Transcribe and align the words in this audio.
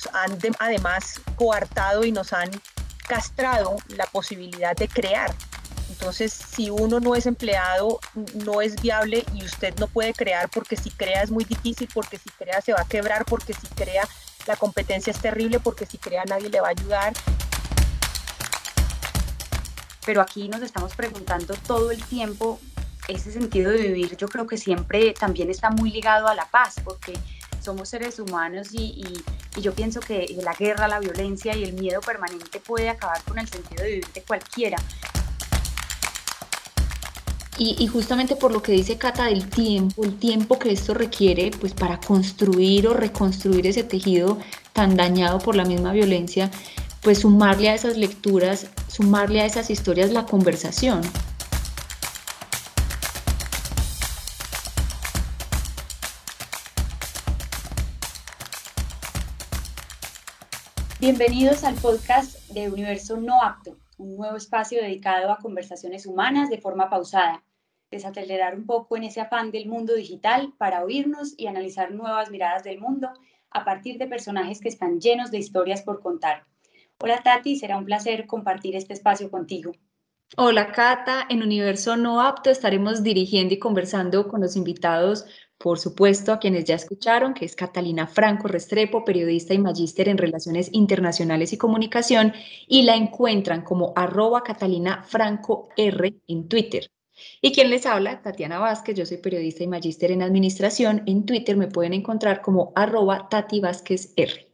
nos 0.00 0.14
han 0.14 0.38
además 0.58 1.20
coartado 1.36 2.04
y 2.04 2.12
nos 2.12 2.32
han 2.32 2.50
castrado 3.06 3.76
la 3.88 4.06
posibilidad 4.06 4.76
de 4.76 4.88
crear. 4.88 5.34
Entonces, 5.90 6.32
si 6.32 6.70
uno 6.70 7.00
no 7.00 7.16
es 7.16 7.26
empleado, 7.26 7.98
no 8.44 8.62
es 8.62 8.80
viable 8.80 9.24
y 9.34 9.44
usted 9.44 9.74
no 9.78 9.88
puede 9.88 10.14
crear 10.14 10.48
porque 10.48 10.76
si 10.76 10.90
crea 10.90 11.22
es 11.22 11.30
muy 11.30 11.44
difícil, 11.44 11.88
porque 11.92 12.16
si 12.18 12.30
crea 12.30 12.60
se 12.60 12.72
va 12.72 12.82
a 12.82 12.88
quebrar, 12.88 13.24
porque 13.24 13.52
si 13.52 13.66
crea 13.68 14.06
la 14.46 14.56
competencia 14.56 15.10
es 15.10 15.18
terrible, 15.18 15.58
porque 15.58 15.86
si 15.86 15.98
crea 15.98 16.24
nadie 16.24 16.48
le 16.48 16.60
va 16.60 16.68
a 16.68 16.70
ayudar. 16.70 17.12
Pero 20.06 20.22
aquí 20.22 20.48
nos 20.48 20.62
estamos 20.62 20.94
preguntando 20.94 21.54
todo 21.66 21.90
el 21.90 22.02
tiempo 22.04 22.60
ese 23.08 23.32
sentido 23.32 23.72
de 23.72 23.78
vivir 23.78 24.16
yo 24.16 24.28
creo 24.28 24.46
que 24.46 24.56
siempre 24.56 25.12
también 25.14 25.50
está 25.50 25.70
muy 25.70 25.90
ligado 25.90 26.28
a 26.28 26.34
la 26.34 26.46
paz, 26.46 26.76
porque 26.84 27.18
somos 27.60 27.88
seres 27.88 28.18
humanos 28.18 28.68
y, 28.72 29.22
yo 29.60 29.74
pienso 29.74 30.00
que 30.00 30.38
la 30.42 30.54
guerra, 30.54 30.88
la 30.88 31.00
violencia 31.00 31.54
y 31.56 31.64
el 31.64 31.74
miedo 31.74 32.00
permanente 32.00 32.60
puede 32.60 32.88
acabar 32.88 33.22
con 33.24 33.38
el 33.38 33.48
sentido 33.48 33.82
de 33.82 33.88
vivir 33.90 34.06
de 34.14 34.22
cualquiera. 34.22 34.76
Y, 37.58 37.86
justamente 37.88 38.36
por 38.36 38.52
lo 38.52 38.62
que 38.62 38.72
dice 38.72 38.96
Cata 38.96 39.26
del 39.26 39.50
tiempo, 39.50 40.02
el 40.02 40.18
tiempo 40.18 40.58
que 40.58 40.72
esto 40.72 40.94
requiere 40.94 41.50
pues 41.60 41.74
para 41.74 42.00
construir 42.00 42.88
o 42.88 42.94
reconstruir 42.94 43.66
ese 43.66 43.84
tejido 43.84 44.38
tan 44.72 44.96
dañado 44.96 45.40
por 45.40 45.56
la 45.56 45.66
misma 45.66 45.92
violencia, 45.92 46.50
pues 47.02 47.18
sumarle 47.18 47.68
a 47.68 47.74
esas 47.74 47.98
lecturas, 47.98 48.68
sumarle 48.88 49.42
a 49.42 49.44
esas 49.46 49.68
historias 49.68 50.10
la 50.10 50.24
conversación. 50.24 51.02
Bienvenidos 61.10 61.64
al 61.64 61.74
podcast 61.74 62.48
de 62.50 62.70
Universo 62.70 63.16
No 63.16 63.42
Apto, 63.42 63.76
un 63.98 64.16
nuevo 64.16 64.36
espacio 64.36 64.80
dedicado 64.80 65.32
a 65.32 65.38
conversaciones 65.38 66.06
humanas 66.06 66.48
de 66.50 66.60
forma 66.60 66.88
pausada, 66.88 67.42
desacelerar 67.90 68.54
un 68.54 68.64
poco 68.64 68.96
en 68.96 69.02
ese 69.02 69.20
afán 69.20 69.50
del 69.50 69.66
mundo 69.66 69.96
digital 69.96 70.54
para 70.56 70.84
oírnos 70.84 71.34
y 71.36 71.48
analizar 71.48 71.90
nuevas 71.90 72.30
miradas 72.30 72.62
del 72.62 72.78
mundo 72.78 73.10
a 73.50 73.64
partir 73.64 73.98
de 73.98 74.06
personajes 74.06 74.60
que 74.60 74.68
están 74.68 75.00
llenos 75.00 75.32
de 75.32 75.38
historias 75.38 75.82
por 75.82 76.00
contar. 76.00 76.44
Hola 77.00 77.20
Tati, 77.24 77.56
será 77.56 77.76
un 77.76 77.86
placer 77.86 78.28
compartir 78.28 78.76
este 78.76 78.92
espacio 78.92 79.32
contigo. 79.32 79.72
Hola 80.36 80.72
Cata, 80.72 81.26
en 81.28 81.42
Universo 81.42 81.96
No 81.96 82.20
Apto 82.22 82.50
estaremos 82.50 83.02
dirigiendo 83.02 83.54
y 83.54 83.58
conversando 83.58 84.28
con 84.28 84.40
los 84.40 84.56
invitados 84.56 85.26
por 85.60 85.78
supuesto, 85.78 86.32
a 86.32 86.38
quienes 86.38 86.64
ya 86.64 86.74
escucharon, 86.74 87.34
que 87.34 87.44
es 87.44 87.54
Catalina 87.54 88.06
Franco 88.06 88.48
Restrepo, 88.48 89.04
periodista 89.04 89.52
y 89.52 89.58
magíster 89.58 90.08
en 90.08 90.16
Relaciones 90.16 90.70
Internacionales 90.72 91.52
y 91.52 91.58
Comunicación, 91.58 92.32
y 92.66 92.84
la 92.84 92.96
encuentran 92.96 93.60
como 93.60 93.92
arroba 93.94 94.42
Catalina 94.42 95.02
Franco 95.02 95.68
R 95.76 96.14
en 96.28 96.48
Twitter. 96.48 96.90
Y 97.42 97.52
quien 97.52 97.68
les 97.68 97.84
habla, 97.84 98.22
Tatiana 98.22 98.58
Vázquez, 98.58 98.96
yo 98.96 99.04
soy 99.04 99.18
periodista 99.18 99.62
y 99.62 99.66
magíster 99.66 100.12
en 100.12 100.22
Administración. 100.22 101.02
En 101.04 101.26
Twitter 101.26 101.58
me 101.58 101.68
pueden 101.68 101.92
encontrar 101.92 102.40
como 102.40 102.72
arroba 102.74 103.28
Tati 103.28 103.60
Vázquez 103.60 104.14
R. 104.16 104.48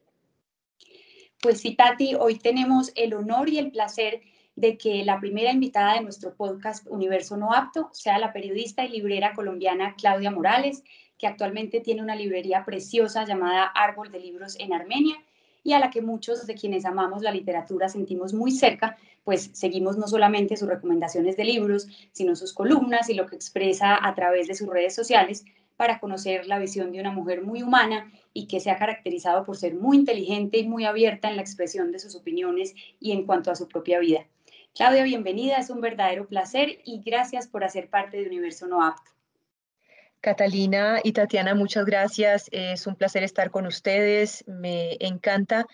Pues 1.40 1.60
sí, 1.60 1.76
Tati, 1.76 2.16
hoy 2.16 2.34
tenemos 2.34 2.90
el 2.96 3.14
honor 3.14 3.48
y 3.48 3.58
el 3.58 3.70
placer 3.70 4.22
de 4.22 4.35
que 4.78 5.04
la 5.04 5.20
primera 5.20 5.52
invitada 5.52 5.94
de 5.94 6.00
nuestro 6.00 6.34
podcast 6.34 6.86
Universo 6.88 7.36
No 7.36 7.52
Apto 7.52 7.90
sea 7.92 8.18
la 8.18 8.32
periodista 8.32 8.84
y 8.84 8.88
librera 8.88 9.34
colombiana 9.34 9.94
Claudia 9.96 10.30
Morales, 10.30 10.82
que 11.18 11.26
actualmente 11.26 11.80
tiene 11.80 12.02
una 12.02 12.16
librería 12.16 12.64
preciosa 12.64 13.24
llamada 13.24 13.64
Árbol 13.64 14.10
de 14.10 14.20
Libros 14.20 14.56
en 14.58 14.72
Armenia 14.72 15.16
y 15.62 15.72
a 15.72 15.78
la 15.78 15.90
que 15.90 16.00
muchos 16.00 16.46
de 16.46 16.54
quienes 16.54 16.84
amamos 16.84 17.22
la 17.22 17.32
literatura 17.32 17.88
sentimos 17.88 18.32
muy 18.32 18.50
cerca, 18.50 18.96
pues 19.24 19.50
seguimos 19.52 19.98
no 19.98 20.06
solamente 20.06 20.56
sus 20.56 20.68
recomendaciones 20.68 21.36
de 21.36 21.44
libros, 21.44 21.88
sino 22.12 22.36
sus 22.36 22.52
columnas 22.52 23.10
y 23.10 23.14
lo 23.14 23.26
que 23.26 23.36
expresa 23.36 23.98
a 24.00 24.14
través 24.14 24.46
de 24.46 24.54
sus 24.54 24.68
redes 24.68 24.94
sociales 24.94 25.44
para 25.76 25.98
conocer 26.00 26.46
la 26.46 26.58
visión 26.58 26.92
de 26.92 27.00
una 27.00 27.12
mujer 27.12 27.42
muy 27.42 27.62
humana 27.62 28.10
y 28.32 28.46
que 28.46 28.60
se 28.60 28.70
ha 28.70 28.78
caracterizado 28.78 29.44
por 29.44 29.56
ser 29.56 29.74
muy 29.74 29.98
inteligente 29.98 30.58
y 30.58 30.68
muy 30.68 30.84
abierta 30.84 31.28
en 31.28 31.36
la 31.36 31.42
expresión 31.42 31.92
de 31.92 31.98
sus 31.98 32.14
opiniones 32.14 32.74
y 33.00 33.12
en 33.12 33.26
cuanto 33.26 33.50
a 33.50 33.56
su 33.56 33.68
propia 33.68 33.98
vida. 33.98 34.26
Claudia, 34.76 35.04
bienvenida, 35.04 35.56
es 35.56 35.70
un 35.70 35.80
verdadero 35.80 36.28
placer 36.28 36.80
y 36.84 37.00
gracias 37.02 37.48
por 37.48 37.64
hacer 37.64 37.88
parte 37.88 38.18
de 38.18 38.26
Universo 38.26 38.66
No 38.66 38.84
Apto. 38.84 39.10
Catalina 40.20 41.00
y 41.02 41.12
Tatiana, 41.12 41.54
muchas 41.54 41.86
gracias. 41.86 42.48
Es 42.52 42.86
un 42.86 42.94
placer 42.94 43.22
estar 43.22 43.50
con 43.50 43.66
ustedes. 43.66 44.44
Me 44.46 44.98
encanta 45.00 45.66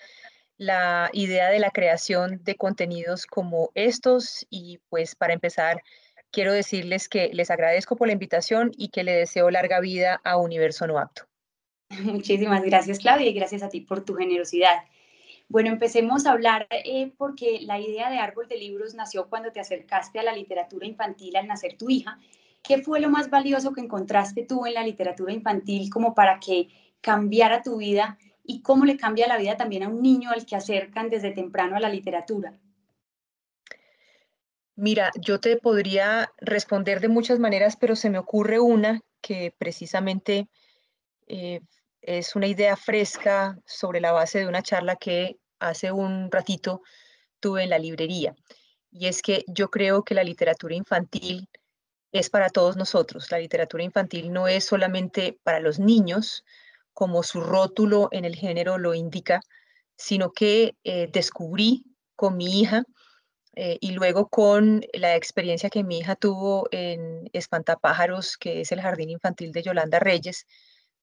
la 0.56 1.10
idea 1.12 1.50
de 1.50 1.58
la 1.58 1.72
creación 1.72 2.44
de 2.44 2.54
contenidos 2.54 3.26
como 3.26 3.70
estos 3.74 4.46
y 4.50 4.78
pues 4.88 5.16
para 5.16 5.34
empezar 5.34 5.82
quiero 6.30 6.52
decirles 6.52 7.08
que 7.08 7.30
les 7.32 7.50
agradezco 7.50 7.96
por 7.96 8.06
la 8.06 8.12
invitación 8.12 8.70
y 8.76 8.90
que 8.90 9.02
le 9.02 9.14
deseo 9.14 9.50
larga 9.50 9.80
vida 9.80 10.20
a 10.22 10.36
Universo 10.36 10.86
No 10.86 11.00
Apto. 11.00 11.22
Muchísimas 12.04 12.62
gracias 12.62 13.00
Claudia 13.00 13.28
y 13.28 13.34
gracias 13.34 13.64
a 13.64 13.68
ti 13.68 13.80
por 13.80 14.04
tu 14.04 14.14
generosidad. 14.14 14.84
Bueno, 15.52 15.68
empecemos 15.68 16.24
a 16.24 16.32
hablar 16.32 16.66
eh, 16.70 17.12
porque 17.18 17.60
la 17.60 17.78
idea 17.78 18.08
de 18.08 18.16
Árbol 18.16 18.48
de 18.48 18.56
Libros 18.56 18.94
nació 18.94 19.28
cuando 19.28 19.52
te 19.52 19.60
acercaste 19.60 20.18
a 20.18 20.22
la 20.22 20.32
literatura 20.32 20.86
infantil 20.86 21.36
al 21.36 21.46
nacer 21.46 21.76
tu 21.76 21.90
hija. 21.90 22.18
¿Qué 22.62 22.78
fue 22.78 23.00
lo 23.00 23.10
más 23.10 23.28
valioso 23.28 23.74
que 23.74 23.82
encontraste 23.82 24.46
tú 24.46 24.64
en 24.64 24.72
la 24.72 24.82
literatura 24.82 25.30
infantil 25.30 25.90
como 25.90 26.14
para 26.14 26.40
que 26.40 26.68
cambiara 27.02 27.60
tu 27.60 27.76
vida 27.76 28.16
y 28.42 28.62
cómo 28.62 28.86
le 28.86 28.96
cambia 28.96 29.28
la 29.28 29.36
vida 29.36 29.58
también 29.58 29.82
a 29.82 29.88
un 29.90 30.00
niño 30.00 30.30
al 30.30 30.46
que 30.46 30.56
acercan 30.56 31.10
desde 31.10 31.32
temprano 31.32 31.76
a 31.76 31.80
la 31.80 31.90
literatura? 31.90 32.58
Mira, 34.74 35.10
yo 35.20 35.38
te 35.38 35.58
podría 35.58 36.32
responder 36.38 37.00
de 37.00 37.08
muchas 37.08 37.38
maneras, 37.38 37.76
pero 37.76 37.94
se 37.94 38.08
me 38.08 38.18
ocurre 38.18 38.58
una 38.58 39.02
que 39.20 39.54
precisamente 39.58 40.48
eh, 41.26 41.60
es 42.00 42.36
una 42.36 42.46
idea 42.46 42.74
fresca 42.74 43.58
sobre 43.66 44.00
la 44.00 44.12
base 44.12 44.38
de 44.38 44.48
una 44.48 44.62
charla 44.62 44.96
que 44.96 45.36
hace 45.68 45.92
un 45.92 46.30
ratito 46.30 46.82
tuve 47.40 47.64
en 47.64 47.70
la 47.70 47.78
librería. 47.78 48.34
Y 48.90 49.06
es 49.06 49.22
que 49.22 49.44
yo 49.46 49.70
creo 49.70 50.04
que 50.04 50.14
la 50.14 50.24
literatura 50.24 50.74
infantil 50.74 51.48
es 52.12 52.28
para 52.28 52.50
todos 52.50 52.76
nosotros. 52.76 53.30
La 53.30 53.38
literatura 53.38 53.82
infantil 53.82 54.32
no 54.32 54.48
es 54.48 54.64
solamente 54.64 55.38
para 55.42 55.60
los 55.60 55.78
niños, 55.78 56.44
como 56.92 57.22
su 57.22 57.40
rótulo 57.40 58.08
en 58.12 58.24
el 58.24 58.36
género 58.36 58.76
lo 58.76 58.94
indica, 58.94 59.40
sino 59.96 60.32
que 60.32 60.76
eh, 60.84 61.08
descubrí 61.10 61.84
con 62.16 62.36
mi 62.36 62.60
hija 62.60 62.84
eh, 63.54 63.78
y 63.80 63.92
luego 63.92 64.28
con 64.28 64.82
la 64.92 65.16
experiencia 65.16 65.70
que 65.70 65.84
mi 65.84 65.98
hija 65.98 66.16
tuvo 66.16 66.68
en 66.70 67.28
Espantapájaros, 67.32 68.36
que 68.36 68.60
es 68.60 68.72
el 68.72 68.80
jardín 68.80 69.10
infantil 69.10 69.52
de 69.52 69.62
Yolanda 69.62 69.98
Reyes, 69.98 70.46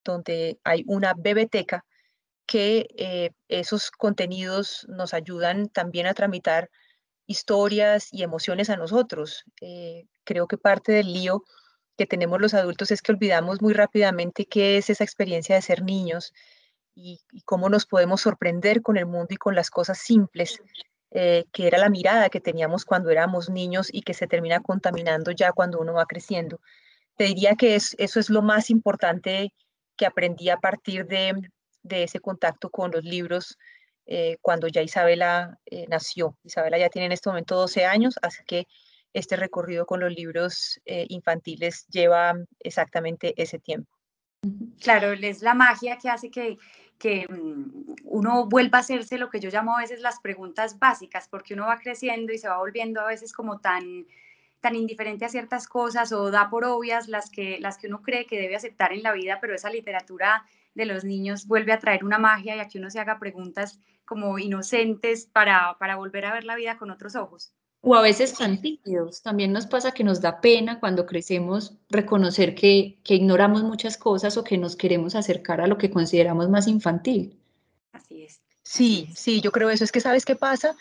donde 0.03 0.59
hay 0.63 0.83
una 0.87 1.13
bebeteca 1.17 1.85
que 2.49 2.87
eh, 2.97 3.29
esos 3.47 3.91
contenidos 3.91 4.87
nos 4.89 5.13
ayudan 5.13 5.69
también 5.69 6.07
a 6.07 6.15
tramitar 6.15 6.71
historias 7.27 8.11
y 8.11 8.23
emociones 8.23 8.71
a 8.71 8.75
nosotros. 8.75 9.43
Eh, 9.61 10.07
creo 10.23 10.47
que 10.47 10.57
parte 10.57 10.91
del 10.91 11.13
lío 11.13 11.43
que 11.95 12.07
tenemos 12.07 12.41
los 12.41 12.55
adultos 12.55 12.89
es 12.89 13.03
que 13.03 13.11
olvidamos 13.11 13.61
muy 13.61 13.73
rápidamente 13.73 14.47
qué 14.47 14.77
es 14.77 14.89
esa 14.89 15.03
experiencia 15.03 15.53
de 15.53 15.61
ser 15.61 15.83
niños 15.83 16.33
y, 16.95 17.21
cómo 17.45 17.69
nos 17.69 17.85
podemos 17.85 18.21
sorprender 18.21 18.81
con 18.81 18.97
el 18.97 19.05
mundo 19.05 19.27
y 19.29 19.37
con 19.37 19.53
las 19.53 19.69
cosas 19.69 19.99
simples, 19.99 20.59
eh, 21.11 21.45
que 21.53 21.67
era 21.67 21.77
la 21.77 21.89
mirada 21.89 22.29
que 22.29 22.41
teníamos 22.41 22.83
cuando 22.83 23.11
éramos 23.11 23.51
niños 23.51 23.89
y 23.93 24.01
que 24.01 24.15
se 24.15 24.25
termina 24.25 24.59
contaminando 24.59 25.29
ya 25.29 25.51
cuando 25.51 25.79
uno 25.79 25.93
va 25.93 26.07
creciendo. 26.07 26.59
Te 27.15 27.25
diría 27.25 27.53
que 27.55 27.75
eso 27.75 27.95
es 28.19 28.29
lo 28.31 28.41
más 28.41 28.71
importante 28.71 29.53
que 29.95 30.07
aprendí 30.07 30.49
a 30.49 30.57
partir 30.57 31.05
de, 31.05 31.51
de 31.83 32.03
ese 32.03 32.19
contacto 32.19 32.69
con 32.69 32.91
los 32.91 33.03
libros 33.03 33.57
eh, 34.05 34.37
cuando 34.41 34.67
ya 34.67 34.81
Isabela 34.81 35.59
eh, 35.65 35.85
nació. 35.87 36.35
Isabela 36.43 36.77
ya 36.77 36.89
tiene 36.89 37.07
en 37.07 37.11
este 37.11 37.29
momento 37.29 37.55
12 37.55 37.85
años, 37.85 38.15
así 38.21 38.43
que 38.45 38.65
este 39.13 39.35
recorrido 39.35 39.85
con 39.85 39.99
los 39.99 40.11
libros 40.11 40.79
eh, 40.85 41.05
infantiles 41.09 41.85
lleva 41.87 42.33
exactamente 42.59 43.33
ese 43.41 43.59
tiempo. 43.59 43.91
Claro, 44.79 45.11
es 45.11 45.41
la 45.41 45.53
magia 45.53 45.97
que 45.97 46.09
hace 46.09 46.31
que, 46.31 46.57
que 46.97 47.27
mm, 47.27 47.95
uno 48.05 48.47
vuelva 48.47 48.79
a 48.79 48.81
hacerse 48.81 49.17
lo 49.17 49.29
que 49.29 49.39
yo 49.39 49.49
llamo 49.49 49.77
a 49.77 49.81
veces 49.81 50.01
las 50.01 50.19
preguntas 50.21 50.79
básicas, 50.79 51.27
porque 51.27 51.53
uno 51.53 51.67
va 51.67 51.77
creciendo 51.77 52.33
y 52.33 52.37
se 52.37 52.47
va 52.47 52.57
volviendo 52.57 53.01
a 53.01 53.07
veces 53.07 53.33
como 53.33 53.59
tan 53.59 54.05
tan 54.59 54.75
indiferente 54.75 55.25
a 55.25 55.29
ciertas 55.29 55.67
cosas 55.67 56.11
o 56.11 56.31
da 56.31 56.49
por 56.49 56.65
obvias 56.65 57.07
las 57.07 57.29
que, 57.29 57.59
las 57.59 57.77
que 57.77 57.87
uno 57.87 58.01
cree 58.01 58.25
que 58.25 58.39
debe 58.39 58.55
aceptar 58.55 58.91
en 58.91 59.03
la 59.03 59.13
vida, 59.13 59.37
pero 59.39 59.55
esa 59.55 59.69
literatura 59.69 60.45
de 60.73 60.85
los 60.85 61.03
niños 61.03 61.47
vuelve 61.47 61.73
a 61.73 61.79
traer 61.79 62.03
una 62.03 62.19
magia 62.19 62.55
y 62.55 62.59
a 62.59 62.67
que 62.67 62.79
uno 62.79 62.89
se 62.89 62.99
haga 62.99 63.19
preguntas 63.19 63.79
como 64.05 64.39
inocentes 64.39 65.25
para, 65.25 65.77
para 65.79 65.95
volver 65.95 66.25
a 66.25 66.33
ver 66.33 66.43
la 66.43 66.55
vida 66.55 66.77
con 66.77 66.91
otros 66.91 67.15
ojos. 67.15 67.53
O 67.81 67.95
a 67.95 68.01
veces 68.01 68.33
tan 68.33 68.59
También 69.23 69.53
nos 69.53 69.65
pasa 69.65 69.93
que 69.93 70.03
nos 70.03 70.19
da 70.19 70.41
pena 70.41 70.79
cuando 70.79 71.05
crecemos 71.05 71.77
reconocer 71.89 72.53
que, 72.53 72.99
que 73.03 73.15
ignoramos 73.15 73.63
muchas 73.63 73.97
cosas 73.97 74.35
o 74.35 74.43
que 74.43 74.57
nos 74.57 74.75
queremos 74.75 75.15
acercar 75.15 75.61
a 75.61 75.67
lo 75.67 75.77
que 75.77 75.89
consideramos 75.89 76.49
más 76.49 76.67
infantil. 76.67 77.39
Así 77.93 78.23
es. 78.23 78.41
Sí, 78.63 79.09
sí, 79.15 79.39
yo 79.39 79.51
creo 79.51 79.69
eso. 79.69 79.85
Es 79.85 79.93
que, 79.93 80.01
¿sabes 80.01 80.25
qué 80.25 80.35
pasa? 80.35 80.75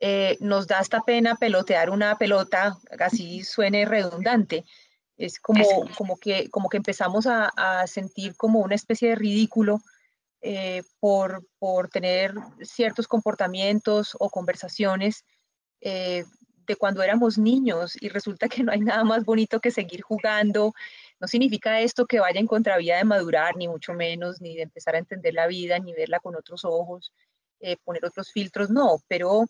Eh, 0.00 0.36
nos 0.40 0.66
da 0.66 0.80
esta 0.80 1.02
pena 1.02 1.36
pelotear 1.36 1.88
una 1.88 2.18
pelota, 2.18 2.76
así 2.98 3.44
suene 3.44 3.84
redundante. 3.84 4.64
Es 5.16 5.38
como, 5.38 5.64
como, 5.96 6.16
que, 6.16 6.48
como 6.50 6.68
que 6.68 6.78
empezamos 6.78 7.26
a, 7.26 7.86
sentir 7.86 8.36
como 8.36 8.60
una 8.60 8.74
especie 8.74 9.10
de 9.10 9.14
ridículo 9.14 9.80
eh, 10.40 10.82
por, 11.00 11.46
por, 11.58 11.88
tener 11.88 12.34
ciertos 12.62 13.06
comportamientos 13.06 14.16
o 14.18 14.30
conversaciones 14.30 15.24
eh, 15.80 16.24
de 16.66 16.76
cuando 16.76 17.02
éramos 17.02 17.38
niños 17.38 17.96
y 18.00 18.08
resulta 18.08 18.48
que 18.48 18.62
no 18.62 18.72
hay 18.72 18.80
nada 18.80 19.04
más 19.04 19.24
bonito 19.24 19.60
que 19.60 19.70
seguir 19.70 20.02
jugando. 20.02 20.72
No 21.20 21.28
significa 21.28 21.80
esto 21.80 22.06
que 22.06 22.20
vaya 22.20 22.40
en 22.40 22.46
contravía 22.46 22.96
de 22.96 23.04
madurar, 23.04 23.56
ni 23.56 23.68
mucho 23.68 23.92
menos, 23.92 24.40
ni 24.40 24.56
de 24.56 24.62
empezar 24.62 24.94
a 24.94 24.98
entender 24.98 25.34
la 25.34 25.46
vida, 25.46 25.78
ni 25.78 25.92
verla 25.92 26.20
con 26.20 26.34
otros 26.34 26.64
ojos, 26.64 27.12
poner 27.84 28.04
otros 28.04 28.32
filtros, 28.32 28.70
no, 28.70 28.98
pero 29.06 29.46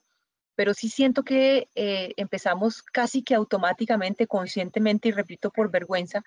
pero 0.54 0.74
sí 0.74 0.88
siento 0.88 1.22
que 1.22 1.68
eh, 1.74 2.12
empezamos 2.16 2.82
casi 2.82 3.22
que 3.22 3.34
automáticamente, 3.34 4.26
conscientemente, 4.26 5.08
y 5.08 5.12
repito, 5.12 5.50
por 5.50 5.70
vergüenza, 5.70 6.22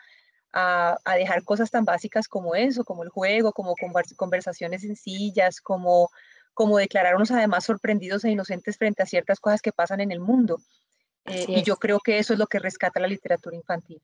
a, 0.56 0.98
dejar 1.18 1.44
cosas 1.44 1.69
tan 1.69 1.83
básicas 1.83 2.27
como 2.27 2.56
eso, 2.56 2.86
como 2.86 3.04
el 3.04 3.10
juego, 3.10 3.51
como 3.51 3.75
conversaciones 4.16 4.81
sencillas, 4.81 5.60
como, 5.60 6.10
como 6.54 6.77
declararnos 6.77 7.31
además 7.31 7.66
sorprendidos 7.66 8.24
e 8.24 8.31
inocentes 8.31 8.77
frente 8.77 9.04
a 9.04 9.06
ciertas 9.06 9.39
cosas 9.39 9.62
que 9.62 9.74
pasan 9.74 10.00
en 10.00 10.12
el 10.12 10.22
mundo. 10.22 10.62
Eh, 11.25 11.45
y 11.48 11.63
yo 11.63 11.75
creo 11.75 12.00
que 12.00 12.19
eso 12.19 12.33
es 12.33 12.39
lo 12.39 12.48
que 12.48 12.60
rescata 12.60 13.00
la 13.00 13.07
literatura 13.07 13.56
infantil. 13.56 14.01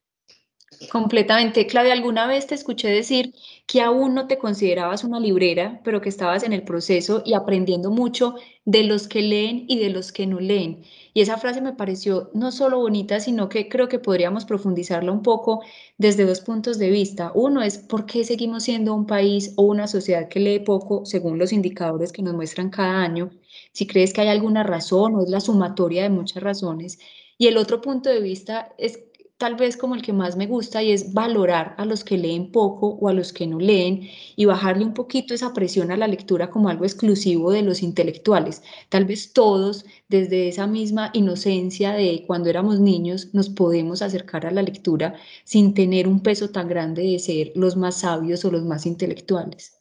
Completamente. 0.90 1.66
Claudia, 1.66 1.92
alguna 1.92 2.26
vez 2.26 2.46
te 2.46 2.54
escuché 2.54 2.88
decir 2.88 3.32
que 3.66 3.82
aún 3.82 4.14
no 4.14 4.26
te 4.26 4.38
considerabas 4.38 5.04
una 5.04 5.20
librera, 5.20 5.80
pero 5.84 6.00
que 6.00 6.08
estabas 6.08 6.42
en 6.42 6.52
el 6.52 6.64
proceso 6.64 7.22
y 7.24 7.34
aprendiendo 7.34 7.90
mucho 7.90 8.34
de 8.64 8.84
los 8.84 9.06
que 9.06 9.20
leen 9.22 9.64
y 9.68 9.78
de 9.78 9.90
los 9.90 10.12
que 10.12 10.26
no 10.26 10.40
leen. 10.40 10.82
Y 11.14 11.20
esa 11.20 11.36
frase 11.38 11.60
me 11.60 11.72
pareció 11.74 12.30
no 12.34 12.50
solo 12.52 12.78
bonita, 12.78 13.20
sino 13.20 13.48
que 13.48 13.68
creo 13.68 13.88
que 13.88 13.98
podríamos 13.98 14.44
profundizarla 14.44 15.12
un 15.12 15.22
poco 15.22 15.62
desde 15.98 16.24
dos 16.26 16.40
puntos 16.40 16.78
de 16.78 16.90
vista. 16.90 17.32
Uno 17.34 17.62
es 17.62 17.78
por 17.78 18.06
qué 18.06 18.24
seguimos 18.24 18.64
siendo 18.64 18.94
un 18.94 19.06
país 19.06 19.52
o 19.56 19.62
una 19.62 19.86
sociedad 19.86 20.28
que 20.28 20.40
lee 20.40 20.58
poco 20.60 21.04
según 21.06 21.38
los 21.38 21.52
indicadores 21.52 22.12
que 22.12 22.22
nos 22.22 22.34
muestran 22.34 22.70
cada 22.70 23.02
año. 23.02 23.30
Si 23.72 23.86
crees 23.86 24.12
que 24.12 24.22
hay 24.22 24.28
alguna 24.28 24.62
razón 24.62 25.14
o 25.14 25.22
es 25.22 25.28
la 25.30 25.40
sumatoria 25.40 26.02
de 26.02 26.10
muchas 26.10 26.42
razones. 26.42 26.98
Y 27.38 27.46
el 27.48 27.56
otro 27.56 27.80
punto 27.80 28.08
de 28.10 28.20
vista 28.20 28.72
es 28.78 29.04
tal 29.42 29.56
vez 29.56 29.76
como 29.76 29.96
el 29.96 30.02
que 30.02 30.12
más 30.12 30.36
me 30.36 30.46
gusta 30.46 30.84
y 30.84 30.92
es 30.92 31.12
valorar 31.14 31.74
a 31.76 31.84
los 31.84 32.04
que 32.04 32.16
leen 32.16 32.52
poco 32.52 32.90
o 33.00 33.08
a 33.08 33.12
los 33.12 33.32
que 33.32 33.44
no 33.44 33.58
leen 33.58 34.08
y 34.36 34.44
bajarle 34.44 34.84
un 34.84 34.94
poquito 34.94 35.34
esa 35.34 35.52
presión 35.52 35.90
a 35.90 35.96
la 35.96 36.06
lectura 36.06 36.48
como 36.48 36.68
algo 36.68 36.84
exclusivo 36.84 37.50
de 37.50 37.62
los 37.62 37.82
intelectuales. 37.82 38.62
Tal 38.88 39.04
vez 39.04 39.32
todos, 39.32 39.84
desde 40.08 40.46
esa 40.46 40.68
misma 40.68 41.10
inocencia 41.12 41.90
de 41.90 42.22
cuando 42.24 42.50
éramos 42.50 42.78
niños, 42.78 43.34
nos 43.34 43.48
podemos 43.48 44.00
acercar 44.00 44.46
a 44.46 44.52
la 44.52 44.62
lectura 44.62 45.16
sin 45.42 45.74
tener 45.74 46.06
un 46.06 46.20
peso 46.20 46.50
tan 46.50 46.68
grande 46.68 47.02
de 47.02 47.18
ser 47.18 47.50
los 47.56 47.76
más 47.76 47.96
sabios 47.96 48.44
o 48.44 48.50
los 48.52 48.62
más 48.62 48.86
intelectuales. 48.86 49.76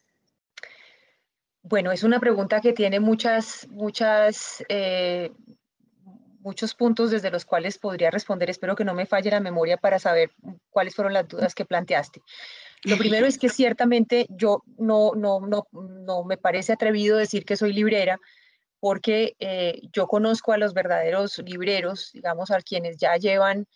Bueno, 1.62 1.92
es 1.92 2.02
una 2.02 2.20
pregunta 2.20 2.62
que 2.62 2.74
tiene 2.74 3.00
muchas, 3.00 3.68
muchas 3.70 4.64
eh, 4.70 5.32
muchos 6.42 6.76
puntos 6.76 7.12
desde 7.12 7.32
los 7.32 7.46
cuales 7.46 7.78
podría 7.78 8.12
responder. 8.12 8.50
Espero 8.50 8.76
que 8.76 8.86
no 8.86 8.94
me 8.94 9.06
falle 9.06 9.32
la 9.32 9.40
memoria 9.40 9.78
para 9.78 10.00
saber 10.00 10.32
cuáles 10.70 10.96
fueron 10.96 11.14
las 11.14 11.28
dudas 11.28 11.56
que 11.56 11.66
planteaste. 11.66 12.22
Lo 12.84 12.98
primero 12.98 13.26
es 13.26 13.38
que 13.38 13.50
ciertamente 13.50 14.28
yo 14.30 14.64
no, 14.78 15.12
no, 15.16 15.40
no, 15.42 15.68
no 15.72 16.24
me 16.24 16.38
parece 16.38 16.74
atrevido 16.74 17.18
decir 17.18 17.46
que 17.46 17.58
soy 17.58 17.74
librera, 17.74 18.20
porque 18.80 19.36
eh, 19.40 19.80
yo 19.94 20.08
conozco 20.08 20.54
a 20.54 20.58
los 20.58 20.74
verdaderos 20.74 21.38
libreros, 21.40 22.10
digamos, 22.14 22.50
a 22.50 22.60
quienes 22.62 22.98
ya 22.98 23.16
llevan 23.16 23.68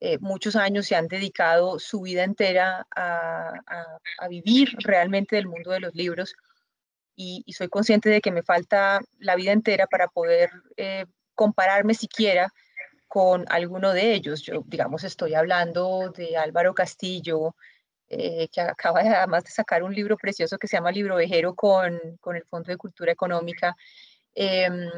eh, 0.00 0.18
muchos 0.18 0.54
años, 0.54 0.86
se 0.86 0.96
han 0.96 1.08
dedicado 1.08 1.78
su 1.78 2.02
vida 2.02 2.24
entera 2.24 2.86
a, 2.94 3.52
a, 4.18 4.28
vivir 4.28 4.68
realmente 4.78 5.36
del 5.36 5.48
mundo 5.48 5.70
de 5.70 5.80
los 5.80 5.94
libros. 5.94 6.34
Y, 7.16 7.44
soy 7.52 7.68
consciente 7.68 8.10
de 8.10 8.20
que 8.20 8.30
me 8.30 8.42
falta 8.42 9.00
la 9.18 9.34
vida 9.34 9.52
entera 9.52 9.86
para 9.86 10.08
poder 10.08 10.50
eh, 10.76 11.06
compararme 11.34 11.94
siquiera 11.94 12.52
con 13.08 13.44
alguno 13.48 13.92
de 13.92 14.14
ellos. 14.14 14.42
Yo, 14.42 14.62
digamos, 14.66 15.04
estoy 15.04 15.34
hablando 15.34 16.10
de 16.10 16.36
Álvaro 16.36 16.74
Castillo, 16.74 17.54
eh, 18.08 18.48
que 18.52 18.60
acaba 18.60 19.02
de, 19.02 19.08
además 19.08 19.44
de 19.44 19.50
sacar 19.50 19.82
un 19.82 19.94
libro 19.94 20.16
precioso 20.16 20.58
que 20.58 20.68
se 20.68 20.76
llama 20.76 20.92
Libro 20.92 21.16
Vejero 21.16 21.54
con, 21.54 21.98
con 22.20 22.36
el 22.36 22.44
Fondo 22.44 22.70
de 22.70 22.76
Cultura 22.76 23.12
Económica. 23.12 23.76
Em, 24.34 24.90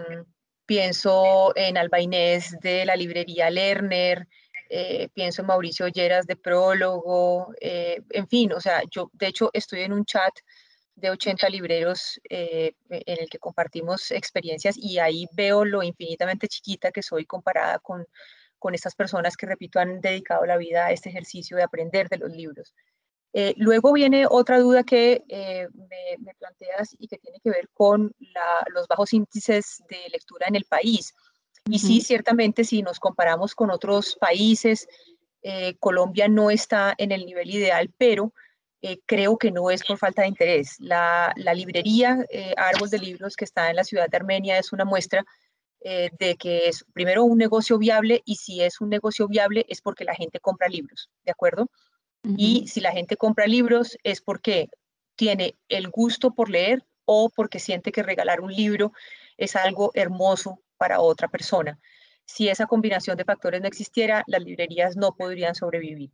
pienso 0.64 1.52
en 1.56 1.76
Alba 1.78 2.00
Inés 2.00 2.56
de 2.60 2.84
la 2.84 2.96
librería 2.96 3.50
Lerner, 3.50 4.26
eh, 4.68 5.08
pienso 5.14 5.42
en 5.42 5.46
Mauricio 5.48 5.86
Olleras 5.86 6.26
de 6.26 6.36
Prólogo, 6.36 7.54
eh, 7.60 8.02
en 8.10 8.26
fin, 8.26 8.52
o 8.52 8.60
sea, 8.60 8.82
yo 8.90 9.10
de 9.12 9.28
hecho 9.28 9.50
estoy 9.52 9.82
en 9.82 9.92
un 9.92 10.04
chat 10.04 10.32
de 10.96 11.10
80 11.10 11.48
libreros 11.50 12.18
eh, 12.28 12.72
en 12.88 13.20
el 13.20 13.28
que 13.28 13.38
compartimos 13.38 14.10
experiencias 14.10 14.76
y 14.78 14.98
ahí 14.98 15.28
veo 15.34 15.64
lo 15.64 15.82
infinitamente 15.82 16.48
chiquita 16.48 16.90
que 16.90 17.02
soy 17.02 17.26
comparada 17.26 17.78
con, 17.78 18.06
con 18.58 18.74
estas 18.74 18.94
personas 18.94 19.36
que, 19.36 19.46
repito, 19.46 19.78
han 19.78 20.00
dedicado 20.00 20.46
la 20.46 20.56
vida 20.56 20.86
a 20.86 20.92
este 20.92 21.10
ejercicio 21.10 21.56
de 21.56 21.62
aprender 21.62 22.08
de 22.08 22.16
los 22.16 22.30
libros. 22.30 22.74
Eh, 23.34 23.52
luego 23.58 23.92
viene 23.92 24.26
otra 24.28 24.58
duda 24.58 24.82
que 24.84 25.22
eh, 25.28 25.68
me, 25.74 26.34
planteas 26.38 26.96
y 26.98 27.06
que 27.06 27.18
tiene 27.18 27.38
que 27.44 27.50
ver 27.50 27.68
con 27.74 28.14
los 28.72 28.88
bajos 28.88 29.12
índices 29.12 29.82
de 29.90 29.98
lectura 30.10 30.46
en 30.48 30.56
el 30.56 30.64
país. 30.64 31.14
Y 31.66 31.80
sí, 31.80 32.00
ciertamente, 32.00 32.64
si 32.64 32.80
nos 32.80 32.98
comparamos 32.98 33.54
con 33.54 33.70
otros 33.70 34.16
países, 34.18 34.88
Colombia 35.80 36.28
no 36.28 36.50
está 36.50 36.94
en 36.96 37.10
el 37.10 37.26
nivel 37.26 37.50
ideal, 37.50 37.92
pero 37.98 38.32
eh, 38.82 38.98
creo 39.06 39.38
que 39.38 39.50
no 39.50 39.70
es 39.70 39.82
por 39.84 39.98
falta 39.98 40.22
de 40.22 40.28
interés. 40.28 40.76
La, 40.78 41.32
librería 41.54 42.24
eh, 42.30 42.54
Árbol 42.56 42.90
de 42.90 42.98
Libros 42.98 43.36
que 43.36 43.44
está 43.44 43.70
en 43.70 43.76
la 43.76 43.84
ciudad 43.84 44.08
de 44.08 44.16
Armenia 44.16 44.58
es 44.58 44.72
una 44.72 44.84
muestra 44.84 45.24
eh, 45.80 46.10
de 46.18 46.36
que 46.36 46.68
es 46.68 46.84
primero 46.92 47.24
un 47.24 47.38
negocio 47.38 47.78
viable 47.78 48.22
y 48.24 48.36
si 48.36 48.62
es 48.62 48.80
un 48.80 48.90
negocio 48.90 49.28
viable 49.28 49.64
es 49.68 49.80
porque 49.80 50.04
la 50.04 50.14
gente 50.14 50.40
compra 50.40 50.68
libros, 50.68 51.10
¿de 51.24 51.32
acuerdo? 51.32 51.70
Y 52.36 52.66
si 52.66 52.80
la 52.80 52.90
gente 52.90 53.16
compra 53.16 53.46
libros 53.46 53.96
es 54.02 54.20
porque 54.20 54.68
tiene 55.14 55.56
el 55.68 55.88
gusto 55.90 56.34
por 56.34 56.50
leer 56.50 56.84
o 57.04 57.30
porque 57.30 57.60
siente 57.60 57.92
que 57.92 58.02
regalar 58.02 58.40
un 58.40 58.52
libro 58.52 58.92
es 59.36 59.54
algo 59.54 59.92
hermoso 59.94 60.60
para 60.76 61.00
otra 61.00 61.28
persona. 61.28 61.78
Si 62.24 62.48
esa 62.48 62.66
combinación 62.66 63.16
de 63.16 63.24
factores 63.24 63.60
no 63.60 63.68
existiera, 63.68 64.24
las 64.26 64.42
librerías 64.42 64.96
no 64.96 65.14
podrían 65.14 65.54
sobrevivir 65.54 66.10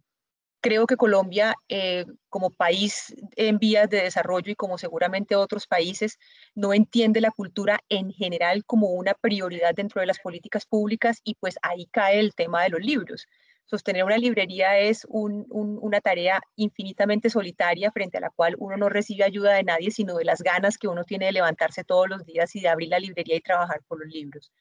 creo 0.62 0.86
que 0.86 0.96
Colombia, 0.96 1.54
eh, 1.68 2.06
como 2.30 2.50
país 2.50 3.14
en 3.36 3.58
vías 3.58 3.90
de 3.90 4.02
desarrollo 4.02 4.50
y 4.50 4.54
como 4.54 4.78
seguramente 4.78 5.36
otros 5.36 5.66
países, 5.66 6.18
no 6.54 6.72
entiende 6.72 7.20
la 7.20 7.32
cultura 7.32 7.80
en 7.90 8.12
general 8.12 8.64
como 8.64 8.88
una 8.90 9.12
prioridad 9.12 9.74
dentro 9.74 10.00
de 10.00 10.06
las 10.06 10.20
políticas 10.20 10.64
públicas 10.64 11.20
y 11.24 11.34
pues 11.34 11.56
ahí 11.60 11.86
cae 11.90 12.20
el 12.20 12.34
tema 12.34 12.62
de 12.62 12.70
los 12.70 12.80
libros. 12.80 13.26
Sostener 13.66 14.04
una 14.04 14.18
librería 14.18 14.78
es 14.78 15.06
una 15.08 16.00
tarea 16.00 16.40
infinitamente 16.56 17.30
solitaria 17.30 17.90
frente 17.90 18.18
a 18.18 18.20
la 18.20 18.30
cual 18.30 18.54
uno 18.58 18.76
no 18.76 18.88
recibe 18.88 19.24
ayuda 19.24 19.54
de 19.54 19.64
nadie, 19.64 19.90
sino 19.90 20.16
de 20.16 20.24
las 20.24 20.42
ganas 20.42 20.78
que 20.78 20.88
uno 20.88 21.04
tiene 21.04 21.26
de 21.26 21.32
levantarse 21.32 21.82
todos 21.82 22.08
los 22.08 22.24
días 22.24 22.54
y 22.54 22.60
de 22.60 22.68
abrir 22.68 22.90
la 22.90 22.98
librería 22.98 23.36
y 23.36 23.40
trabajar 23.40 23.80
por 23.88 23.98
los 24.00 24.12
libros. 24.12 24.52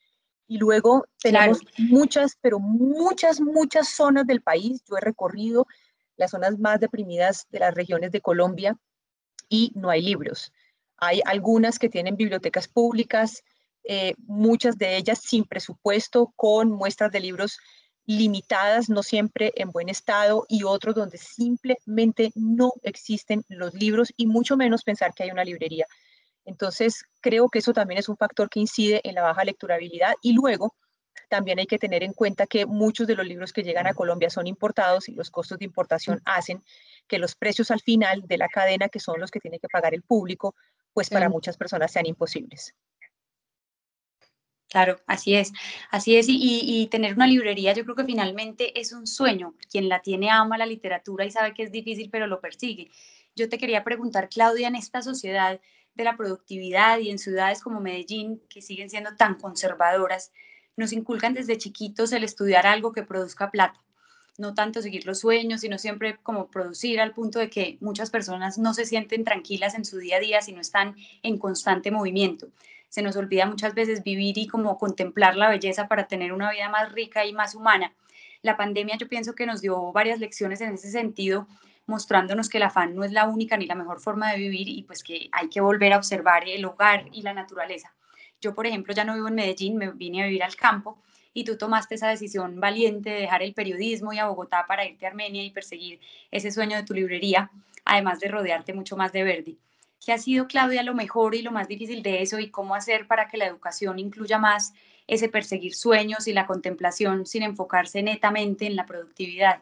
Y 0.48 0.58
luego 0.58 1.06
tenemos 1.22 1.62
muchas, 1.78 2.38
pero 2.42 2.60
muchas, 2.60 3.40
muchas 3.40 3.88
zonas 3.88 4.28
del 4.28 4.42
país. 4.42 4.84
Yo 4.90 4.98
he 4.98 5.02
recorrido 5.02 5.66
las 6.18 6.32
zonas 6.32 6.60
más 6.60 6.80
deprimidas 6.80 7.48
de 7.50 7.60
las 7.60 7.74
regiones 7.74 8.12
de 8.12 8.22
Colombia 8.22 8.78
y 9.50 9.72
no 9.76 9.90
hay 9.90 10.02
libros. 10.02 10.52
Hay 10.98 11.22
algunas 11.26 11.80
que 11.80 11.90
tienen 11.90 12.16
bibliotecas 12.16 12.68
públicas, 12.68 13.44
eh, 13.84 14.14
muchas 14.28 14.78
de 14.78 14.98
ellas 14.98 15.20
sin 15.24 15.46
presupuesto, 15.46 16.32
con 16.36 16.72
muestras 16.72 17.12
de 17.12 17.20
libros 17.20 17.58
limitadas, 18.06 18.90
no 18.90 19.04
siempre 19.04 19.52
en 19.56 19.72
buen 19.72 19.90
estado, 19.90 20.46
y 20.48 20.64
otros 20.64 20.96
donde 20.96 21.18
simplemente 21.18 22.32
no 22.36 22.74
existen 22.84 23.44
los 23.48 23.74
libros 23.74 24.14
y 24.18 24.28
mucho 24.28 24.58
menos 24.58 24.84
pensar 24.84 25.14
que 25.14 25.24
hay 25.24 25.32
una 25.32 25.44
librería. 25.44 25.86
Entonces, 26.46 27.04
creo 27.22 27.50
que 27.50 27.60
eso 27.60 27.74
también 27.74 28.00
es 28.00 28.10
un 28.10 28.18
factor 28.18 28.50
que 28.50 28.60
incide 28.60 29.02
en 29.04 29.16
la 29.16 29.22
baja 29.22 29.44
lecturabilidad. 29.44 30.14
Y 30.22 30.34
luego, 30.34 30.76
también 31.30 31.60
hay 31.60 31.66
que 31.66 31.80
tener 31.80 32.04
en 32.04 32.14
cuenta 32.14 32.46
que 32.46 32.66
muchos 32.66 33.08
de 33.08 33.16
los 33.16 33.26
libros 33.26 33.54
que 33.54 33.64
llegan 33.64 33.88
a 33.88 33.94
Colombia 33.94 34.30
son 34.30 34.48
importados 34.48 35.08
y 35.10 35.14
los 35.14 35.32
costos 35.32 35.60
de 35.60 35.66
importación 35.66 36.22
hacen 36.26 36.62
que 37.08 37.20
los 37.20 37.36
precios 37.36 37.72
al 37.72 37.82
final 37.82 38.24
de 38.28 38.38
la 38.38 38.50
cadena, 38.50 38.90
que 38.90 39.00
son 39.00 39.20
los 39.20 39.32
que 39.32 39.40
tiene 39.40 39.60
que 39.60 39.68
pagar 39.68 39.94
el 39.94 40.02
público, 40.02 40.56
pues 40.94 41.10
para 41.10 41.30
muchas 41.30 41.58
personas 41.58 41.92
sean 41.92 42.06
imposibles. 42.06 42.76
Claro, 44.70 45.02
así 45.06 45.36
es, 45.36 45.52
así 45.90 46.16
es, 46.16 46.30
y, 46.30 46.38
y, 46.40 46.88
tener 46.88 47.14
una 47.14 47.28
librería 47.28 47.74
yo 47.74 47.84
creo 47.84 47.96
que 47.96 48.06
finalmente 48.06 48.80
es 48.80 48.94
un 48.94 49.06
sueño. 49.06 49.54
Quien 49.70 49.90
la 49.90 50.02
tiene 50.02 50.30
ama 50.30 50.58
la 50.58 50.66
literatura 50.66 51.26
y 51.26 51.32
sabe 51.32 51.54
que 51.54 51.64
es 51.64 51.74
difícil, 51.74 52.10
pero 52.10 52.26
lo 52.26 52.40
persigue. 52.40 52.90
Yo 53.36 53.50
te 53.50 53.58
quería 53.58 53.84
preguntar, 53.84 54.30
Claudia, 54.30 54.70
en 54.70 54.76
esta 54.76 55.02
sociedad 55.02 55.60
de 55.94 56.04
la 56.04 56.16
productividad 56.16 57.00
y 57.00 57.10
en 57.10 57.20
ciudades 57.20 57.62
como 57.62 57.82
Medellín, 57.82 58.42
que 58.50 58.62
siguen 58.62 58.90
siendo 58.90 59.16
tan 59.18 59.36
conservadoras, 59.36 60.32
nos 60.78 60.94
inculcan 60.94 61.34
desde 61.34 61.58
chiquitos 61.58 62.12
el 62.12 62.24
estudiar 62.24 62.68
algo 62.68 62.92
que 62.92 63.04
produzca 63.04 63.52
plata. 63.52 63.80
No 64.38 64.54
tanto 64.54 64.82
seguir 64.82 65.06
los 65.06 65.20
sueños, 65.20 65.62
sino 65.62 65.78
siempre 65.78 66.18
como 66.24 66.48
producir 66.48 67.02
al 67.02 67.14
punto 67.14 67.40
de 67.40 67.50
que 67.50 67.78
muchas 67.82 68.10
personas 68.10 68.58
no 68.58 68.74
se 68.74 68.86
sienten 68.86 69.24
tranquilas 69.24 69.76
en 69.76 69.86
su 69.86 69.98
día 69.98 70.18
a 70.18 70.20
día, 70.20 70.42
sino 70.42 70.62
están 70.62 70.96
en 71.22 71.38
constante 71.38 71.92
movimiento. 71.92 72.48
Se 72.90 73.02
nos 73.02 73.16
olvida 73.16 73.46
muchas 73.46 73.74
veces 73.74 74.04
vivir 74.04 74.38
y 74.38 74.48
como 74.48 74.78
contemplar 74.78 75.36
la 75.36 75.50
belleza 75.50 75.88
para 75.88 76.08
tener 76.08 76.34
una 76.34 76.52
vida 76.52 76.70
más 76.70 76.92
rica 76.92 77.26
y 77.26 77.34
más 77.34 77.56
humana. 77.56 77.94
La 78.42 78.58
pandemia 78.58 78.98
yo 78.98 79.08
pienso 79.08 79.36
que 79.36 79.46
nos 79.46 79.62
dio 79.62 79.92
varias 79.92 80.20
lecciones 80.20 80.62
en 80.62 80.74
ese 80.74 80.90
sentido, 80.90 81.48
mostrándonos 81.86 82.50
que 82.50 82.58
el 82.58 82.64
afán 82.64 82.96
no 82.96 83.04
es 83.04 83.12
la 83.12 83.28
única 83.28 83.58
ni 83.58 83.66
la 83.66 83.76
mejor 83.76 84.00
forma 84.00 84.32
de 84.32 84.38
vivir 84.38 84.68
y 84.68 84.84
pues 84.84 85.04
que 85.04 85.30
hay 85.32 85.50
que 85.50 85.62
volver 85.62 85.94
a 85.94 85.98
observar 85.98 86.48
el 86.48 86.66
hogar 86.66 87.06
y 87.12 87.22
la 87.22 87.34
naturaleza. 87.34 87.94
Yo, 88.42 88.56
por 88.56 88.66
ejemplo, 88.66 88.94
ya 88.94 89.04
no 89.04 89.14
vivo 89.14 89.28
en 89.28 89.36
Medellín, 89.36 89.78
me 89.78 89.92
vine 89.92 90.24
a 90.24 90.26
vivir 90.26 90.44
al 90.44 90.56
campo 90.56 90.98
y 91.34 91.44
tú 91.44 91.58
tomaste 91.58 91.96
esa 91.96 92.10
decisión 92.10 92.60
valiente 92.60 93.12
de 93.12 93.22
dejar 93.22 93.44
el 93.44 93.54
periodismo 93.54 94.12
y 94.14 94.20
a 94.20 94.28
Bogotá 94.28 94.66
para 94.68 94.86
irte 94.86 95.06
a 95.06 95.10
Armenia 95.10 95.44
y 95.44 95.52
perseguir 95.52 96.00
ese 96.32 96.52
sueño 96.52 96.76
de 96.76 96.84
tu 96.84 96.94
librería, 96.94 97.52
además 97.86 98.20
de 98.20 98.28
rodearte 98.28 98.74
mucho 98.74 98.98
más 98.98 99.14
de 99.14 99.24
Verdi. 99.24 99.58
¿Qué 100.04 100.12
ha 100.12 100.18
sido, 100.18 100.48
Claudia, 100.48 100.82
lo 100.82 100.96
mejor 100.96 101.36
y 101.36 101.44
lo 101.44 101.52
más 101.52 101.68
difícil 101.68 102.02
de 102.02 102.24
eso 102.24 102.40
y 102.40 102.50
cómo 102.50 102.74
hacer 102.74 103.06
para 103.06 103.28
que 103.28 103.38
la 103.38 103.46
educación 103.46 104.00
incluya 104.00 104.40
más 104.40 104.74
ese 105.06 105.30
perseguir 105.30 105.76
sueños 105.76 106.28
y 106.28 106.34
la 106.34 106.48
contemplación 106.48 107.28
sin 107.28 107.44
enfocarse 107.44 108.02
netamente 108.02 108.66
en 108.66 108.76
la 108.76 108.88
productividad? 108.88 109.62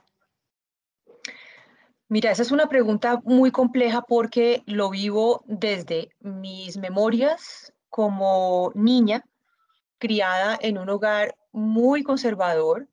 Mira, 2.08 2.32
esa 2.32 2.42
es 2.42 2.52
una 2.52 2.70
pregunta 2.70 3.20
muy 3.26 3.52
compleja 3.52 4.02
porque 4.02 4.64
lo 4.66 4.90
vivo 4.90 5.44
desde 5.46 6.10
mis 6.22 6.78
memorias 6.78 7.74
como 7.90 8.72
niña, 8.76 9.26
criada 9.98 10.58
en 10.62 10.78
un 10.78 10.90
hogar 10.90 11.36
muy 11.52 12.04
conservador, 12.04 12.88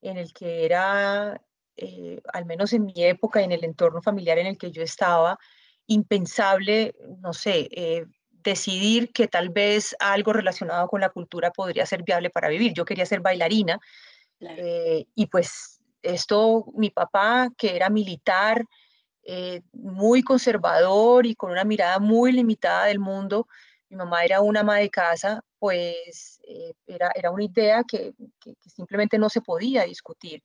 en 0.00 0.16
el 0.16 0.32
que 0.32 0.64
era, 0.64 1.40
eh, 1.76 2.20
al 2.32 2.46
menos 2.46 2.72
en 2.72 2.86
mi 2.86 2.94
época, 2.96 3.42
en 3.42 3.52
el 3.52 3.64
entorno 3.64 4.02
familiar 4.02 4.38
en 4.38 4.46
el 4.46 4.58
que 4.58 4.70
yo 4.70 4.82
estaba, 4.82 5.38
impensable, 5.86 6.94
no 7.20 7.32
sé, 7.32 7.68
eh, 7.70 8.06
decidir 8.30 9.12
que 9.12 9.28
tal 9.28 9.50
vez 9.50 9.94
algo 9.98 10.32
relacionado 10.32 10.88
con 10.88 11.00
la 11.00 11.10
cultura 11.10 11.50
podría 11.50 11.86
ser 11.86 12.02
viable 12.02 12.30
para 12.30 12.48
vivir. 12.48 12.72
Yo 12.72 12.84
quería 12.84 13.06
ser 13.06 13.20
bailarina 13.20 13.78
eh, 14.40 15.06
y 15.14 15.26
pues 15.26 15.80
esto, 16.02 16.66
mi 16.74 16.90
papá, 16.90 17.48
que 17.56 17.76
era 17.76 17.90
militar, 17.90 18.64
muy 19.72 20.22
conservador 20.22 21.26
y 21.26 21.34
con 21.34 21.50
una 21.50 21.64
mirada 21.64 21.98
muy 21.98 22.30
limitada 22.30 22.84
del 22.84 23.00
mundo, 23.00 23.48
mi 23.88 23.96
mamá 23.96 24.24
era 24.24 24.40
una 24.40 24.60
ama 24.60 24.76
de 24.78 24.90
casa, 24.90 25.42
pues 25.58 26.40
eh, 26.48 26.72
era, 26.86 27.10
era, 27.14 27.30
una 27.30 27.44
idea 27.44 27.84
que, 27.84 28.12
simplemente 28.66 29.18
no 29.18 29.28
se 29.28 29.40
podía 29.40 29.84
discutir. 29.84 30.42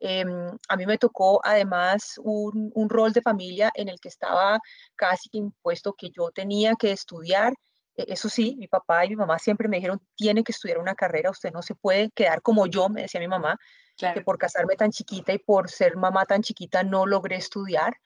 Em, 0.00 0.28
a 0.68 0.76
mí 0.76 0.86
me 0.86 0.98
tocó 0.98 1.40
además 1.44 2.20
un, 2.22 2.70
un, 2.74 2.88
rol 2.90 3.12
de 3.12 3.22
familia 3.22 3.70
en 3.74 3.88
el 3.88 4.00
que 4.00 4.08
estaba 4.08 4.60
casi 4.96 5.28
impuesto 5.32 5.94
que 5.94 6.10
yo 6.10 6.30
tenía 6.30 6.74
que 6.78 6.92
estudiar. 6.92 7.54
E, 7.96 8.04
eso 8.08 8.28
sí, 8.28 8.56
mi 8.58 8.68
papá 8.68 9.04
y 9.04 9.10
mi 9.10 9.16
mamá 9.16 9.38
siempre 9.38 9.68
me 9.68 9.76
dijeron, 9.76 10.00
tiene 10.16 10.44
que 10.44 10.52
estudiar 10.52 10.78
una 10.78 10.94
carrera, 10.94 11.30
usted 11.30 11.52
no 11.52 11.62
se 11.62 11.74
puede 11.74 12.10
quedar 12.10 12.42
como 12.42 12.66
yo, 12.66 12.88
me 12.88 13.02
decía 13.02 13.20
mi 13.20 13.28
mamá, 13.28 13.58
que 13.96 14.20
por 14.22 14.38
casarme 14.38 14.76
tan 14.76 14.90
chiquita 14.90 15.32
y 15.32 15.38
por 15.38 15.70
ser 15.70 15.96
mamá 15.96 16.26
tan 16.26 16.42
chiquita 16.42 16.82
no 16.82 17.06
logré 17.06 17.36
estudiar. 17.36 17.96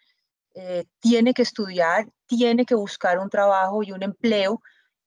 Eh, 0.61 0.87
tiene 0.99 1.35
que 1.35 1.43
estudiar, 1.43 2.09
tiene 2.27 2.67
que 2.67 2.75
buscar 2.75 3.21
un 3.21 3.31
trabajo 3.31 3.85
y 3.85 3.93
un 3.93 4.03
empleo 4.03 4.61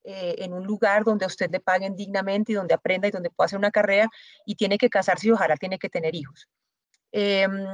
eh, 0.06 0.36
en 0.38 0.54
un 0.54 0.64
lugar 0.64 1.04
donde 1.04 1.26
a 1.26 1.28
usted 1.28 1.52
le 1.52 1.60
paguen 1.60 1.94
dignamente 1.94 2.54
y 2.54 2.56
donde 2.56 2.74
aprenda 2.74 3.10
y 3.10 3.12
donde 3.12 3.30
pueda 3.32 3.48
hacer 3.48 3.60
una 3.60 3.70
carrera 3.70 4.08
y 4.46 4.56
tiene 4.56 4.78
que 4.78 4.90
casarse 4.90 5.28
y 5.28 5.32
ojalá 5.32 5.58
tiene 5.58 5.78
que 5.78 5.90
tener 5.90 6.16
hijos. 6.16 6.48
Em, 7.12 7.66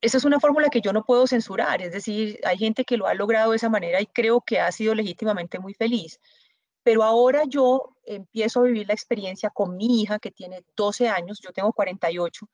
esa 0.00 0.16
es 0.16 0.24
una 0.24 0.40
fórmula 0.40 0.70
que 0.70 0.80
yo 0.80 0.94
no 0.94 1.04
puedo 1.04 1.26
censurar, 1.26 1.82
es 1.82 1.92
decir, 1.92 2.40
hay 2.44 2.56
gente 2.56 2.82
que 2.86 2.96
lo 2.96 3.06
ha 3.06 3.12
logrado 3.12 3.50
de 3.50 3.58
esa 3.58 3.68
manera 3.68 4.00
y 4.00 4.06
creo 4.06 4.40
que 4.40 4.58
ha 4.60 4.72
sido 4.72 4.94
legítimamente 4.94 5.58
muy 5.58 5.74
feliz. 5.74 6.18
Pero 6.82 7.02
ahora 7.04 7.42
yo 7.46 7.94
empiezo 8.06 8.60
a 8.60 8.64
vivir 8.64 8.88
la 8.88 8.94
experiencia 8.94 9.50
con 9.50 9.76
mi 9.76 10.00
hija 10.00 10.18
que 10.18 10.30
tiene 10.30 10.64
12 10.76 11.10
años, 11.10 11.40
yo 11.42 11.52
tengo 11.52 11.74
48, 11.74 12.48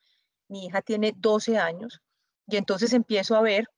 mi 0.48 0.66
hija 0.66 0.82
tiene 0.82 1.12
12 1.16 1.58
años, 1.58 2.00
y 2.48 2.56
entonces 2.56 2.92
empiezo 2.92 3.36
a 3.36 3.40
ver 3.42 3.68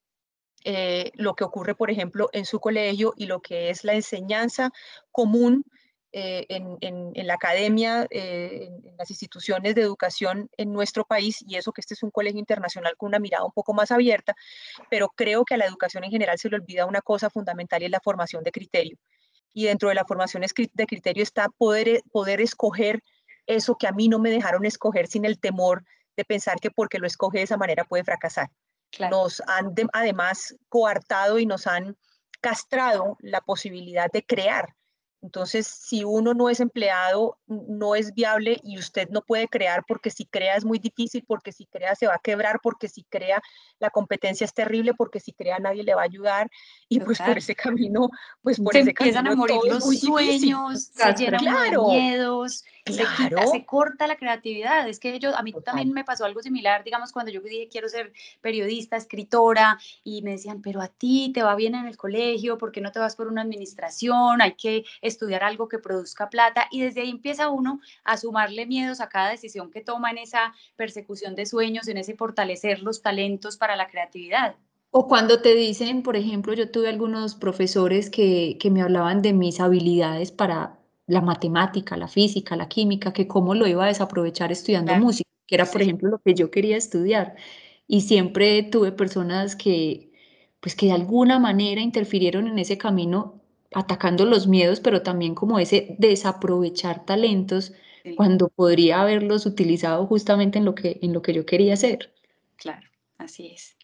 eh, 0.64 1.10
lo 1.14 1.34
que 1.34 1.44
ocurre, 1.44 1.74
por 1.74 1.90
ejemplo, 1.90 2.28
en 2.32 2.44
su 2.44 2.60
colegio 2.60 3.14
y 3.16 3.26
lo 3.26 3.40
que 3.40 3.70
es 3.70 3.84
la 3.84 3.94
enseñanza 3.94 4.70
común 5.10 5.64
eh, 6.12 6.44
en, 6.48 7.26
la 7.26 7.34
academia, 7.34 8.06
eh, 8.10 8.68
en 8.84 8.96
las 8.96 9.10
instituciones 9.10 9.76
de 9.76 9.82
educación 9.82 10.50
en 10.56 10.72
nuestro 10.72 11.04
país, 11.04 11.38
y 11.46 11.54
eso 11.54 11.72
que 11.72 11.80
este 11.80 11.94
es 11.94 12.02
un 12.02 12.10
colegio 12.10 12.40
internacional 12.40 12.96
con 12.96 13.08
una 13.08 13.20
mirada 13.20 13.44
un 13.44 13.52
poco 13.52 13.74
más 13.74 13.92
abierta, 13.92 14.34
pero 14.90 15.08
creo 15.14 15.44
que 15.44 15.54
a 15.54 15.56
la 15.56 15.66
educación 15.66 16.02
en 16.02 16.10
general 16.10 16.36
se 16.38 16.48
le 16.48 16.56
olvida 16.56 16.84
una 16.84 17.00
cosa 17.00 17.30
fundamental 17.30 17.82
y 17.82 17.84
es 17.84 17.90
la 17.92 18.00
formación 18.00 18.42
de 18.42 18.50
criterio. 18.50 18.98
Y 19.52 19.66
dentro 19.66 19.88
de 19.88 19.94
la 19.94 20.04
formación 20.04 20.42
de 20.42 20.86
criterio 20.86 21.22
está 21.22 21.48
poder, 21.48 22.02
poder 22.10 22.40
escoger 22.40 23.02
eso 23.46 23.76
que 23.76 23.86
a 23.86 23.92
mí 23.92 24.08
no 24.08 24.18
me 24.18 24.30
dejaron 24.30 24.64
escoger 24.66 25.06
sin 25.06 25.24
el 25.24 25.38
temor 25.38 25.84
de 26.16 26.24
pensar 26.24 26.58
que 26.60 26.70
porque 26.70 26.98
lo 26.98 27.06
escoge 27.06 27.38
de 27.38 27.44
esa 27.44 27.56
manera 27.56 27.84
puede 27.84 28.04
fracasar. 28.04 28.50
Nos 29.10 29.42
han 29.46 29.74
además 29.92 30.56
coartado 30.68 31.38
y 31.38 31.46
nos 31.46 31.66
han 31.66 31.96
castrado 32.40 33.16
la 33.20 33.40
posibilidad 33.40 34.10
de 34.10 34.24
crear. 34.24 34.74
Entonces, 35.22 35.66
si 35.66 36.02
uno 36.02 36.32
no 36.32 36.48
es 36.48 36.60
empleado, 36.60 37.38
no 37.46 37.94
es 37.94 38.14
viable 38.14 38.58
y 38.62 38.78
usted 38.78 39.10
no 39.10 39.20
puede 39.20 39.48
crear 39.48 39.84
porque 39.86 40.08
si 40.08 40.24
crea 40.24 40.56
es 40.56 40.64
muy 40.64 40.78
difícil, 40.78 41.24
porque 41.26 41.52
si 41.52 41.66
crea 41.66 41.94
se 41.94 42.06
va 42.06 42.14
a 42.14 42.20
quebrar, 42.20 42.60
porque 42.62 42.88
si 42.88 43.04
crea 43.04 43.42
la 43.78 43.90
competencia 43.90 44.46
es 44.46 44.54
terrible, 44.54 44.94
porque 44.94 45.20
si 45.20 45.32
crea 45.32 45.58
nadie 45.58 45.82
le 45.82 45.94
va 45.94 46.02
a 46.02 46.06
ayudar. 46.06 46.48
Y 46.88 47.00
pues 47.00 47.18
por 47.18 47.36
ese 47.36 47.54
camino, 47.54 48.08
pues 48.40 48.58
por 48.58 48.72
se 48.72 48.80
ese 48.80 48.90
empiezan 48.90 49.26
camino 49.26 49.44
a 49.44 49.46
morir 49.46 49.60
los 49.70 50.00
sueños, 50.00 50.84
se 50.94 51.12
llenan 51.12 51.70
de 51.70 51.78
miedos, 51.78 52.64
se, 52.92 53.04
quita, 53.16 53.46
se 53.46 53.64
corta 53.64 54.06
la 54.06 54.16
creatividad. 54.16 54.88
Es 54.88 54.98
que 54.98 55.18
yo, 55.18 55.36
a 55.36 55.42
mí 55.42 55.52
también 55.64 55.92
me 55.92 56.04
pasó 56.04 56.24
algo 56.24 56.42
similar, 56.42 56.84
digamos, 56.84 57.12
cuando 57.12 57.30
yo 57.32 57.40
dije 57.40 57.68
quiero 57.70 57.88
ser 57.88 58.12
periodista, 58.40 58.96
escritora 58.96 59.78
y 60.04 60.22
me 60.22 60.32
decían, 60.32 60.62
pero 60.62 60.80
a 60.80 60.88
ti 60.88 61.32
te 61.34 61.42
va 61.42 61.54
bien 61.54 61.74
en 61.74 61.86
el 61.86 61.96
colegio, 61.96 62.58
¿por 62.58 62.72
qué 62.72 62.80
no 62.80 62.92
te 62.92 62.98
vas 62.98 63.16
por 63.16 63.28
una 63.28 63.42
administración? 63.42 64.40
Hay 64.40 64.54
que 64.54 64.84
estudiar 65.02 65.42
algo 65.44 65.68
que 65.68 65.78
produzca 65.78 66.30
plata 66.30 66.66
y 66.70 66.80
desde 66.80 67.02
ahí 67.02 67.10
empieza 67.10 67.48
uno 67.48 67.80
a 68.04 68.16
sumarle 68.16 68.66
miedos 68.66 69.00
a 69.00 69.08
cada 69.08 69.30
decisión 69.30 69.70
que 69.70 69.80
toma 69.80 70.10
en 70.10 70.18
esa 70.18 70.54
persecución 70.76 71.34
de 71.34 71.46
sueños, 71.46 71.88
en 71.88 71.98
ese 71.98 72.14
fortalecer 72.14 72.82
los 72.82 73.02
talentos 73.02 73.56
para 73.56 73.76
la 73.76 73.88
creatividad. 73.88 74.56
O 74.92 75.06
cuando 75.06 75.40
te 75.40 75.54
dicen, 75.54 76.02
por 76.02 76.16
ejemplo, 76.16 76.52
yo 76.52 76.70
tuve 76.70 76.88
algunos 76.88 77.36
profesores 77.36 78.10
que, 78.10 78.58
que 78.58 78.70
me 78.70 78.82
hablaban 78.82 79.22
de 79.22 79.32
mis 79.32 79.60
habilidades 79.60 80.32
para 80.32 80.79
la 81.10 81.20
matemática, 81.20 81.96
la 81.96 82.06
física, 82.08 82.54
la 82.56 82.68
química, 82.68 83.12
que 83.12 83.26
cómo 83.26 83.54
lo 83.54 83.66
iba 83.66 83.84
a 83.84 83.88
desaprovechar 83.88 84.52
estudiando 84.52 84.94
música, 84.94 85.28
que 85.46 85.56
era, 85.56 85.66
por 85.66 85.82
ejemplo, 85.82 86.08
lo 86.08 86.18
que 86.20 86.34
yo 86.34 86.50
quería 86.52 86.76
estudiar. 86.76 87.34
Y 87.88 88.02
siempre 88.02 88.62
tuve 88.62 88.92
personas 88.92 89.56
que, 89.56 90.12
pues, 90.60 90.76
que 90.76 90.86
de 90.86 90.92
alguna 90.92 91.40
manera 91.40 91.80
interfirieron 91.80 92.46
en 92.46 92.60
ese 92.60 92.78
camino 92.78 93.40
atacando 93.74 94.24
los 94.24 94.46
miedos, 94.46 94.78
pero 94.80 95.02
también 95.02 95.34
como 95.34 95.58
ese 95.58 95.96
desaprovechar 95.98 97.04
talentos 97.04 97.72
cuando 98.16 98.48
podría 98.48 99.00
haberlos 99.02 99.46
utilizado 99.46 100.06
justamente 100.06 100.58
en 100.58 100.64
lo 100.64 100.76
que, 100.76 101.00
en 101.02 101.12
lo 101.12 101.22
que 101.22 101.34
yo 101.34 101.44
quería 101.44 101.74
hacer. 101.74 102.12
Claro, 102.56 102.88
así 103.18 103.48
es. 103.48 103.79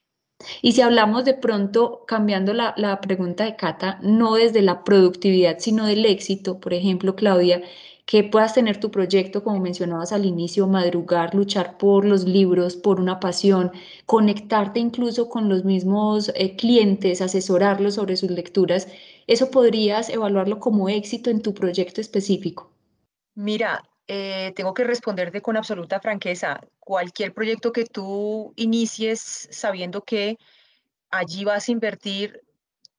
Y 0.62 0.72
si 0.72 0.82
hablamos 0.82 1.24
de 1.24 1.34
pronto, 1.34 2.04
cambiando 2.06 2.52
la, 2.52 2.74
la 2.76 3.00
pregunta 3.00 3.44
de 3.44 3.56
Cata, 3.56 3.98
no 4.02 4.34
desde 4.34 4.62
la 4.62 4.84
productividad, 4.84 5.58
sino 5.58 5.86
del 5.86 6.04
éxito, 6.04 6.60
por 6.60 6.74
ejemplo, 6.74 7.16
Claudia, 7.16 7.62
que 8.06 8.22
puedas 8.22 8.54
tener 8.54 8.78
tu 8.78 8.90
proyecto, 8.90 9.42
como 9.42 9.60
mencionabas 9.60 10.12
al 10.12 10.24
inicio, 10.26 10.66
madrugar, 10.68 11.34
luchar 11.34 11.76
por 11.76 12.04
los 12.04 12.24
libros, 12.24 12.76
por 12.76 13.00
una 13.00 13.18
pasión, 13.18 13.72
conectarte 14.06 14.78
incluso 14.80 15.28
con 15.28 15.48
los 15.48 15.64
mismos 15.64 16.30
eh, 16.34 16.54
clientes, 16.56 17.20
asesorarlos 17.20 17.94
sobre 17.94 18.16
sus 18.16 18.30
lecturas, 18.30 18.88
¿eso 19.26 19.50
podrías 19.50 20.08
evaluarlo 20.08 20.60
como 20.60 20.88
éxito 20.88 21.30
en 21.30 21.42
tu 21.42 21.52
proyecto 21.52 22.00
específico? 22.00 22.70
Mira, 23.34 23.82
eh, 24.08 24.52
tengo 24.54 24.72
que 24.74 24.84
responderte 24.84 25.42
con 25.42 25.56
absoluta 25.56 26.00
franqueza. 26.00 26.60
Cualquier 26.78 27.34
proyecto 27.34 27.72
que 27.72 27.84
tú 27.84 28.52
inicies 28.56 29.48
sabiendo 29.50 30.02
que 30.02 30.38
allí 31.10 31.44
vas 31.44 31.68
a 31.68 31.72
invertir 31.72 32.42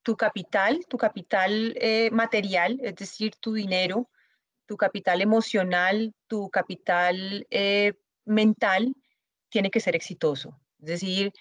tu 0.03 0.17
capital, 0.17 0.85
tu 0.89 0.97
capital 0.97 1.75
eh, 1.79 2.09
material, 2.11 2.79
es 2.81 2.95
decir, 2.95 3.35
tu 3.39 3.53
dinero, 3.53 4.09
tu 4.65 4.75
capital 4.77 5.21
emocional, 5.21 6.13
tu 6.27 6.49
capital 6.49 7.47
eh, 7.51 7.93
mental, 8.25 8.93
tiene 9.49 9.71
que 9.71 9.79
ser 9.79 9.95
exitoso. 9.95 10.59
Es 10.79 10.87
decir, 10.87 11.33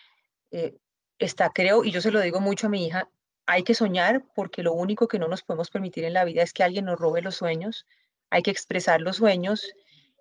está, 1.19 1.51
creo, 1.51 1.85
y 1.85 1.91
yo 1.91 2.01
se 2.01 2.11
lo 2.13 2.21
digo 2.21 2.41
mucho 2.41 2.69
a 2.69 2.71
mi 2.71 2.87
hija, 2.87 3.11
hay 3.47 3.63
que 3.63 3.75
soñar 3.75 4.25
porque 4.35 4.63
lo 4.63 4.73
único 4.73 5.09
que 5.09 5.19
no 5.19 5.29
nos 5.29 5.43
podemos 5.43 5.71
permitir 5.71 6.05
en 6.05 6.15
la 6.15 6.25
vida 6.25 6.43
es 6.43 6.53
que 6.53 6.63
alguien 6.65 6.85
nos 6.85 6.99
robe 6.99 7.23
los 7.23 7.37
sueños. 7.37 7.87
Hay 8.31 8.43
que 8.43 8.51
expresar 8.51 9.01
los 9.01 9.17
sueños 9.17 9.73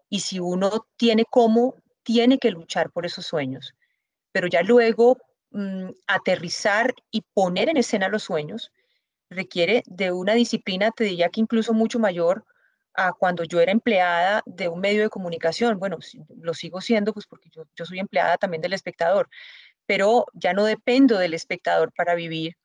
y 0.10 0.20
si 0.22 0.40
uno 0.40 0.88
tiene 0.98 1.26
cómo, 1.30 1.76
tiene 2.04 2.38
que 2.38 2.52
luchar 2.52 2.92
por 2.92 3.06
esos 3.06 3.26
sueños. 3.26 3.74
Pero 4.32 4.48
ya 4.48 4.62
luego 4.62 5.18
mm, 5.52 5.90
aterrizar 6.08 6.94
y 7.12 7.22
poner 7.34 7.70
en 7.70 7.78
escena 7.78 8.10
los 8.10 8.24
sueños 8.24 8.72
requiere 9.30 9.84
de 9.88 10.12
una 10.12 10.34
disciplina, 10.34 10.92
te 10.92 11.06
diría 11.06 11.30
que 11.30 11.42
incluso 11.42 11.74
mucho 11.74 12.00
mayor 12.00 12.46
a 12.94 13.14
cuando 13.14 13.44
yo 13.44 13.60
era 13.60 13.72
empleada 13.72 14.42
de 14.46 14.68
un 14.68 14.80
medio 14.80 15.02
de 15.04 15.10
comunicación. 15.10 15.80
Bueno, 15.80 15.98
lo 16.42 16.54
sigo 16.54 16.82
siendo, 16.82 17.14
pues 17.14 17.28
porque 17.28 17.50
yo, 17.50 17.86
soy 17.86 18.00
empleada 18.00 18.38
también 18.38 18.62
del 18.62 18.74
espectador, 18.74 19.30
pero 19.86 20.26
ya 20.34 20.54
no 20.54 20.66
dependo 20.66 21.18
del 21.18 21.34
espectador 21.34 21.92
para 21.94 22.16
vivir. 22.16 22.56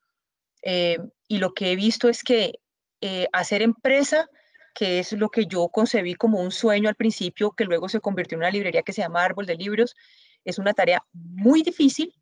Eh, 0.63 0.99
y 1.27 1.39
lo 1.39 1.53
que 1.53 1.71
he 1.71 1.75
visto 1.75 2.07
es 2.09 2.23
que 2.23 2.53
eh, 3.01 3.27
hacer 3.33 3.61
empresa, 3.61 4.29
que 4.73 4.99
es 4.99 5.13
lo 5.13 5.29
que 5.29 5.45
yo 5.45 5.69
concebí 5.69 6.15
como 6.15 6.39
un 6.39 6.51
sueño 6.51 6.89
al 6.89 6.95
principio, 6.95 7.51
que 7.51 7.65
luego 7.65 7.89
se 7.89 7.99
convirtió 7.99 8.35
en 8.35 8.41
una 8.41 8.51
librería 8.51 8.83
que 8.83 8.93
se 8.93 9.01
llama 9.01 9.23
Árbol 9.23 9.45
de 9.45 9.55
Libros, 9.55 9.95
es 10.43 10.59
una 10.59 10.73
tarea 10.73 11.03
muy 11.13 11.63
difícil 11.63 12.13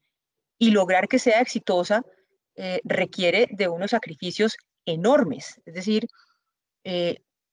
y 0.57 0.71
lograr 0.71 1.07
que 1.07 1.19
sea 1.19 1.41
exitosa 1.41 2.03
eh, 2.55 2.81
requiere 2.83 3.47
de 3.51 3.67
unos 3.67 3.91
sacrificios 3.91 4.57
enormes. 4.85 5.61
Es 5.65 5.73
decir, 5.73 6.07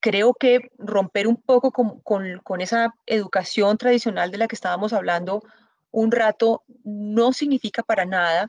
creo 0.01 0.35
que 0.35 0.61
romper 0.79 1.27
un 1.27 1.37
poco 1.37 1.73
con, 1.73 2.01
con, 2.01 2.61
esa 2.61 2.95
educación 3.07 3.77
tradicional 3.77 4.31
de 4.31 4.39
la 4.39 4.47
que 4.47 4.55
estábamos 4.55 4.93
hablando 4.93 5.43
un 5.91 6.13
rato 6.13 6.63
no 6.85 7.33
significa 7.33 7.83
para 7.83 8.05
nada 8.05 8.49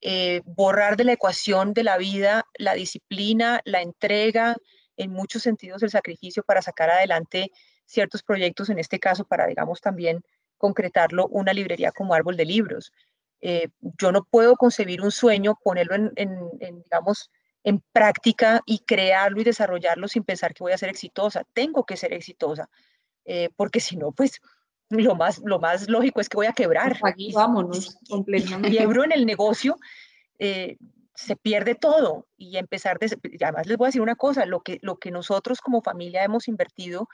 eh, 0.00 0.42
borrar 0.44 0.96
de 0.96 1.04
la 1.04 1.12
ecuación 1.12 1.74
de 1.74 1.84
la 1.84 1.96
vida 1.96 2.46
la 2.58 2.74
disciplina, 2.74 3.60
la 3.64 3.82
entrega, 3.82 4.56
en 4.96 5.12
muchos 5.12 5.42
sentidos 5.42 5.82
el 5.82 5.90
sacrificio 5.90 6.42
para 6.42 6.62
sacar 6.62 6.90
adelante 6.90 7.50
ciertos 7.84 8.22
proyectos, 8.22 8.70
en 8.70 8.78
este 8.78 8.98
caso 8.98 9.24
para, 9.24 9.46
digamos, 9.46 9.80
también 9.80 10.22
concretarlo, 10.58 11.28
una 11.28 11.52
librería 11.52 11.92
como 11.92 12.14
árbol 12.14 12.36
de 12.36 12.44
libros. 12.44 12.92
Eh, 13.40 13.68
yo 14.00 14.12
no 14.12 14.24
puedo 14.24 14.56
concebir 14.56 15.02
un 15.02 15.10
sueño, 15.10 15.58
ponerlo 15.62 15.94
en, 15.94 16.82
digamos, 16.82 17.30
en 17.62 17.82
práctica 17.92 18.62
y 18.64 18.78
crearlo 18.80 19.40
y 19.40 19.44
desarrollarlo 19.44 20.08
sin 20.08 20.24
pensar 20.24 20.54
que 20.54 20.64
voy 20.64 20.72
a 20.72 20.78
ser 20.78 20.88
exitosa. 20.88 21.44
Tengo 21.52 21.84
que 21.84 21.96
ser 21.96 22.12
exitosa, 22.12 22.68
eh, 23.24 23.50
porque 23.56 23.80
si 23.80 23.96
no, 23.96 24.12
pues 24.12 24.40
lo 24.88 25.16
más, 25.16 25.40
lo 25.44 25.58
más 25.58 25.88
lógico 25.88 26.20
es 26.20 26.28
que 26.28 26.36
voy 26.36 26.46
a 26.46 26.52
quebrar. 26.52 26.96
Aquí 27.02 27.32
vámonos, 27.32 27.98
completamente. 28.08 28.70
Quiebro 28.70 29.04
en 29.04 29.12
el 29.12 29.26
negocio, 29.26 29.76
eh, 30.38 30.76
se 31.16 31.36
pierde 31.36 31.74
todo. 31.74 32.26
Y 32.36 32.56
empezar, 32.58 32.98
de, 32.98 33.18
además 33.42 33.66
les 33.66 33.76
voy 33.76 33.86
a 33.86 33.88
decir 33.88 34.02
una 34.02 34.16
cosa, 34.16 34.46
lo 34.46 34.60
que, 34.60 34.78
lo 34.82 34.96
que 34.98 35.10
nosotros 35.10 35.60
como 35.60 35.82
familia 35.82 36.24
hemos 36.24 36.48
invertido 36.48 37.08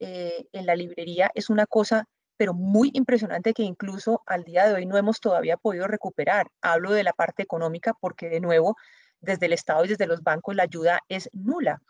eh, 0.00 0.46
en 0.52 0.66
la 0.66 0.76
librería 0.76 1.30
es 1.34 1.50
una 1.50 1.66
cosa, 1.66 2.04
pero 2.36 2.54
muy 2.54 2.90
impresionante 2.94 3.54
que 3.54 3.62
incluso 3.62 4.22
al 4.26 4.44
día 4.44 4.66
de 4.66 4.74
hoy 4.74 4.86
no 4.86 4.96
hemos 4.96 5.20
todavía 5.20 5.56
podido 5.56 5.86
recuperar. 5.86 6.48
Hablo 6.60 6.92
de 6.92 7.04
la 7.04 7.12
parte 7.12 7.42
económica 7.42 7.94
porque 8.00 8.28
de 8.28 8.40
nuevo, 8.40 8.76
desde 9.20 9.46
el 9.46 9.52
Estado 9.52 9.84
y 9.84 9.88
desde 9.88 10.06
los 10.06 10.22
bancos 10.22 10.54
la 10.54 10.64
ayuda 10.64 11.00
es 11.08 11.30
nula. 11.32 11.80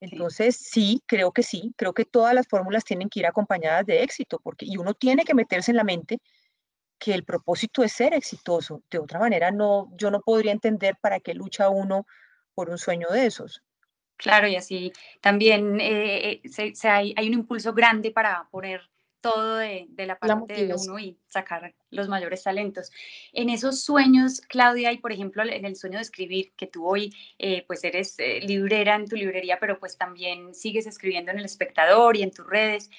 Entonces, 0.00 0.56
sí, 0.56 1.02
creo 1.06 1.30
que 1.32 1.42
sí, 1.42 1.74
creo 1.76 1.92
que 1.92 2.06
todas 2.06 2.34
las 2.34 2.48
fórmulas 2.48 2.84
tienen 2.84 3.10
que 3.10 3.20
ir 3.20 3.26
acompañadas 3.26 3.84
de 3.84 4.02
éxito, 4.02 4.40
porque 4.42 4.64
y 4.66 4.78
uno 4.78 4.94
tiene 4.94 5.24
que 5.24 5.34
meterse 5.34 5.72
en 5.72 5.76
la 5.76 5.84
mente 5.84 6.20
que 7.00 7.14
el 7.14 7.24
propósito 7.24 7.82
es 7.82 7.92
ser 7.92 8.14
exitoso. 8.14 8.82
De 8.90 8.98
otra 8.98 9.18
manera, 9.18 9.50
no, 9.50 9.88
yo 9.96 10.10
no 10.10 10.20
podría 10.20 10.52
entender 10.52 10.96
para 11.00 11.18
qué 11.18 11.34
lucha 11.34 11.68
uno 11.68 12.06
por 12.54 12.70
un 12.70 12.78
sueño 12.78 13.08
de 13.10 13.26
esos. 13.26 13.62
Claro, 14.16 14.46
y 14.46 14.54
así 14.54 14.92
también 15.20 15.80
eh, 15.80 16.42
eh, 16.44 16.72
hay, 16.84 17.14
hay, 17.16 17.28
un 17.28 17.34
impulso 17.34 17.72
grande 17.72 18.10
para 18.10 18.46
poner 18.50 18.82
todo 19.20 19.56
de, 19.56 19.88
la 19.96 20.18
parte 20.18 20.66
de 20.66 20.74
uno 20.74 20.98
y 20.98 21.18
sacar 21.28 21.74
los 21.90 22.08
mayores 22.08 22.42
talentos. 22.42 22.90
En 23.32 23.50
esos 23.50 23.82
sueños, 23.82 24.40
Claudia, 24.42 24.92
y 24.92 24.98
por 24.98 25.12
ejemplo 25.12 25.42
en 25.42 25.64
el 25.64 25.76
sueño 25.76 25.96
de 25.96 26.02
escribir, 26.02 26.52
que 26.56 26.66
tú 26.66 26.86
hoy 26.86 27.14
eh, 27.38 27.64
pues 27.66 27.84
eres 27.84 28.14
eh, 28.18 28.40
librera 28.40 28.96
en 28.96 29.06
tu 29.06 29.16
librería, 29.16 29.58
pero 29.60 29.78
pues 29.78 29.96
también 29.96 30.54
sigues 30.54 30.86
escribiendo 30.86 31.30
en 31.30 31.38
El 31.38 31.44
Espectador 31.44 32.16
y 32.16 32.22
en 32.22 32.30
tus 32.30 32.46
redes, 32.46 32.90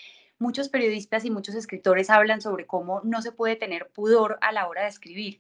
muchos 0.42 0.70
periodistas 0.70 1.24
y 1.24 1.32
muchos 1.32 1.56
escritores 1.56 2.10
hablan 2.10 2.42
sobre 2.42 2.66
cómo 2.66 3.02
no 3.04 3.22
se 3.22 3.32
puede 3.32 3.56
tener 3.56 3.90
pudor 3.90 4.38
a 4.42 4.52
la 4.52 4.68
hora 4.68 4.84
de 4.84 4.90
escribir. 4.90 5.40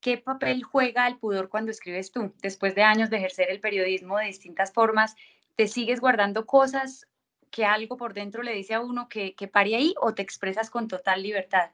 ¿Qué 0.00 0.18
papel 0.18 0.62
juega 0.62 1.06
el 1.06 1.18
pudor 1.18 1.48
cuando 1.48 1.70
escribes 1.70 2.12
tú? 2.12 2.32
Después 2.42 2.74
de 2.74 2.82
años 2.82 3.10
de 3.10 3.16
ejercer 3.16 3.50
el 3.50 3.60
periodismo 3.60 4.18
de 4.18 4.26
distintas 4.26 4.72
formas, 4.72 5.16
¿te 5.56 5.68
sigues 5.68 6.00
guardando 6.00 6.46
cosas 6.46 7.08
que 7.50 7.64
algo 7.64 7.96
por 7.96 8.14
dentro 8.14 8.42
le 8.42 8.52
dice 8.52 8.74
a 8.74 8.80
uno 8.80 9.08
que, 9.08 9.34
que 9.34 9.48
pare 9.48 9.74
ahí 9.74 9.94
o 10.00 10.14
te 10.14 10.22
expresas 10.22 10.70
con 10.70 10.88
total 10.88 11.22
libertad? 11.22 11.70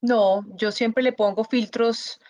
No, 0.00 0.44
yo 0.56 0.70
siempre 0.70 1.02
le 1.02 1.12
pongo 1.12 1.44
filtros 1.44 2.20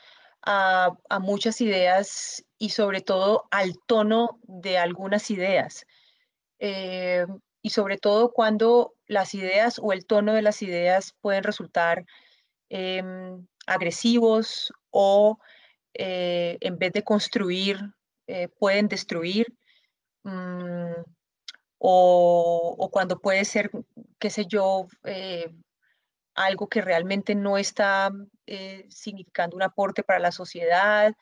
a, 0.46 0.96
muchas 1.20 1.60
ideas 1.60 2.44
y 2.58 2.70
sobre 2.70 3.00
todo 3.00 3.46
al 3.50 3.78
tono 3.86 4.38
de 4.42 4.78
algunas 4.78 5.30
ideas. 5.30 5.86
Eh, 6.58 7.26
y 7.64 7.70
sobre 7.70 7.96
todo 7.96 8.30
cuando 8.30 8.92
las 9.06 9.34
ideas 9.34 9.80
o 9.82 9.94
el 9.94 10.04
tono 10.04 10.34
de 10.34 10.42
las 10.42 10.60
ideas 10.60 11.14
pueden 11.22 11.42
resultar 11.42 12.04
em, 12.68 13.46
agresivos 13.66 14.70
o 14.90 15.38
eh, 15.94 16.58
en 16.60 16.76
vez 16.78 16.92
de 16.92 17.02
construir, 17.02 17.80
eh, 18.26 18.48
pueden 18.48 18.88
destruir. 18.88 19.46
Mm, 20.24 20.92
o, 21.78 22.90
cuando 22.92 23.18
puede 23.18 23.46
ser, 23.46 23.70
qué 24.18 24.28
sé 24.28 24.44
yo, 24.44 24.86
eh, 25.04 25.50
algo 26.34 26.68
que 26.68 26.82
realmente 26.82 27.34
no 27.34 27.56
está 27.56 28.10
significando 28.90 29.56
un 29.56 29.62
aporte 29.62 30.02
para 30.02 30.18
la 30.18 30.32
sociedad 30.32 31.14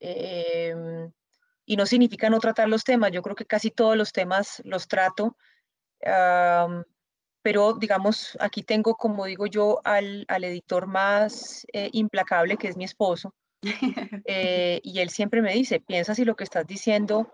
em, 0.00 1.10
y 1.64 1.76
no 1.76 1.86
significa 1.86 2.28
no 2.28 2.40
tratar 2.40 2.68
los 2.68 2.84
temas. 2.84 3.10
Yo 3.12 3.22
creo 3.22 3.36
que 3.36 3.46
casi 3.46 3.70
todos 3.70 3.96
los 3.96 4.12
temas 4.12 4.60
los 4.64 4.86
trato, 4.88 5.36
pero 6.00 7.72
digamos, 7.74 8.36
aquí 8.40 8.62
tengo, 8.62 8.94
como 8.96 9.24
digo 9.24 9.46
yo, 9.46 9.80
al, 9.84 10.24
al 10.28 10.44
editor 10.44 10.86
más 10.86 11.66
eh, 11.72 11.90
implacable, 11.92 12.56
que 12.56 12.68
es 12.68 12.76
mi 12.76 12.84
esposo, 12.84 13.34
y 13.62 14.98
él 15.00 15.10
siempre 15.10 15.42
me 15.42 15.52
dice, 15.52 15.80
piensa 15.80 16.14
si 16.14 16.24
lo 16.24 16.36
que 16.36 16.44
estás 16.44 16.66
diciendo 16.66 17.32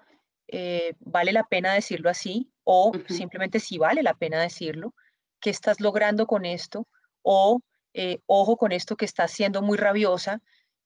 eh, 0.48 0.94
vale 1.00 1.32
la 1.32 1.44
pena 1.44 1.72
decirlo 1.72 2.10
así 2.10 2.52
o 2.64 2.92
simplemente 3.08 3.60
si 3.60 3.78
vale 3.78 4.02
la 4.02 4.14
pena 4.14 4.40
decirlo, 4.40 4.94
qué 5.40 5.50
estás 5.50 5.80
logrando 5.80 6.26
con 6.26 6.44
esto 6.44 6.86
o 7.22 7.60
eh, 7.94 8.20
ojo 8.26 8.56
con 8.56 8.72
esto 8.72 8.96
que 8.96 9.04
estás 9.04 9.30
siendo 9.30 9.62
muy 9.62 9.78
rabiosa 9.78 10.42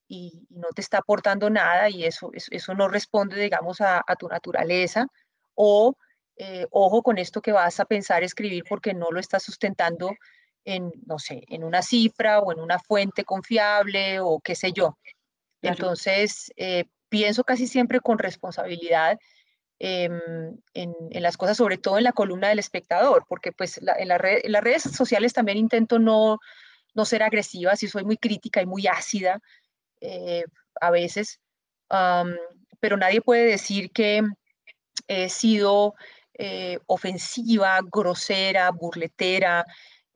y, 0.07 0.47
no 0.51 0.69
te 0.75 0.81
está 0.81 0.99
aportando 0.99 1.51
nada 1.51 1.91
y 1.91 2.05
eso, 2.05 2.31
eso, 2.33 2.75
no 2.75 2.89
responde, 2.89 3.41
digamos, 3.41 3.81
a, 3.81 4.03
tu 4.19 4.29
naturaleza 4.29 5.07
o 5.55 5.95
eh, 6.39 6.67
ojo 6.71 7.03
con 7.03 7.19
esto 7.19 7.43
que 7.43 7.53
vas 7.53 7.81
a 7.81 7.85
pensar 7.85 8.23
escribir 8.23 8.65
porque 8.69 8.95
no 8.95 9.11
lo 9.11 9.21
estás 9.21 9.43
sustentando 9.43 10.11
en, 10.65 10.93
no 11.07 11.19
sé, 11.19 11.43
en 11.49 11.65
una 11.65 11.83
cifra 11.83 12.41
o 12.41 12.53
en 12.53 12.61
una 12.61 12.79
fuente 12.79 13.25
confiable 13.25 14.21
o 14.21 14.41
qué 14.41 14.55
sé 14.55 14.73
yo. 14.73 14.99
Entonces, 15.61 16.53
pienso 17.09 17.43
casi 17.43 17.67
siempre 17.67 18.01
con 18.01 18.19
responsabilidad 18.19 19.19
Em, 19.81 20.21
en, 20.75 21.23
las 21.23 21.37
cosas, 21.37 21.57
sobre 21.57 21.79
todo 21.79 21.99
en 21.99 22.05
la 22.05 22.13
columna 22.13 22.49
del 22.49 22.59
espectador, 22.59 23.25
porque 23.29 23.53
pues 23.53 23.79
en, 23.79 24.09
las 24.09 24.21
redes 24.21 24.83
sociales 24.83 25.33
también 25.33 25.57
intento 25.57 26.01
no, 26.01 26.41
no 26.95 27.05
ser 27.05 27.23
agresiva, 27.23 27.77
si 27.77 27.87
soy 27.87 28.03
muy 28.03 28.17
crítica 28.17 28.61
y 28.61 28.67
muy 28.67 28.89
ácida 28.89 29.41
eh, 30.01 30.45
a 30.81 30.91
veces, 30.91 31.41
pero 32.81 32.97
nadie 32.97 33.21
puede 33.21 33.47
decir 33.47 33.93
que 33.93 34.23
he 35.07 35.29
sido 35.29 35.95
eh, 36.39 36.79
ofensiva, 36.87 37.81
grosera, 37.83 38.71
burletera, 38.71 39.65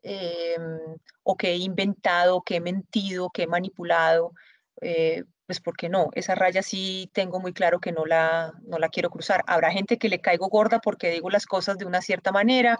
em, 0.03 0.97
o 1.23 1.37
que 1.37 1.51
he 1.53 1.57
inventado, 1.57 2.43
que 2.43 2.57
he 2.57 2.61
mentido, 2.61 3.31
que 3.31 3.43
he 3.45 3.47
manipulado. 3.47 4.33
Eh, 4.81 5.25
pues 5.47 5.61
porque 5.61 5.89
no, 5.89 6.09
esa 6.15 6.35
raya 6.35 6.63
sí 6.63 7.11
tengo 7.13 7.41
muy 7.41 7.53
claro 7.53 7.81
que 7.81 7.93
no 7.93 8.07
la, 8.07 8.53
no 8.63 8.79
la 8.79 8.89
quiero 8.89 9.11
cruzar. 9.11 9.45
Habrá 9.47 9.71
gente 9.71 9.99
que 9.99 10.09
le 10.09 10.21
caigo 10.21 10.49
gorda 10.49 10.81
porque 10.81 11.11
digo 11.11 11.29
las 11.31 11.47
cosas 11.47 11.77
de 11.79 11.85
una 11.85 12.01
cierta 12.01 12.33
manera, 12.33 12.79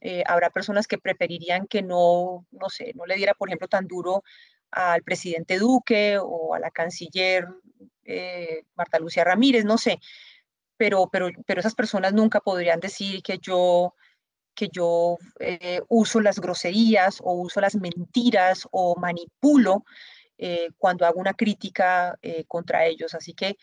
eh, 0.00 0.22
habrá 0.26 0.50
personas 0.50 0.86
que 0.86 0.98
preferirían 0.98 1.66
que 1.66 1.82
no, 1.82 2.46
no 2.52 2.68
sé, 2.70 2.92
no 2.94 3.06
le 3.06 3.16
diera, 3.16 3.34
por 3.34 3.48
ejemplo, 3.48 3.68
tan 3.68 3.86
duro 3.86 4.22
al 4.70 5.02
presidente 5.02 5.58
Duque 5.58 6.18
o 6.22 6.54
a 6.54 6.60
la 6.60 6.70
canciller 6.70 7.46
eh, 8.04 8.64
Marta 8.76 8.98
Lucía 8.98 9.24
Ramírez, 9.24 9.64
no 9.64 9.78
sé, 9.78 9.98
pero, 10.80 11.10
pero, 11.12 11.28
pero 11.44 11.60
esas 11.60 11.74
personas 11.74 12.14
nunca 12.14 12.40
podrían 12.40 12.80
decir 12.80 13.22
que 13.22 13.36
yo 13.36 13.92
que 14.54 14.70
yo 14.72 15.18
eh, 15.38 15.82
uso 15.88 16.22
las 16.22 16.40
groserías 16.40 17.18
o 17.22 17.34
uso 17.34 17.60
las 17.60 17.76
mentiras 17.76 18.66
o 18.70 18.96
manipulo 18.98 19.84
eh, 20.38 20.70
cuando 20.78 21.04
hago 21.04 21.20
una 21.20 21.34
crítica 21.34 22.18
eh, 22.22 22.44
contra 22.48 22.86
ellos. 22.86 23.12
Así 23.12 23.34
que 23.34 23.58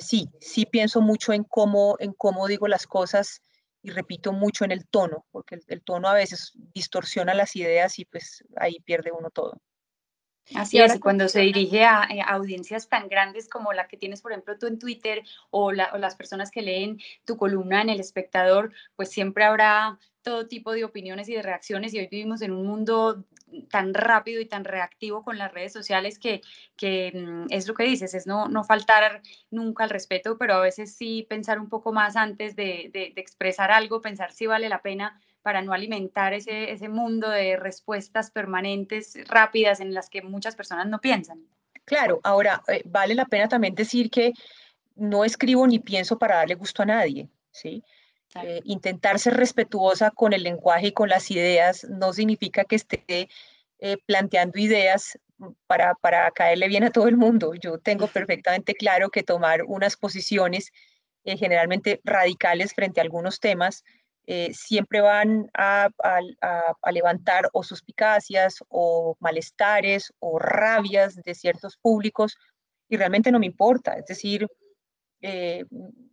sí, 0.00 0.28
sí 0.40 0.66
pienso 0.66 1.00
mucho 1.00 1.32
en 1.32 1.44
cómo, 1.44 1.96
en 1.98 2.12
cómo 2.12 2.46
digo 2.46 2.68
las 2.68 2.86
cosas 2.86 3.40
y 3.82 3.90
repito 3.90 4.34
mucho 4.34 4.66
en 4.66 4.72
el 4.72 4.86
tono, 4.86 5.24
porque 5.30 5.58
el, 5.66 5.82
tono 5.82 6.06
a 6.08 6.14
veces 6.14 6.52
distorsiona 6.74 7.32
las 7.32 7.56
ideas 7.56 7.98
y 7.98 8.04
pues 8.04 8.44
ahí 8.56 8.78
pierde 8.80 9.10
uno 9.10 9.30
todo. 9.30 9.54
Así 10.54 10.80
es, 10.80 10.96
y 10.96 10.98
cuando 10.98 11.28
se 11.28 11.40
dirige 11.40 11.84
a, 11.84 12.06
eh, 12.10 12.20
audiencias 12.26 12.88
tan 12.88 13.08
grandes 13.08 13.48
como 13.48 13.72
la 13.72 13.88
que 13.88 13.96
tienes, 13.96 14.20
por 14.20 14.32
ejemplo, 14.32 14.58
tú 14.58 14.66
en 14.66 14.78
Twitter 14.78 15.22
o, 15.50 15.66
o, 15.66 15.72
las 15.72 16.16
personas 16.16 16.50
que 16.50 16.62
leen 16.62 17.00
tu 17.24 17.36
columna 17.36 17.80
en 17.80 17.88
El 17.88 18.00
Espectador, 18.00 18.72
pues 18.96 19.10
siempre 19.10 19.44
habrá 19.44 19.98
todo 20.22 20.46
tipo 20.46 20.72
de 20.72 20.84
opiniones 20.84 21.28
y 21.28 21.34
de 21.34 21.42
reacciones 21.42 21.94
y 21.94 21.98
hoy 21.98 22.06
vivimos 22.06 22.42
en 22.42 22.52
un 22.52 22.66
mundo 22.66 23.24
tan 23.68 23.92
rápido 23.92 24.40
y 24.40 24.46
tan 24.46 24.64
reactivo 24.64 25.22
con 25.22 25.38
las 25.38 25.52
redes 25.52 25.72
sociales 25.72 26.18
que, 26.18 26.40
que 26.76 27.12
mm, 27.14 27.46
es 27.50 27.68
lo 27.68 27.74
que 27.74 27.84
dices, 27.84 28.14
es 28.14 28.26
no, 28.26 28.48
no 28.48 28.64
faltar 28.64 29.22
nunca 29.50 29.84
al 29.84 29.90
respeto, 29.90 30.38
pero 30.38 30.54
a 30.54 30.60
veces 30.60 30.94
sí 30.94 31.26
pensar 31.28 31.60
un 31.60 31.68
poco 31.68 31.92
más 31.92 32.16
antes 32.16 32.56
de, 32.56 32.90
de, 32.92 33.12
expresar 33.16 33.70
algo, 33.70 34.00
pensar 34.00 34.32
si 34.32 34.46
vale 34.46 34.68
la 34.68 34.82
pena 34.82 35.20
para 35.42 35.62
no 35.62 35.72
alimentar 35.72 36.32
ese, 36.32 36.70
ese 36.70 36.88
mundo 36.88 37.28
de 37.28 37.56
respuestas 37.56 38.30
permanentes, 38.30 39.18
rápidas, 39.28 39.80
en 39.80 39.92
las 39.92 40.08
que 40.08 40.22
muchas 40.22 40.56
personas 40.56 40.86
no 40.86 41.00
piensan. 41.00 41.44
Claro, 41.84 42.20
ahora 42.22 42.62
eh, 42.68 42.82
vale 42.84 43.14
la 43.14 43.26
pena 43.26 43.48
también 43.48 43.74
decir 43.74 44.10
que 44.10 44.32
no 44.94 45.24
escribo 45.24 45.66
ni 45.66 45.78
pienso 45.78 46.18
para 46.18 46.36
darle 46.36 46.54
gusto 46.54 46.82
a 46.82 46.86
nadie, 46.86 47.28
¿sí? 47.50 47.82
Eh, 48.42 48.62
intentar 48.64 49.18
ser 49.18 49.34
respetuosa 49.34 50.10
con 50.10 50.32
el 50.32 50.42
lenguaje 50.42 50.86
y 50.86 50.92
con 50.92 51.08
las 51.10 51.30
ideas 51.30 51.84
no 51.90 52.14
significa 52.14 52.64
que 52.64 52.76
esté 52.76 53.28
eh, 53.78 53.98
planteando 54.06 54.58
ideas 54.58 55.18
para, 55.66 55.94
para, 55.96 56.30
caerle 56.30 56.68
bien 56.68 56.84
a 56.84 56.90
todo 56.90 57.08
el 57.08 57.18
mundo. 57.18 57.52
Yo 57.54 57.78
tengo 57.78 58.06
perfectamente 58.08 58.74
claro 58.74 59.10
que 59.10 59.22
tomar 59.22 59.64
unas 59.64 59.96
posiciones 59.96 60.72
eh, 61.24 61.36
generalmente 61.36 62.00
radicales 62.04 62.74
frente 62.74 63.00
a 63.00 63.04
algunos 63.04 63.38
temas 63.38 63.84
siempre 64.52 65.00
van 65.00 65.50
a, 65.54 65.88
a, 66.02 66.92
levantar 66.92 67.48
o 67.52 67.62
suspicacias 67.62 68.62
o 68.68 69.16
malestares 69.20 70.12
o 70.20 70.38
rabias 70.38 71.16
de 71.16 71.34
ciertos 71.34 71.76
públicos 71.76 72.36
y 72.88 72.96
realmente 72.96 73.32
no 73.32 73.38
me 73.38 73.46
importa. 73.46 73.94
Es 73.94 74.06
decir, 74.06 74.46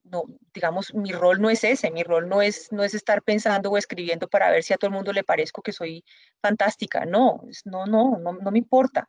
no, 0.10 0.24
digamos, 0.54 0.94
mi 0.94 1.12
rol 1.12 1.42
no 1.42 1.50
es 1.50 1.64
ese, 1.64 1.92
mi 1.92 2.04
rol 2.04 2.28
no 2.28 2.42
es, 2.42 2.72
no 2.72 2.84
es 2.84 2.94
estar 2.94 3.22
pensando 3.22 3.70
o 3.70 3.78
escribiendo 3.78 4.28
para 4.28 4.50
ver 4.50 4.64
si 4.64 4.74
a 4.74 4.78
todo 4.78 4.90
el 4.90 4.96
mundo 4.96 5.14
le 5.14 5.24
parezco 5.24 5.62
que 5.62 5.72
soy 5.72 6.04
fantástica, 6.42 7.06
no, 7.06 7.42
no, 7.66 7.86
no, 7.86 8.18
no, 8.18 8.34
no 8.34 8.52
me 8.52 8.60
importa, 8.60 9.08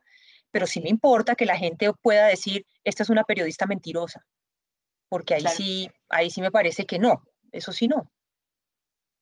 pero 0.51 0.67
sí 0.67 0.81
me 0.81 0.89
importa 0.89 1.35
que 1.35 1.45
la 1.45 1.57
gente 1.57 1.91
pueda 2.01 2.27
decir, 2.27 2.65
esta 2.83 3.03
es 3.03 3.09
una 3.09 3.23
periodista 3.23 3.65
mentirosa, 3.65 4.25
porque 5.09 5.35
ahí 5.35 5.45
sí, 5.47 5.89
ahí 6.09 6.29
sí 6.29 6.41
me 6.41 6.51
parece 6.51 6.85
que 6.85 6.99
no, 6.99 7.23
eso 7.51 7.71
sí 7.71 7.87
no. 7.87 8.11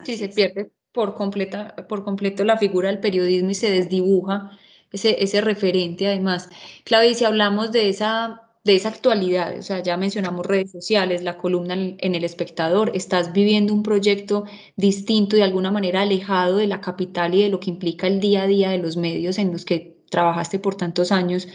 Sí, 0.04 0.18
se 0.18 0.30
pierde 0.30 0.72
por, 0.92 1.14
completa, 1.16 1.76
por 1.88 2.04
completo 2.04 2.44
la 2.44 2.58
figura 2.58 2.90
del 2.90 3.00
periodismo 3.00 3.50
y 3.52 3.56
se 3.56 3.70
desdibuja 3.72 4.52
ese, 4.92 5.22
ese 5.24 5.42
referente 5.42 6.08
además. 6.08 6.50
Claudia, 6.84 7.14
si 7.14 7.26
hablamos 7.26 7.72
de 7.72 7.90
esa 7.90 8.46
de 8.66 8.76
esa 8.76 8.90
actualidad, 8.90 9.58
o 9.58 9.62
sea, 9.62 9.82
ya 9.82 9.96
mencionamos 9.96 10.46
redes 10.46 10.72
sociales, 10.72 11.24
la 11.24 11.38
columna 11.38 11.74
en 11.76 12.14
el 12.16 12.24
espectador, 12.26 12.92
estás 12.94 13.32
viviendo 13.32 13.74
un 13.74 13.84
proyecto 13.84 14.44
distinto, 14.76 15.38
de 15.38 15.44
alguna 15.44 15.72
manera 15.72 16.02
alejado 16.02 16.58
de 16.58 16.68
la 16.68 16.82
capital 16.82 17.34
y 17.34 17.42
de 17.42 17.50
lo 17.50 17.60
que 17.62 17.70
implica 17.70 18.06
el 18.08 18.20
día 18.20 18.44
a 18.44 18.48
día 18.48 18.70
de 18.70 18.78
los 18.78 18.98
medios 18.98 19.38
en 19.38 19.54
los 19.54 19.64
que 19.64 19.98
trabajaste 20.12 20.60
por 20.60 20.76
tantos 20.76 21.12
años, 21.14 21.48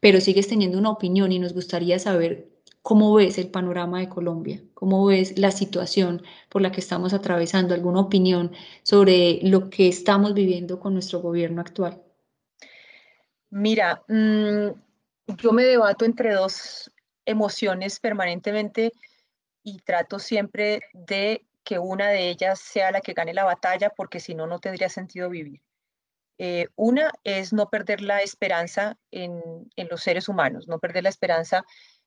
pero 0.00 0.20
sigues 0.20 0.48
teniendo 0.48 0.78
una 0.78 0.90
opinión 0.90 1.32
y 1.32 1.38
nos 1.40 1.54
gustaría 1.54 1.98
saber 1.98 2.48
cómo 2.84 3.14
ves 3.14 3.38
el 3.38 3.50
panorama 3.50 3.98
de 3.98 4.08
Colombia, 4.08 4.62
cómo 4.74 5.06
ves 5.06 5.36
la 5.36 5.50
situación 5.50 6.22
por 6.48 6.62
la 6.62 6.70
que 6.70 6.80
estamos 6.80 7.12
atravesando, 7.12 7.74
alguna 7.74 8.00
opinión 8.00 8.52
sobre 8.84 9.40
lo 9.42 9.68
que 9.70 9.88
estamos 9.88 10.34
viviendo 10.34 10.78
con 10.78 10.92
nuestro 10.92 11.18
gobierno 11.18 11.60
actual. 11.60 12.00
Mira, 13.50 14.04
mmm 14.06 14.84
yo 15.26 15.52
me 15.52 15.64
debato 15.64 16.04
entre 16.04 16.34
dos 16.34 16.90
emociones 17.24 18.00
permanentemente 18.00 18.92
y 19.62 19.78
trato 19.78 20.18
siempre 20.18 20.80
de 20.92 21.46
que 21.62 21.78
una 21.78 22.08
de 22.08 22.28
ellas 22.28 22.60
sea 22.60 22.90
la 22.90 23.00
que 23.00 23.14
gane 23.14 23.32
la 23.32 23.44
batalla, 23.44 23.90
porque 23.90 24.20
si 24.20 24.34
no, 24.34 24.46
no 24.46 24.58
tendría 24.58 24.90
sentido 24.90 25.30
vivir. 25.30 25.62
Eh, 26.36 26.68
una 26.74 27.12
es 27.22 27.52
no 27.52 27.70
perder 27.70 28.02
la 28.02 28.20
esperanza 28.20 28.98
en, 29.10 29.40
los 29.88 30.02
seres 30.02 30.28
humanos, 30.28 30.68
no 30.68 30.78
perder 30.78 31.04
la 31.04 31.08
esperanza 31.08 31.64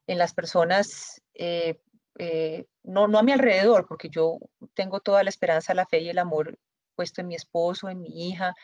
en 0.07 0.17
las 0.17 0.33
personas, 0.33 1.21
eh, 1.35 1.79
eh, 2.17 2.65
no, 2.83 3.07
no 3.07 3.19
a 3.19 3.23
mi 3.23 3.31
alrededor, 3.31 3.85
porque 3.87 4.09
yo 4.09 4.39
tengo 4.73 4.99
toda 4.99 5.23
la 5.23 5.29
esperanza, 5.29 5.73
la 5.73 5.85
fe 5.85 5.99
y 5.99 6.09
el 6.09 6.17
amor 6.17 6.57
puesto 6.95 7.21
en 7.21 7.27
mi 7.27 7.35
esposo, 7.35 7.89
en 7.89 8.01
mi 8.01 8.29
hija, 8.29 8.55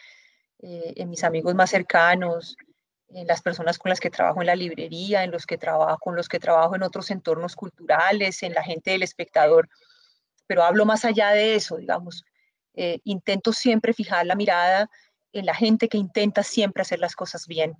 en 0.60 1.10
mis 1.10 1.24
amigos 1.26 1.54
más 1.54 1.70
cercanos, 1.70 2.56
en 3.10 3.28
las 3.28 3.42
personas 3.42 3.78
con 3.78 3.90
las 3.90 4.00
que 4.00 4.10
trabajo 4.10 4.42
en 4.42 4.48
la 4.48 4.56
librería, 4.56 5.24
en 5.24 5.32
los 5.32 5.46
que 5.46 5.58
trabajo, 5.58 5.98
con 6.00 6.16
los 6.16 6.28
que 6.28 6.40
trabajo 6.40 6.76
en 6.76 6.84
otros 6.84 7.12
entornos 7.12 7.56
culturales, 7.56 8.44
en 8.44 8.54
la 8.54 8.64
gente 8.64 8.92
del 8.92 9.04
espectador, 9.04 9.70
pero 10.48 10.64
hablo 10.64 10.86
más 10.86 11.06
allá 11.06 11.30
de 11.30 11.56
eso, 11.56 11.78
digamos, 11.78 12.24
eh, 12.74 13.00
intento 13.04 13.54
siempre 13.54 13.94
fijar 13.94 14.26
la 14.26 14.36
mirada 14.36 14.90
en 15.32 15.46
la 15.46 15.56
gente 15.56 15.90
que 15.90 15.98
intenta 15.98 16.44
siempre 16.44 16.82
hacer 16.82 17.00
las 17.00 17.16
cosas 17.16 17.48
bien, 17.48 17.76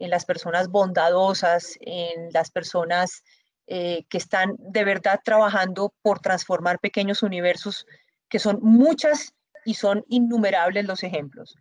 en 0.00 0.10
las 0.10 0.24
personas 0.24 0.68
bondadosas, 0.68 1.76
en 1.80 2.32
las 2.32 2.50
personas 2.50 3.22
eh, 3.68 4.04
que 4.08 4.18
están 4.18 4.56
de 4.58 4.82
verdad 4.82 5.20
trabajando 5.22 5.94
por 6.02 6.18
transformar 6.18 6.80
pequeños 6.80 7.22
universos, 7.22 7.86
que 8.28 8.40
son 8.40 8.58
muchas 8.62 9.34
y 9.64 9.74
son 9.74 10.04
innumerables 10.08 10.86
los 10.86 11.04
ejemplos. 11.04 11.54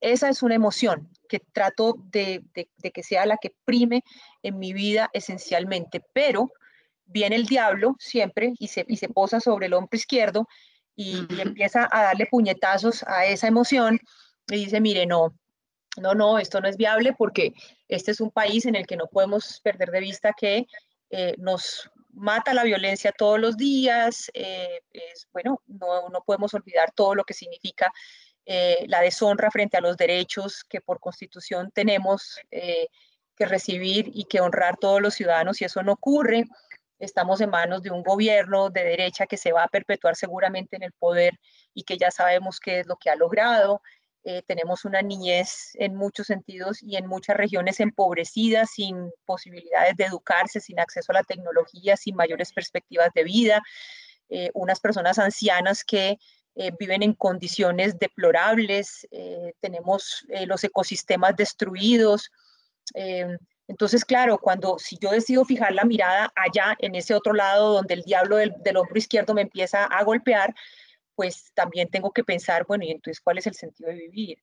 Esa 0.00 0.28
es 0.28 0.42
una 0.42 0.54
emoción 0.54 1.10
que 1.28 1.40
trato 1.40 1.96
de, 2.10 2.44
que 2.54 3.02
sea 3.02 3.26
la 3.26 3.36
que 3.36 3.52
prime 3.64 4.04
en 4.42 4.58
mi 4.58 4.72
vida 4.72 5.10
esencialmente, 5.12 6.02
pero 6.12 6.52
viene 7.06 7.36
el 7.36 7.46
diablo 7.46 7.96
siempre 7.98 8.52
y 8.58 8.68
se, 8.68 8.84
se 8.94 9.08
posa 9.08 9.40
sobre 9.40 9.66
el 9.66 9.74
hombro 9.74 9.96
izquierdo 9.96 10.46
y, 10.94 11.26
empieza 11.40 11.88
a 11.90 12.02
darle 12.02 12.26
puñetazos 12.26 13.02
a 13.04 13.24
esa 13.24 13.48
emoción 13.48 13.98
y 14.48 14.64
dice, 14.64 14.80
mire, 14.80 15.06
no, 15.06 15.34
no, 15.96 16.14
no, 16.14 16.38
esto 16.38 16.60
no 16.60 16.68
es 16.68 16.76
viable 16.76 17.12
porque 17.12 17.54
este 17.88 18.10
es 18.12 18.20
un 18.20 18.30
país 18.30 18.66
en 18.66 18.76
el 18.76 18.86
que 18.86 18.96
no 18.96 19.06
podemos 19.06 19.60
perder 19.62 19.90
de 19.90 20.00
vista 20.00 20.32
que 20.32 20.66
eh, 21.10 21.34
nos 21.38 21.90
mata 22.12 22.54
la 22.54 22.64
violencia 22.64 23.12
todos 23.12 23.38
los 23.38 23.56
días, 23.56 24.30
eh, 24.34 24.80
es, 24.92 25.28
bueno, 25.32 25.62
no, 25.66 26.08
no 26.08 26.22
podemos 26.22 26.54
olvidar 26.54 26.92
todo 26.92 27.14
lo 27.14 27.24
que 27.24 27.34
significa 27.34 27.92
eh, 28.46 28.84
la 28.88 29.00
deshonra 29.00 29.50
frente 29.50 29.76
a 29.76 29.80
los 29.80 29.96
derechos 29.96 30.64
que 30.64 30.80
por 30.80 30.98
constitución 30.98 31.70
tenemos 31.72 32.40
eh, 32.50 32.88
que 33.36 33.46
recibir 33.46 34.10
y 34.12 34.24
que 34.24 34.40
honrar 34.40 34.76
todos 34.76 35.00
los 35.00 35.14
ciudadanos 35.14 35.60
y 35.60 35.66
eso 35.66 35.82
no 35.82 35.92
ocurre. 35.92 36.46
Estamos 36.98 37.40
en 37.40 37.50
manos 37.50 37.82
de 37.82 37.90
un 37.90 38.02
gobierno 38.02 38.68
de 38.70 38.84
derecha 38.84 39.26
que 39.26 39.36
se 39.36 39.52
va 39.52 39.64
a 39.64 39.68
perpetuar 39.68 40.16
seguramente 40.16 40.76
en 40.76 40.82
el 40.82 40.92
poder 40.92 41.38
y 41.74 41.84
que 41.84 41.96
ya 41.96 42.10
sabemos 42.10 42.60
qué 42.60 42.80
es 42.80 42.86
lo 42.86 42.96
que 42.96 43.08
ha 43.08 43.14
logrado. 43.16 43.82
Eh, 44.24 44.42
tenemos 44.46 44.84
una 44.84 45.00
niñez 45.02 45.70
en 45.74 45.96
muchos 45.96 46.26
sentidos 46.26 46.82
y 46.82 46.96
en 46.96 47.06
muchas 47.06 47.36
regiones 47.36 47.80
empobrecidas, 47.80 48.70
sin 48.70 49.10
posibilidades 49.24 49.96
de 49.96 50.04
educarse, 50.04 50.60
sin 50.60 50.78
acceso 50.78 51.12
a 51.12 51.16
la 51.16 51.24
tecnología, 51.24 51.96
sin 51.96 52.16
mayores 52.16 52.52
perspectivas 52.52 53.10
de 53.14 53.24
vida. 53.24 53.62
unas 54.54 54.78
personas 54.78 55.18
ancianas 55.18 55.82
que 55.82 56.16
eh, 56.56 56.72
viven 56.78 57.02
en 57.02 57.14
condiciones 57.14 57.98
deplorables, 57.98 59.06
eh, 59.12 59.54
tenemos 59.60 60.26
eh, 60.28 60.46
los 60.46 60.64
ecosistemas 60.64 61.36
destruidos. 61.36 62.30
entonces, 63.68 64.04
claro, 64.04 64.36
cuando 64.38 64.76
si 64.78 64.98
yo 65.00 65.12
decido 65.12 65.44
fijar 65.44 65.72
la 65.72 65.84
mirada 65.84 66.32
allá, 66.34 66.76
en 66.80 66.96
ese 66.96 67.14
otro 67.14 67.32
lado 67.32 67.74
donde 67.74 67.94
el 67.94 68.02
diablo 68.02 68.36
del, 68.36 68.52
hombro 68.76 68.98
izquierdo 68.98 69.32
me 69.32 69.42
empieza 69.42 69.84
a 69.84 70.02
golpear, 70.02 70.54
pues 71.20 71.52
también 71.52 71.90
tengo 71.90 72.12
que 72.12 72.24
pensar, 72.24 72.64
bueno, 72.66 72.84
¿y 72.84 72.92
entonces 72.92 73.20
cuál 73.20 73.36
es 73.36 73.46
el 73.46 73.52
sentido 73.52 73.90
de 73.90 73.96
vivir? 73.96 74.38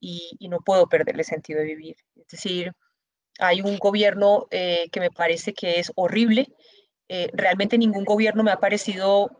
Y, 0.00 0.36
no 0.48 0.58
puedo 0.58 0.88
perderle 0.88 1.22
sentido 1.22 1.60
de 1.60 1.66
vivir. 1.66 1.94
Es 2.16 2.26
decir, 2.26 2.72
hay 3.38 3.60
un 3.60 3.78
gobierno 3.78 4.48
que 4.50 5.00
me 5.00 5.12
parece 5.12 5.54
que 5.54 5.78
es 5.78 5.92
horrible. 5.94 6.48
realmente 7.32 7.78
ningún 7.78 8.04
gobierno 8.04 8.42
me 8.42 8.50
ha 8.50 8.58
parecido 8.58 9.38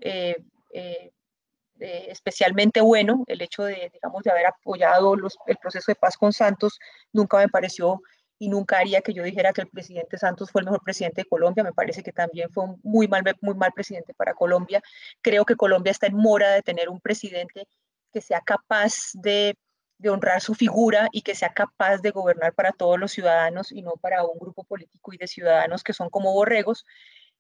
eh, 1.81 2.07
especialmente 2.11 2.81
bueno. 2.81 3.25
El 3.27 3.43
hecho 3.43 3.65
de, 3.65 3.91
digamos, 3.93 4.23
de 4.23 4.31
haber 4.31 4.47
apoyado 4.47 5.15
el 5.47 5.57
proceso 5.57 5.93
de 5.93 5.97
paz 5.97 6.17
con 6.17 6.33
Santos 6.33 6.79
nunca 7.13 7.39
me 7.39 7.49
pareció 7.49 8.01
y 8.39 8.49
nunca 8.49 8.79
haría 8.79 9.01
que 9.01 9.13
yo 9.13 9.23
dijera 9.23 9.53
que 9.53 9.63
el 9.63 9.69
presidente 9.69 10.19
Santos 10.19 10.51
fue 10.51 10.61
el 10.61 10.67
mejor 10.67 10.83
presidente 10.83 11.23
de 11.23 11.29
Colombia. 11.29 11.65
Me 11.65 11.73
parece 11.73 12.03
que 12.03 12.13
también 12.13 12.51
fue 12.51 12.65
un 12.65 12.81
muy 12.83 13.09
mal, 13.09 13.23
muy 13.41 13.55
mal 13.55 13.73
presidente 13.73 14.15
para 14.15 14.35
Colombia. 14.35 14.81
Creo 15.23 15.45
que 15.45 15.57
Colombia 15.57 15.91
está 15.91 16.07
en 16.07 16.17
mora 16.17 16.53
de 16.53 16.63
tener 16.63 16.89
un 16.89 17.01
presidente 17.01 17.67
que 18.13 18.21
sea 18.21 18.41
capaz 18.41 18.93
de, 19.15 19.57
de 19.99 20.11
honrar 20.11 20.41
su 20.41 20.55
figura 20.55 21.09
y 21.13 21.23
que 21.23 21.35
sea 21.35 21.53
capaz 21.53 21.99
de 21.99 22.11
gobernar 22.11 22.55
para 22.55 22.73
todos 22.73 22.99
los 22.99 23.13
ciudadanos 23.13 23.73
y 23.73 23.83
no 23.83 23.95
para 24.01 24.25
un 24.25 24.39
grupo 24.39 24.65
político 24.65 25.13
y 25.13 25.19
de 25.19 25.27
ciudadanos 25.27 25.83
que 25.83 25.93
son 25.93 26.09
como 26.09 26.33
borregos. 26.33 26.87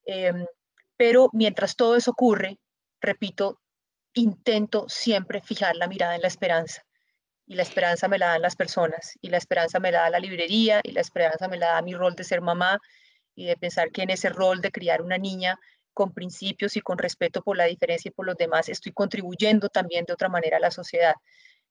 Em, 0.04 0.46
pero 0.96 1.30
mientras 1.32 1.76
todo 1.76 1.96
eso 1.96 2.10
ocurre, 2.10 2.58
repito, 3.00 3.60
intento 4.14 4.88
siempre 4.88 5.42
fijar 5.42 5.76
la 5.76 5.86
mirada 5.86 6.16
en 6.16 6.22
la 6.22 6.28
esperanza. 6.28 6.87
Y 7.48 7.54
la 7.54 7.62
esperanza 7.62 8.06
me 8.08 8.18
la 8.18 8.28
dan 8.28 8.42
las 8.42 8.54
personas, 8.54 9.18
y 9.22 9.30
la 9.30 9.38
esperanza 9.38 9.80
me 9.80 9.90
la 9.90 10.02
da 10.02 10.10
la 10.10 10.20
librería, 10.20 10.80
y 10.84 10.92
la 10.92 11.00
esperanza 11.00 11.48
me 11.48 11.56
la 11.56 11.72
da 11.72 11.82
mi 11.82 11.94
rol 11.94 12.14
de 12.14 12.22
ser 12.22 12.42
mamá, 12.42 12.78
y 13.34 13.46
de 13.46 13.56
pensar 13.56 13.90
que 13.90 14.02
en 14.02 14.10
ese 14.10 14.28
rol 14.28 14.60
de 14.60 14.70
criar 14.70 15.00
una 15.00 15.16
niña 15.16 15.58
con 15.94 16.12
principios 16.12 16.76
y 16.76 16.80
con 16.80 16.98
respeto 16.98 17.42
por 17.42 17.56
la 17.56 17.64
diferencia 17.64 18.10
y 18.10 18.12
por 18.12 18.26
los 18.26 18.36
demás, 18.36 18.68
estoy 18.68 18.92
contribuyendo 18.92 19.68
también 19.68 20.04
de 20.04 20.12
otra 20.12 20.28
manera 20.28 20.58
a 20.58 20.60
la 20.60 20.70
sociedad. 20.70 21.14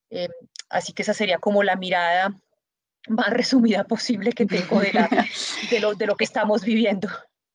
Em, 0.10 0.32
así 0.70 0.94
que 0.94 1.04
esa 1.04 1.14
sería 1.14 1.38
como 1.38 1.64
la 1.64 1.76
mirada 1.76 2.34
más 3.08 3.30
resumida 3.30 3.84
posible 3.84 4.34
que 4.34 4.46
tengo 4.46 4.80
de, 4.80 4.92
de, 5.72 5.80
lo, 5.80 5.94
de 5.94 6.08
lo 6.08 6.16
que 6.16 6.24
estamos 6.24 6.64
viviendo. 6.64 7.08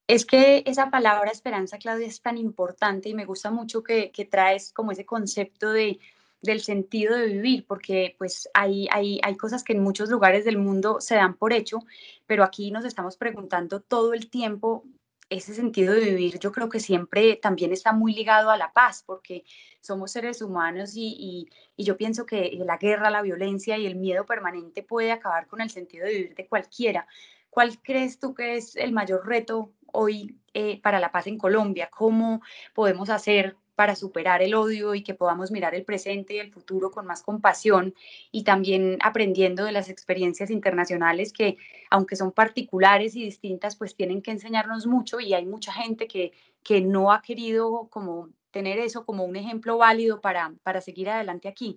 Es 0.07 0.25
que 0.25 0.63
esa 0.67 0.91
palabra 0.91 1.31
esperanza, 1.31 1.79
Claudia, 1.79 2.07
es 2.07 2.21
tan 2.21 2.39
importante 2.39 3.09
y 3.09 3.15
me 3.15 3.25
gusta 3.25 3.51
mucho 3.51 3.83
que, 3.83 4.11
que 4.11 4.25
traes 4.25 4.73
como 4.73 4.93
ese 4.93 5.05
concepto 5.05 5.73
de, 5.73 5.99
del 6.43 6.61
sentido 6.61 7.17
de 7.17 7.27
vivir, 7.27 7.65
porque 7.67 8.15
pues 8.19 8.49
hay, 8.53 8.89
hay, 8.91 9.21
hay 9.23 9.37
cosas 9.37 9.65
que 9.65 9.73
en 9.73 9.83
muchos 9.83 10.11
lugares 10.11 10.45
del 10.45 10.59
mundo 10.59 11.01
se 11.01 11.15
dan 11.15 11.37
por 11.37 11.53
hecho, 11.53 11.79
pero 12.27 12.45
aquí 12.45 12.71
nos 12.71 12.85
estamos 12.85 13.17
preguntando 13.17 13.81
todo 13.81 14.13
el 14.13 14.29
tiempo 14.29 14.85
ese 15.31 15.55
sentido 15.55 15.95
de 15.95 16.01
vivir 16.01 16.39
yo 16.39 16.53
creo 16.53 16.69
que 16.69 16.79
siempre 16.79 17.37
también 17.37 17.73
está 17.73 17.93
muy 17.93 18.13
ligado 18.15 18.51
a 18.51 18.57
la 18.57 18.73
paz, 18.73 19.03
porque 19.07 19.45
somos 19.81 20.13
seres 20.13 20.43
humanos 20.43 20.93
y, 20.95 21.49
y, 21.77 21.85
yo 21.85 21.97
pienso 21.97 22.27
que 22.27 22.53
la 22.65 22.77
guerra, 22.77 23.11
la 23.11 23.23
violencia 23.23 23.79
y 23.79 23.87
el 23.87 23.97
miedo 23.97 24.27
permanente 24.27 24.83
puede 24.83 25.11
acabar 25.11 25.47
con 25.47 25.61
el 25.61 25.71
sentido 25.71 26.07
de 26.07 26.13
vivir 26.13 26.35
de 26.35 26.47
cualquiera. 26.47 27.07
¿Cuál 27.51 27.81
crees 27.83 28.19
tú 28.19 28.35
que 28.35 28.57
es 28.57 28.77
el 28.77 28.93
mayor 28.93 29.27
reto 29.27 29.73
hoy 29.87 30.39
eh, 30.55 30.81
para 30.81 31.01
la 31.01 31.11
paz 31.11 31.27
en 31.27 31.39
Colombia? 31.39 31.91
¿Cómo 31.91 32.41
podemos 32.75 33.11
hacer 33.11 33.57
para 33.75 33.97
superar 33.97 34.43
el 34.43 34.55
odio 34.55 34.95
y 34.95 35.03
que 35.03 35.15
podamos 35.15 35.51
mirar 35.51 35.75
el 35.75 35.85
presente 35.85 36.35
y 36.35 36.39
el 36.39 36.53
futuro 36.53 36.91
con 36.91 37.07
más 37.07 37.23
compasión 37.23 37.95
y 38.31 38.45
también 38.45 38.99
aprendiendo 39.03 39.65
de 39.65 39.73
las 39.73 39.89
experiencias 39.89 40.51
internacionales 40.51 41.33
que, 41.33 41.57
aunque 41.91 42.17
son 42.17 42.33
particulares 42.33 43.17
y 43.17 43.25
distintas, 43.25 43.77
pues 43.77 43.95
tienen 43.95 44.23
que 44.23 44.31
enseñarnos 44.31 44.87
mucho 44.87 45.21
y 45.21 45.35
hay 45.35 45.47
mucha 45.47 45.73
gente 45.73 46.07
que, 46.07 46.33
que 46.63 46.81
no 46.81 47.13
ha 47.13 47.23
querido 47.23 47.89
como 47.91 48.29
tener 48.51 48.79
eso 48.79 49.05
como 49.05 49.25
un 49.25 49.37
ejemplo 49.37 49.79
válido 49.79 50.21
para, 50.21 50.53
para 50.63 50.81
seguir 50.81 51.09
adelante 51.09 51.49
aquí. 51.49 51.75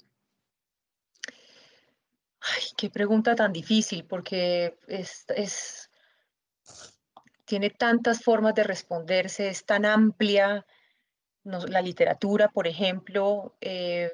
Ay, 2.42 2.64
qué 2.78 2.90
pregunta 2.90 3.36
tan 3.36 3.52
difícil, 3.52 4.06
porque 4.06 4.78
es, 4.88 5.26
es, 5.30 5.90
tiene 7.46 7.72
tantas 7.72 8.22
formas 8.22 8.54
de 8.54 8.64
responderse, 8.64 9.48
es 9.48 9.66
tan 9.66 9.86
amplia 9.86 10.66
la 11.46 11.82
literatura, 11.82 12.50
por 12.50 12.68
ejemplo, 12.68 13.56
eh, 13.62 14.12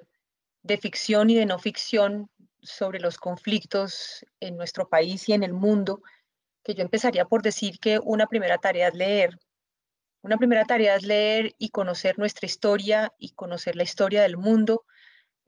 de 0.64 0.78
ficción 0.78 1.30
y 1.30 1.36
de 1.36 1.46
no 1.46 1.60
ficción 1.60 2.30
sobre 2.62 3.00
los 3.00 3.18
conflictos 3.18 4.26
en 4.40 4.58
nuestro 4.58 4.90
país 4.90 5.28
y 5.30 5.34
en 5.34 5.44
el 5.44 5.54
mundo, 5.54 6.02
que 6.64 6.76
yo 6.76 6.84
empezaría 6.84 7.26
por 7.26 7.42
decir 7.42 7.80
que 7.80 8.00
una 8.04 8.28
primera 8.28 8.58
tarea 8.58 8.90
es 8.90 8.94
leer. 8.94 9.40
Una 10.22 10.38
primera 10.38 10.66
tarea 10.66 10.96
es 10.96 11.04
leer 11.04 11.56
y 11.58 11.70
conocer 11.70 12.20
nuestra 12.20 12.46
historia 12.46 13.12
y 13.18 13.32
conocer 13.32 13.76
la 13.76 13.84
historia 13.84 14.22
del 14.22 14.38
mundo 14.38 14.86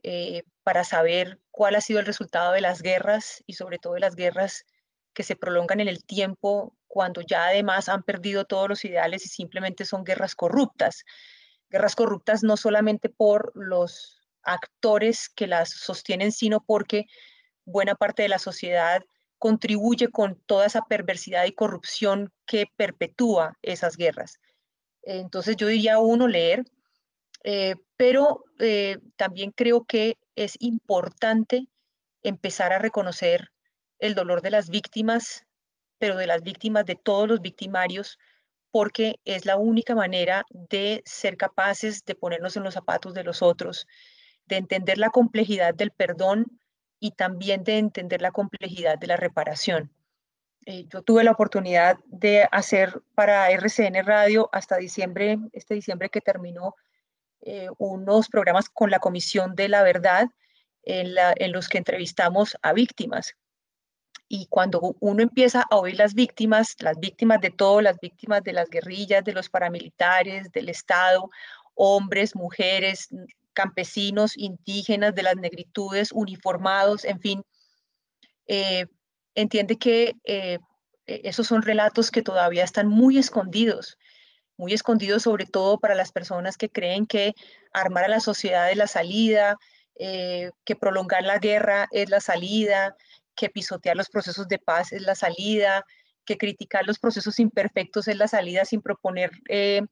eh, 0.02 0.42
para 0.64 0.82
saber 0.82 1.38
cuál 1.52 1.76
ha 1.76 1.80
sido 1.80 2.00
el 2.00 2.06
resultado 2.06 2.52
de 2.52 2.60
las 2.60 2.82
guerras 2.82 3.44
y 3.46 3.52
sobre 3.52 3.78
todo 3.78 3.94
de 3.94 4.00
las 4.00 4.16
guerras 4.16 4.64
que 5.12 5.22
se 5.22 5.36
prolongan 5.36 5.80
en 5.80 5.88
el 5.88 6.04
tiempo 6.04 6.76
cuando 6.88 7.20
ya 7.20 7.46
además 7.46 7.88
han 7.88 8.02
perdido 8.02 8.46
todos 8.46 8.68
los 8.68 8.84
ideales 8.84 9.24
y 9.24 9.28
simplemente 9.28 9.84
son 9.84 10.02
guerras 10.02 10.34
corruptas 10.34 11.04
guerras 11.70 11.96
corruptas 11.96 12.42
no 12.42 12.56
solamente 12.56 13.08
por 13.08 13.52
los 13.54 14.20
actores 14.42 15.28
que 15.28 15.46
las 15.46 15.70
sostienen, 15.70 16.32
sino 16.32 16.60
porque 16.60 17.06
buena 17.64 17.94
parte 17.94 18.22
de 18.22 18.28
la 18.28 18.38
sociedad 18.38 19.02
contribuye 19.38 20.08
con 20.08 20.40
toda 20.46 20.66
esa 20.66 20.82
perversidad 20.82 21.44
y 21.44 21.52
corrupción 21.52 22.32
que 22.46 22.66
perpetúa 22.76 23.58
esas 23.62 23.96
guerras. 23.96 24.38
Entonces 25.02 25.56
yo 25.56 25.66
diría 25.66 25.98
uno 25.98 26.28
leer, 26.28 26.64
eh, 27.42 27.74
pero 27.96 28.44
eh, 28.58 28.98
también 29.16 29.50
creo 29.50 29.84
que 29.84 30.16
es 30.34 30.56
importante 30.60 31.66
empezar 32.22 32.72
a 32.72 32.78
reconocer 32.78 33.50
el 33.98 34.14
dolor 34.14 34.40
de 34.40 34.50
las 34.50 34.70
víctimas, 34.70 35.44
pero 35.98 36.16
de 36.16 36.26
las 36.26 36.42
víctimas 36.42 36.86
de 36.86 36.96
todos 36.96 37.28
los 37.28 37.40
victimarios, 37.40 38.18
porque 38.74 39.20
es 39.24 39.46
la 39.46 39.56
única 39.56 39.94
manera 39.94 40.46
de 40.50 41.00
ser 41.06 41.36
capaces 41.36 42.04
de 42.04 42.16
ponernos 42.16 42.56
en 42.56 42.64
los 42.64 42.74
zapatos 42.74 43.14
de 43.14 43.22
los 43.22 43.40
otros, 43.40 43.86
de 44.46 44.56
entender 44.56 44.98
la 44.98 45.10
complejidad 45.10 45.76
del 45.76 45.92
perdón 45.92 46.58
y 46.98 47.12
también 47.12 47.62
de 47.62 47.78
entender 47.78 48.20
la 48.20 48.32
complejidad 48.32 48.98
de 48.98 49.06
la 49.06 49.16
reparación. 49.16 49.92
Eh, 50.66 50.86
yo 50.88 51.02
tuve 51.02 51.22
la 51.22 51.30
oportunidad 51.30 51.98
de 52.06 52.48
hacer 52.50 53.00
para 53.14 53.48
RCN 53.48 54.04
Radio 54.04 54.48
hasta 54.50 54.76
diciembre, 54.76 55.38
este 55.52 55.74
diciembre 55.74 56.08
que 56.08 56.20
terminó, 56.20 56.74
eh, 57.42 57.68
unos 57.78 58.28
programas 58.28 58.68
con 58.68 58.90
la 58.90 58.98
Comisión 58.98 59.54
de 59.54 59.68
la 59.68 59.84
Verdad 59.84 60.30
en 60.82 61.52
los 61.52 61.68
que 61.68 61.78
entrevistamos 61.78 62.56
a 62.60 62.72
víctimas 62.72 63.36
y 64.34 64.46
cuando 64.46 64.96
uno 64.98 65.22
empieza 65.22 65.64
a 65.70 65.76
oír 65.76 65.96
las 65.96 66.12
víctimas, 66.12 66.74
las 66.80 66.98
víctimas 66.98 67.40
de 67.40 67.50
todo, 67.50 67.80
las 67.80 68.00
víctimas 68.00 68.42
de 68.42 68.52
las 68.52 68.68
guerrillas, 68.68 69.22
de 69.22 69.32
los 69.32 69.48
paramilitares, 69.48 70.50
del 70.50 70.70
Estado, 70.70 71.30
hombres, 71.74 72.34
mujeres, 72.34 73.10
campesinos, 73.52 74.36
indígenas, 74.36 75.14
de 75.14 75.22
las 75.22 75.36
negritudes, 75.36 76.10
uniformados, 76.10 77.04
en 77.04 77.20
fin, 77.20 77.44
eh, 78.48 78.86
entiende 79.36 79.76
que 79.76 80.16
eh, 80.24 80.58
e-, 81.06 81.20
esos 81.22 81.46
son 81.46 81.62
relatos 81.62 82.10
que 82.10 82.22
todavía 82.22 82.64
están 82.64 82.88
muy 82.88 83.18
escondidos, 83.18 83.98
muy 84.56 84.72
escondidos 84.72 85.22
sobre 85.22 85.46
todo 85.46 85.78
para 85.78 85.94
las 85.94 86.10
personas 86.10 86.56
que 86.56 86.70
creen 86.70 87.06
que 87.06 87.34
armar 87.72 88.02
a 88.02 88.08
la 88.08 88.18
sociedad 88.18 88.68
es 88.68 88.76
la 88.76 88.88
salida, 88.88 89.58
eh, 89.96 90.50
que 90.64 90.74
prolongar 90.74 91.22
la 91.22 91.38
guerra 91.38 91.86
es 91.92 92.10
la 92.10 92.18
salida, 92.18 92.96
que 93.34 93.50
pisotear 93.50 93.96
los 93.96 94.08
procesos 94.08 94.48
de 94.48 94.58
paz 94.58 94.92
es 94.92 95.02
la 95.02 95.14
salida, 95.14 95.84
que 96.24 96.38
criticar 96.38 96.86
los 96.86 96.98
procesos 96.98 97.38
imperfectos 97.38 98.08
es 98.08 98.16
la 98.16 98.28
salida 98.28 98.64
sin 98.64 98.80
proponer 98.80 99.30
eh, 99.48 99.82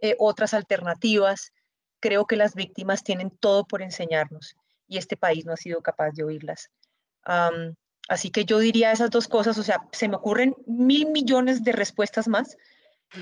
eh, 0.00 0.16
otras 0.18 0.54
alternativas. 0.54 1.52
Creo 2.00 2.26
que 2.26 2.36
las 2.36 2.54
víctimas 2.54 3.02
tienen 3.02 3.30
todo 3.30 3.64
por 3.64 3.82
enseñarnos 3.82 4.56
y 4.88 4.98
este 4.98 5.16
país 5.16 5.44
no 5.44 5.52
ha 5.52 5.56
sido 5.56 5.80
capaz 5.80 6.10
de 6.12 6.24
oírlas. 6.24 6.70
así 8.08 8.30
que 8.30 8.44
yo 8.44 8.58
diría 8.58 8.92
esas 8.92 9.10
dos 9.10 9.28
cosas, 9.28 9.56
o 9.58 9.62
sea, 9.62 9.80
se 9.92 10.08
me 10.08 10.16
ocurren 10.16 10.54
mil 10.66 11.06
millones 11.10 11.62
de 11.64 11.72
respuestas 11.72 12.28
más, 12.28 12.56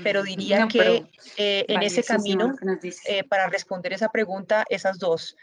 pero 0.03 0.23
diría 0.23 0.67
que 0.67 1.05
eh, 1.37 1.65
en 1.67 1.81
ese 1.83 2.03
camino, 2.03 2.55
para 3.29 3.47
responder 3.47 3.93
esa 3.93 4.09
pregunta, 4.09 4.65
esas 4.69 4.99
dos 4.99 5.35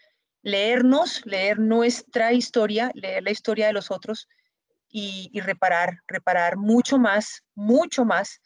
leernos, 0.49 1.25
leer 1.27 1.59
nuestra 1.59 2.33
historia, 2.33 2.91
leer 2.95 3.23
la 3.23 3.31
historia 3.31 3.67
de 3.67 3.73
los 3.73 3.91
otros 3.91 4.29
y, 4.89 5.31
reparar, 5.41 5.99
reparar 6.09 6.57
mucho 6.57 6.99
más, 6.99 7.45
mucho 7.55 8.05
más 8.05 8.41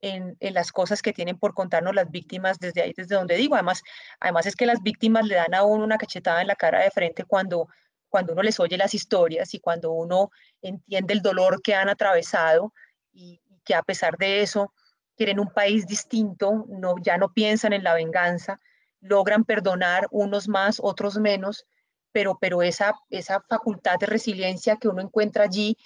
en, 0.00 0.36
las 0.40 0.70
cosas 0.70 1.02
que 1.02 1.12
tienen 1.12 1.38
por 1.38 1.52
contarnos 1.52 1.94
las 1.94 2.10
víctimas 2.10 2.58
desde 2.58 2.82
ahí, 2.82 2.92
desde 2.96 3.16
donde 3.16 3.36
digo. 3.36 3.56
Además, 3.56 3.82
además 4.20 4.46
es 4.46 4.54
que 4.54 4.66
las 4.66 4.80
víctimas 4.82 5.26
le 5.26 5.34
dan 5.34 5.54
a 5.54 5.64
uno 5.64 5.84
una 5.84 5.98
cachetada 5.98 6.40
en 6.40 6.46
la 6.46 6.54
cara 6.54 6.80
de 6.80 6.90
frente 6.90 7.24
cuando, 7.24 7.68
cuando 8.08 8.32
uno 8.32 8.42
les 8.42 8.60
oye 8.60 8.78
las 8.78 8.94
historias 8.94 9.52
y 9.52 9.58
cuando 9.58 9.90
uno 9.90 10.30
entiende 10.62 11.14
el 11.14 11.20
dolor 11.20 11.60
que 11.62 11.74
han 11.74 11.88
atravesado 11.88 12.72
y, 13.12 13.40
y 13.48 13.60
que 13.64 13.74
a 13.74 13.82
pesar 13.82 14.16
de 14.16 14.42
eso 14.42 14.72
quieren 15.16 15.40
un 15.40 15.52
país 15.52 15.86
distinto, 15.86 16.64
no, 16.68 16.94
ya 17.02 17.18
no 17.18 17.32
piensan 17.32 17.72
en 17.72 17.82
la 17.82 17.94
venganza, 17.94 18.60
logran 19.00 19.44
perdonar 19.44 20.06
unos 20.10 20.48
más, 20.48 20.78
otros 20.80 21.18
menos, 21.18 21.66
pero, 22.12 22.38
pero 22.40 22.62
esa, 22.62 22.94
esa 23.08 23.40
facultad 23.48 23.98
de 23.98 24.06
resiliencia 24.06 24.76
que 24.76 24.88
uno 24.88 25.00
encuentra 25.00 25.44
allí 25.44 25.76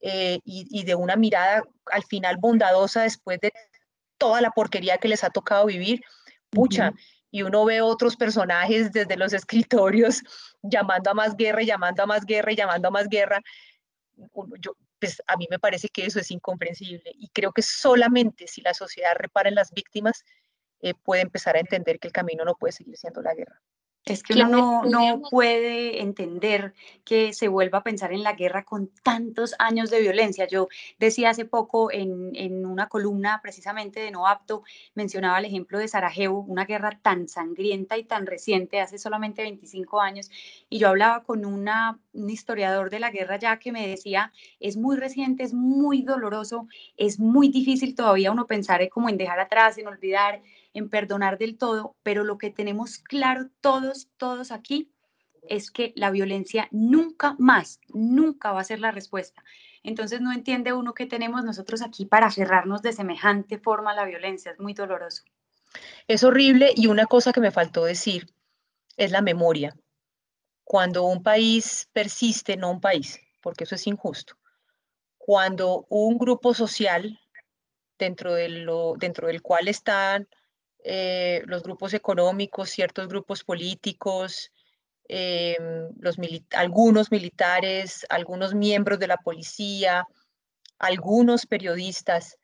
eh, 0.00 0.40
y, 0.44 0.84
de 0.84 0.94
una 0.94 1.16
mirada 1.16 1.62
al 1.86 2.04
final 2.04 2.36
bondadosa 2.38 3.02
después 3.02 3.38
de 3.40 3.52
toda 4.18 4.40
la 4.40 4.50
porquería 4.50 4.98
que 4.98 5.08
les 5.08 5.22
ha 5.24 5.30
tocado 5.30 5.66
vivir, 5.66 6.00
pucha, 6.50 6.92
y 7.30 7.42
uno 7.42 7.64
ve 7.64 7.80
otros 7.80 8.16
personajes 8.16 8.92
desde 8.92 9.16
los 9.16 9.32
escritorios 9.32 10.22
llamando 10.62 11.10
a 11.10 11.14
más 11.14 11.36
guerra, 11.36 11.62
llamando 11.62 12.02
a 12.02 12.06
más 12.06 12.24
guerra 12.24 12.52
llamando 12.52 12.88
a 12.88 12.90
más 12.90 13.08
guerra. 13.08 13.40
Yo, 14.60 14.76
pues 14.98 15.20
a 15.26 15.36
mí 15.36 15.46
me 15.50 15.58
parece 15.58 15.88
que 15.88 16.06
eso 16.06 16.20
es 16.20 16.30
incomprensible 16.30 17.10
y 17.14 17.28
creo 17.30 17.52
que 17.52 17.62
solamente 17.62 18.46
si 18.46 18.60
la 18.60 18.74
sociedad 18.74 19.14
repara 19.16 19.48
en 19.48 19.56
las 19.56 19.72
víctimas, 19.72 20.24
eh, 20.82 20.94
puede 20.94 21.22
empezar 21.22 21.56
a 21.56 21.60
entender 21.60 21.98
que 21.98 22.08
el 22.08 22.12
camino 22.12 22.44
no 22.44 22.54
puede 22.54 22.72
seguir 22.72 22.96
siendo 22.96 23.22
la 23.22 23.34
guerra. 23.34 23.60
Es 24.04 24.24
que 24.24 24.34
uno 24.34 24.82
no, 24.84 25.22
puede 25.30 26.02
entender 26.02 26.74
que 27.04 27.32
se 27.32 27.46
vuelva 27.46 27.78
a 27.78 27.82
pensar 27.84 28.12
en 28.12 28.24
la 28.24 28.32
guerra 28.32 28.64
con 28.64 28.90
tantos 29.04 29.54
años 29.60 29.90
de 29.90 30.00
violencia. 30.00 30.48
Yo 30.48 30.66
decía 30.98 31.30
hace 31.30 31.44
poco 31.44 31.92
en, 31.92 32.32
en, 32.34 32.66
una 32.66 32.88
columna 32.88 33.38
precisamente 33.40 34.00
de 34.00 34.10
No 34.10 34.26
Apto, 34.26 34.64
mencionaba 34.94 35.38
el 35.38 35.44
ejemplo 35.44 35.78
de 35.78 35.86
Sarajevo, 35.86 36.40
una 36.40 36.64
guerra 36.64 36.98
tan 37.00 37.28
sangrienta 37.28 37.96
y 37.96 38.02
tan 38.02 38.26
reciente, 38.26 38.80
hace 38.80 38.98
solamente 38.98 39.42
25 39.42 40.00
años, 40.00 40.30
y 40.68 40.80
yo 40.80 40.88
hablaba 40.88 41.22
con 41.22 41.44
una, 41.44 42.00
un 42.12 42.28
historiador 42.28 42.90
de 42.90 42.98
la 42.98 43.10
guerra 43.10 43.38
ya 43.38 43.60
que 43.60 43.70
me 43.70 43.86
decía, 43.86 44.32
es 44.58 44.76
muy 44.76 44.96
reciente, 44.96 45.44
es 45.44 45.54
muy 45.54 46.02
doloroso, 46.02 46.66
es 46.96 47.20
muy 47.20 47.50
difícil 47.50 47.94
todavía 47.94 48.32
uno 48.32 48.48
pensar 48.48 48.88
como 48.88 49.08
en 49.08 49.16
dejar 49.16 49.38
atrás, 49.38 49.78
en 49.78 49.86
olvidar 49.86 50.42
en 50.74 50.88
perdonar 50.88 51.38
del 51.38 51.58
todo, 51.58 51.96
pero 52.02 52.24
lo 52.24 52.38
que 52.38 52.50
tenemos 52.50 52.98
claro 52.98 53.50
todos, 53.60 54.08
todos 54.16 54.52
aquí 54.52 54.90
es 55.48 55.70
que 55.70 55.92
la 55.96 56.10
violencia 56.10 56.68
nunca 56.70 57.34
más, 57.38 57.80
nunca 57.88 58.52
va 58.52 58.60
a 58.60 58.64
ser 58.64 58.80
la 58.80 58.90
respuesta. 58.90 59.42
Entonces 59.82 60.20
no 60.20 60.32
entiende 60.32 60.72
uno 60.72 60.94
que 60.94 61.06
tenemos 61.06 61.44
nosotros 61.44 61.82
aquí 61.82 62.06
para 62.06 62.26
aferrarnos 62.26 62.82
de 62.82 62.92
semejante 62.92 63.58
forma 63.58 63.90
a 63.90 63.96
la 63.96 64.04
violencia, 64.04 64.52
es 64.52 64.60
muy 64.60 64.74
doloroso. 64.74 65.24
Es 66.06 66.22
horrible 66.22 66.72
y 66.76 66.86
una 66.86 67.06
cosa 67.06 67.32
que 67.32 67.40
me 67.40 67.50
faltó 67.50 67.84
decir 67.84 68.32
es 68.96 69.10
la 69.10 69.22
memoria. 69.22 69.74
Cuando 70.64 71.04
un 71.04 71.22
país 71.22 71.88
persiste, 71.92 72.56
no 72.56 72.70
un 72.70 72.80
país, 72.80 73.20
porque 73.40 73.64
eso 73.64 73.74
es 73.74 73.86
injusto, 73.86 74.36
cuando 75.18 75.86
un 75.88 76.18
grupo 76.18 76.54
social 76.54 77.18
dentro, 77.98 78.34
de 78.34 78.66
dentro 78.98 79.26
del 79.26 79.42
cual 79.42 79.68
están 79.68 80.28
eh, 80.84 81.42
los 81.46 81.62
grupos 81.62 81.94
económicos, 81.94 82.70
ciertos 82.70 83.08
grupos 83.08 83.44
políticos, 83.44 84.50
los 85.08 86.16
algunos 86.52 87.10
militares, 87.10 88.06
algunos 88.08 88.54
miembros 88.54 88.98
de 88.98 89.08
la 89.08 89.18
policía, 89.18 90.06
algunos 90.78 91.44
periodistas 91.44 92.38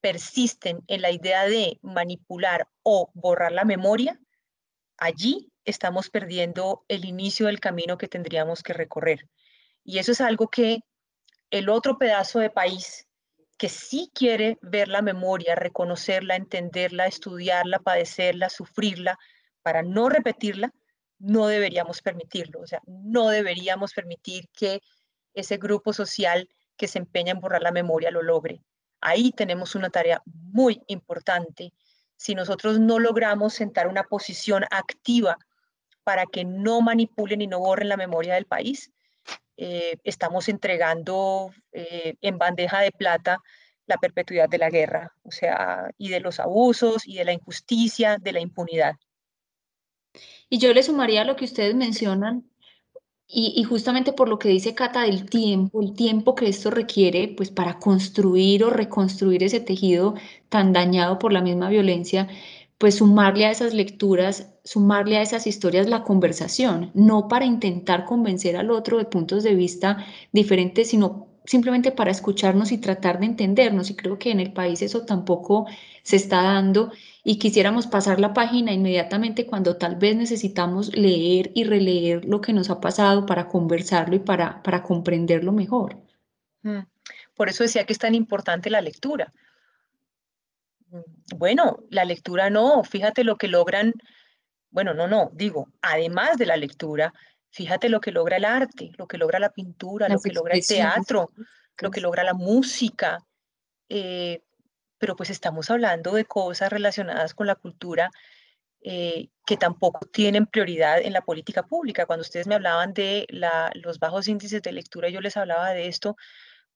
persisten 0.00 0.82
en 0.86 1.02
la 1.02 1.10
idea 1.10 1.44
de 1.44 1.78
manipular 1.82 2.68
o 2.82 3.10
borrar 3.14 3.52
la 3.52 3.64
memoria, 3.64 4.18
allí 4.96 5.50
estamos 5.64 6.10
perdiendo 6.10 6.84
el 6.88 7.04
inicio 7.04 7.46
del 7.46 7.60
camino 7.60 7.98
que 7.98 8.08
tendríamos 8.08 8.62
que 8.62 8.72
recorrer. 8.72 9.28
Y 9.84 9.98
eso 9.98 10.12
es 10.12 10.20
algo 10.20 10.48
que 10.48 10.80
el 11.50 11.68
otro 11.68 11.98
pedazo 11.98 12.38
de 12.38 12.50
país 12.50 13.06
que 13.60 13.68
sí 13.68 14.10
quiere 14.14 14.56
ver 14.62 14.88
la 14.88 15.02
memoria, 15.02 15.54
reconocerla, 15.54 16.34
entenderla, 16.34 17.04
estudiarla, 17.04 17.78
padecerla, 17.78 18.48
sufrirla, 18.48 19.18
para 19.60 19.82
no 19.82 20.08
repetirla, 20.08 20.72
no 21.18 21.46
deberíamos 21.46 22.00
permitirlo. 22.00 22.62
O 22.62 22.66
sea, 22.66 22.80
no 22.86 23.28
deberíamos 23.28 23.92
permitir 23.92 24.48
que 24.56 24.80
ese 25.34 25.58
grupo 25.58 25.92
social 25.92 26.48
que 26.78 26.88
se 26.88 27.00
empeña 27.00 27.32
en 27.32 27.40
borrar 27.40 27.60
la 27.60 27.70
memoria 27.70 28.10
lo 28.10 28.22
logre. 28.22 28.62
Ahí 29.02 29.30
tenemos 29.30 29.74
una 29.74 29.90
tarea 29.90 30.22
muy 30.24 30.80
importante. 30.86 31.74
Si 32.16 32.34
nosotros 32.34 32.80
no 32.80 32.98
logramos 32.98 33.52
sentar 33.52 33.88
una 33.88 34.04
posición 34.04 34.64
activa 34.70 35.36
para 36.02 36.24
que 36.24 36.46
no 36.46 36.80
manipulen 36.80 37.42
y 37.42 37.46
no 37.46 37.58
borren 37.58 37.90
la 37.90 37.98
memoria 37.98 38.36
del 38.36 38.46
país, 38.46 38.90
eh, 39.56 39.98
estamos 40.04 40.48
entregando 40.48 41.52
eh, 41.72 42.14
en 42.20 42.38
bandeja 42.38 42.80
de 42.80 42.92
plata 42.92 43.38
la 43.86 43.98
perpetuidad 43.98 44.48
de 44.48 44.58
la 44.58 44.70
guerra, 44.70 45.12
o 45.22 45.30
sea, 45.30 45.90
y 45.98 46.08
de 46.08 46.20
los 46.20 46.40
abusos 46.40 47.06
y 47.06 47.16
de 47.16 47.24
la 47.24 47.32
injusticia, 47.32 48.18
de 48.18 48.32
la 48.32 48.40
impunidad. 48.40 48.94
Y 50.48 50.58
yo 50.58 50.72
le 50.72 50.82
sumaría 50.82 51.24
lo 51.24 51.36
que 51.36 51.44
ustedes 51.44 51.74
mencionan, 51.74 52.50
y, 53.32 53.52
y, 53.54 53.62
justamente 53.62 54.12
por 54.12 54.28
lo 54.28 54.40
que 54.40 54.48
dice 54.48 54.74
Cata 54.74 55.02
del 55.02 55.28
tiempo, 55.30 55.80
el 55.80 55.94
tiempo 55.94 56.34
que 56.34 56.48
esto 56.48 56.70
requiere, 56.70 57.28
pues 57.36 57.50
para 57.50 57.78
construir 57.78 58.64
o 58.64 58.70
reconstruir 58.70 59.44
ese 59.44 59.60
tejido 59.60 60.14
tan 60.48 60.72
dañado 60.72 61.18
por 61.20 61.32
la 61.32 61.40
misma 61.40 61.68
violencia, 61.68 62.28
pues 62.80 62.94
sumarle 62.94 63.44
a 63.44 63.50
esas 63.50 63.74
lecturas, 63.74 64.54
sumarle 64.64 65.18
a 65.18 65.22
esas 65.22 65.46
historias 65.46 65.86
la 65.86 66.02
conversación, 66.02 66.90
no 66.94 67.28
para 67.28 67.44
intentar 67.44 68.06
convencer 68.06 68.56
al 68.56 68.70
otro 68.70 68.96
de 68.96 69.04
puntos 69.04 69.42
de 69.42 69.54
vista 69.54 70.06
diferentes, 70.32 70.88
sino 70.88 71.28
simplemente 71.44 71.92
para 71.92 72.10
escucharnos 72.10 72.72
y 72.72 72.78
tratar 72.78 73.20
de 73.20 73.26
entendernos. 73.26 73.90
Y 73.90 73.96
creo 73.96 74.18
que 74.18 74.30
en 74.30 74.40
el 74.40 74.54
país 74.54 74.80
eso 74.80 75.04
tampoco 75.04 75.66
se 76.02 76.16
está 76.16 76.42
dando 76.42 76.90
y 77.22 77.38
quisiéramos 77.38 77.86
pasar 77.86 78.18
la 78.18 78.32
página 78.32 78.72
inmediatamente 78.72 79.44
cuando 79.44 79.76
tal 79.76 79.96
vez 79.96 80.16
necesitamos 80.16 80.96
leer 80.96 81.52
y 81.54 81.64
releer 81.64 82.24
lo 82.24 82.40
que 82.40 82.54
nos 82.54 82.70
ha 82.70 82.80
pasado 82.80 83.26
para 83.26 83.46
conversarlo 83.46 84.16
y 84.16 84.20
para, 84.20 84.62
para 84.62 84.82
comprenderlo 84.82 85.52
mejor. 85.52 85.98
Mm. 86.62 86.86
Por 87.34 87.50
eso 87.50 87.62
decía 87.62 87.84
que 87.84 87.92
es 87.92 87.98
tan 87.98 88.14
importante 88.14 88.70
la 88.70 88.80
lectura, 88.80 89.34
bueno, 91.36 91.78
la 91.90 92.04
lectura 92.04 92.50
no, 92.50 92.84
fíjate 92.84 93.24
lo 93.24 93.36
que 93.36 93.48
logran, 93.48 93.94
bueno, 94.70 94.94
no, 94.94 95.08
no, 95.08 95.30
digo, 95.34 95.68
además 95.82 96.36
de 96.36 96.46
la 96.46 96.56
lectura, 96.56 97.12
fíjate 97.50 97.88
lo 97.88 98.00
que 98.00 98.12
logra 98.12 98.36
el 98.36 98.44
arte, 98.44 98.92
lo 98.96 99.06
que 99.06 99.18
logra 99.18 99.38
la 99.38 99.50
pintura, 99.50 100.08
lo 100.08 100.20
que 100.20 100.32
logra 100.32 100.54
el 100.54 100.66
teatro, 100.66 101.30
lo 101.78 101.90
que 101.90 102.00
logra 102.00 102.24
la 102.24 102.34
música. 102.34 103.24
Eh, 103.88 104.42
pero 104.98 105.16
pues 105.16 105.30
estamos 105.30 105.70
hablando 105.70 106.12
de 106.12 106.26
cosas 106.26 106.70
relacionadas 106.70 107.34
con 107.34 107.46
la 107.46 107.54
cultura 107.54 108.10
eh, 108.82 109.28
que 109.46 109.56
tampoco 109.56 110.06
tienen 110.06 110.46
prioridad 110.46 111.00
en 111.00 111.12
la 111.12 111.22
política 111.22 111.62
pública. 111.62 112.06
Cuando 112.06 112.22
ustedes 112.22 112.46
me 112.46 112.54
hablaban 112.54 112.92
de 112.92 113.26
los 113.74 113.98
bajos 113.98 114.28
índices 114.28 114.62
de 114.62 114.72
lectura, 114.72 115.08
yo 115.08 115.20
les 115.20 115.36
hablaba 115.36 115.70
de 115.70 115.88
esto, 115.88 116.16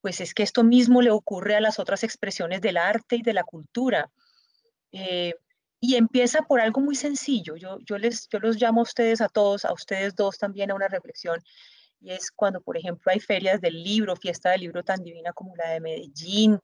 pues 0.05 0.21
es 0.21 0.35
que 0.35 0.43
esto 0.43 0.65
mismo 0.65 1.01
le 1.01 1.11
ocurre 1.11 1.57
a 1.57 1.63
las 1.63 1.79
otras 1.79 2.05
expresiones 2.05 2.61
del 2.61 2.77
arte 2.77 3.17
y 3.17 3.23
de 3.23 3.33
la 3.33 3.43
cultura. 3.43 4.11
Eh, 4.93 5.33
y 5.81 5.97
empieza 5.97 6.43
por 6.43 6.61
algo 6.61 6.83
muy 6.83 6.95
sencillo. 6.95 7.57
Yo, 7.57 7.79
yo, 7.87 7.97
les, 7.97 8.29
yo 8.29 8.39
los 8.39 8.61
llamo 8.61 8.81
a 8.81 8.83
ustedes, 8.83 9.23
a 9.23 9.31
todos, 9.31 9.65
a 9.65 9.73
ustedes 9.73 10.15
dos 10.15 10.37
también 10.37 10.71
a 10.71 10.75
una 10.75 10.89
reflexión. 10.89 11.41
Y 12.03 12.11
es 12.11 12.31
cuando, 12.31 12.61
por 12.61 12.77
ejemplo, 12.77 13.11
hay 13.11 13.19
ferias 13.19 13.63
del 13.63 13.83
libro, 13.83 14.15
fiesta 14.15 14.51
del 14.51 14.61
libro 14.61 14.83
tan 14.83 15.03
divina 15.03 15.33
como 15.33 15.57
la 15.57 15.71
de 15.71 15.81
Medellín, 15.81 16.61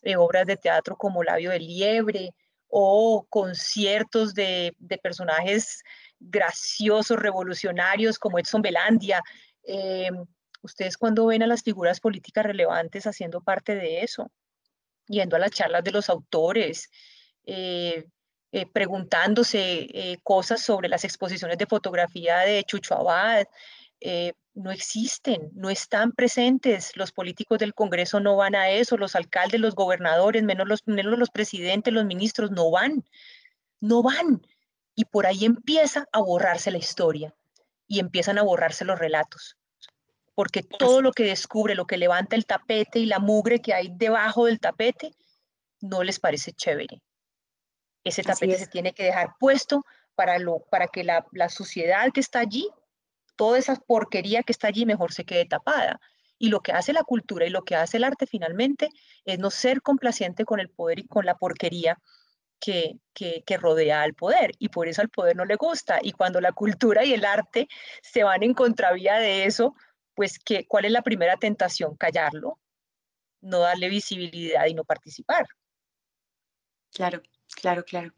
eh, 0.00 0.16
obras 0.16 0.46
de 0.46 0.56
teatro 0.56 0.96
como 0.96 1.22
Labio 1.22 1.50
de 1.50 1.60
Liebre, 1.60 2.34
o 2.68 3.26
conciertos 3.28 4.32
de, 4.32 4.74
de 4.78 4.96
personajes 4.96 5.82
graciosos, 6.18 7.18
revolucionarios 7.18 8.18
como 8.18 8.38
Edson 8.38 8.62
Belandia. 8.62 9.22
Eh, 9.62 10.08
Ustedes 10.62 10.96
cuando 10.96 11.26
ven 11.26 11.42
a 11.42 11.46
las 11.46 11.62
figuras 11.62 12.00
políticas 12.00 12.44
relevantes 12.44 13.06
haciendo 13.06 13.40
parte 13.40 13.74
de 13.74 14.02
eso, 14.02 14.30
yendo 15.06 15.36
a 15.36 15.38
las 15.38 15.50
charlas 15.50 15.84
de 15.84 15.92
los 15.92 16.08
autores, 16.10 16.90
eh, 17.44 18.08
eh, 18.52 18.66
preguntándose 18.66 19.86
eh, 19.92 20.18
cosas 20.22 20.62
sobre 20.62 20.88
las 20.88 21.04
exposiciones 21.04 21.58
de 21.58 21.66
fotografía 21.66 22.38
de 22.38 22.64
Chucho 22.64 22.94
Abad, 22.94 23.46
no 24.54 24.72
existen, 24.72 25.50
no 25.54 25.70
están 25.70 26.12
presentes. 26.12 26.96
Los 26.96 27.12
políticos 27.12 27.58
del 27.58 27.74
Congreso 27.74 28.18
no 28.20 28.36
van 28.36 28.56
a 28.56 28.70
eso, 28.70 28.96
los 28.96 29.14
alcaldes, 29.14 29.60
los 29.60 29.74
gobernadores, 29.74 30.42
menos 30.42 30.66
los, 30.66 30.86
menos 30.86 31.16
los 31.18 31.30
presidentes, 31.30 31.94
los 31.94 32.04
ministros, 32.04 32.50
no 32.50 32.70
van, 32.70 33.04
no 33.80 34.02
van. 34.02 34.42
Y 34.96 35.04
por 35.04 35.26
ahí 35.26 35.44
empieza 35.44 36.06
a 36.12 36.20
borrarse 36.20 36.72
la 36.72 36.78
historia 36.78 37.34
y 37.86 38.00
empiezan 38.00 38.38
a 38.38 38.42
borrarse 38.42 38.84
los 38.84 38.98
relatos 38.98 39.56
porque 40.38 40.62
todo 40.62 41.02
lo 41.02 41.10
que 41.10 41.24
descubre, 41.24 41.74
lo 41.74 41.88
que 41.88 41.96
levanta 41.96 42.36
el 42.36 42.46
tapete 42.46 43.00
y 43.00 43.06
la 43.06 43.18
mugre 43.18 43.60
que 43.60 43.74
hay 43.74 43.88
debajo 43.90 44.44
del 44.44 44.60
tapete, 44.60 45.10
no 45.80 46.04
les 46.04 46.20
parece 46.20 46.52
chévere. 46.52 47.02
Ese 48.04 48.22
tapete 48.22 48.56
se 48.56 48.68
tiene 48.68 48.92
que 48.92 49.02
dejar 49.02 49.34
puesto 49.40 49.84
para, 50.14 50.38
lo, 50.38 50.60
para 50.70 50.86
que 50.86 51.02
la, 51.02 51.26
la 51.32 51.48
suciedad 51.48 52.12
que 52.14 52.20
está 52.20 52.38
allí, 52.38 52.70
toda 53.34 53.58
esa 53.58 53.74
porquería 53.74 54.44
que 54.44 54.52
está 54.52 54.68
allí, 54.68 54.86
mejor 54.86 55.12
se 55.12 55.24
quede 55.24 55.44
tapada. 55.44 56.00
Y 56.38 56.50
lo 56.50 56.60
que 56.60 56.70
hace 56.70 56.92
la 56.92 57.02
cultura 57.02 57.44
y 57.44 57.50
lo 57.50 57.64
que 57.64 57.74
hace 57.74 57.96
el 57.96 58.04
arte 58.04 58.28
finalmente 58.28 58.90
es 59.24 59.40
no 59.40 59.50
ser 59.50 59.82
complaciente 59.82 60.44
con 60.44 60.60
el 60.60 60.70
poder 60.70 61.00
y 61.00 61.08
con 61.08 61.26
la 61.26 61.36
porquería 61.36 61.98
que, 62.60 62.92
que, 63.12 63.42
que, 63.44 63.56
rodea 63.56 64.02
al 64.02 64.14
poder. 64.14 64.52
Y 64.60 64.68
por 64.68 64.86
eso 64.86 65.02
al 65.02 65.08
poder 65.08 65.34
no 65.34 65.44
le 65.44 65.56
gusta. 65.56 65.98
Y 66.00 66.12
cuando 66.12 66.40
la 66.40 66.52
cultura 66.52 67.04
y 67.04 67.12
el 67.12 67.24
arte 67.24 67.66
se 68.02 68.22
van 68.22 68.44
en 68.44 68.54
contravía 68.54 69.16
de 69.16 69.44
eso, 69.44 69.74
pues 70.18 70.40
que, 70.40 70.66
¿cuál 70.66 70.84
es 70.84 70.90
la 70.90 71.02
primera 71.02 71.36
tentación? 71.36 71.94
Callarlo, 71.96 72.58
no 73.40 73.60
darle 73.60 73.88
visibilidad 73.88 74.66
y 74.66 74.74
no 74.74 74.82
participar. 74.82 75.46
Claro, 76.92 77.22
claro, 77.54 77.84
claro. 77.84 78.12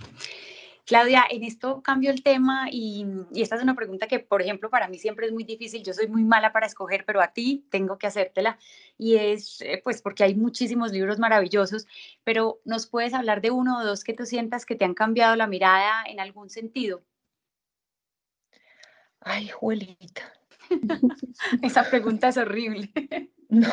Claudia, 0.87 1.27
en 1.29 1.45
esto 1.45 1.83
cambio 1.83 2.11
el 2.11 2.23
tema 2.23 2.69
y, 2.73 3.05
esta 3.35 3.57
es 3.57 3.63
una 3.63 3.77
pregunta 3.77 4.07
que, 4.07 4.19
por 4.19 4.41
ejemplo, 4.41 4.71
para 4.71 4.89
mí 4.89 4.99
siempre 4.99 5.27
es 5.27 5.33
muy 5.33 5.45
difícil. 5.45 5.85
Yo 5.85 5.93
soy 5.93 6.09
muy 6.09 6.25
mala 6.25 6.55
para 6.55 6.65
escoger, 6.65 7.05
pero 7.05 7.21
a 7.21 7.35
ti 7.35 7.67
tengo 7.71 7.99
que 7.99 8.07
hacértela. 8.07 8.59
Y 8.97 9.17
es, 9.17 9.61
eh, 9.61 9.83
pues, 9.85 10.01
porque 10.01 10.25
hay 10.25 10.35
muchísimos 10.35 10.93
libros 10.93 11.19
maravillosos, 11.19 11.87
pero 12.25 12.63
¿nos 12.65 12.87
puedes 12.87 13.13
hablar 13.13 13.43
de 13.43 13.51
uno 13.51 13.79
o 13.79 13.85
dos 13.85 14.05
que 14.05 14.15
tú 14.15 14.25
sientas 14.25 14.65
que 14.65 14.75
te 14.75 14.87
han 14.87 14.95
cambiado 14.95 15.37
la 15.37 15.47
mirada 15.47 16.03
en 16.07 16.19
algún 16.19 16.49
sentido? 16.49 17.03
Ay, 19.21 19.49
Juelita. 19.49 20.40
Esa 21.63 21.89
pregunta 21.89 22.29
es 22.29 22.37
horrible. 22.37 22.91
No. 23.51 23.67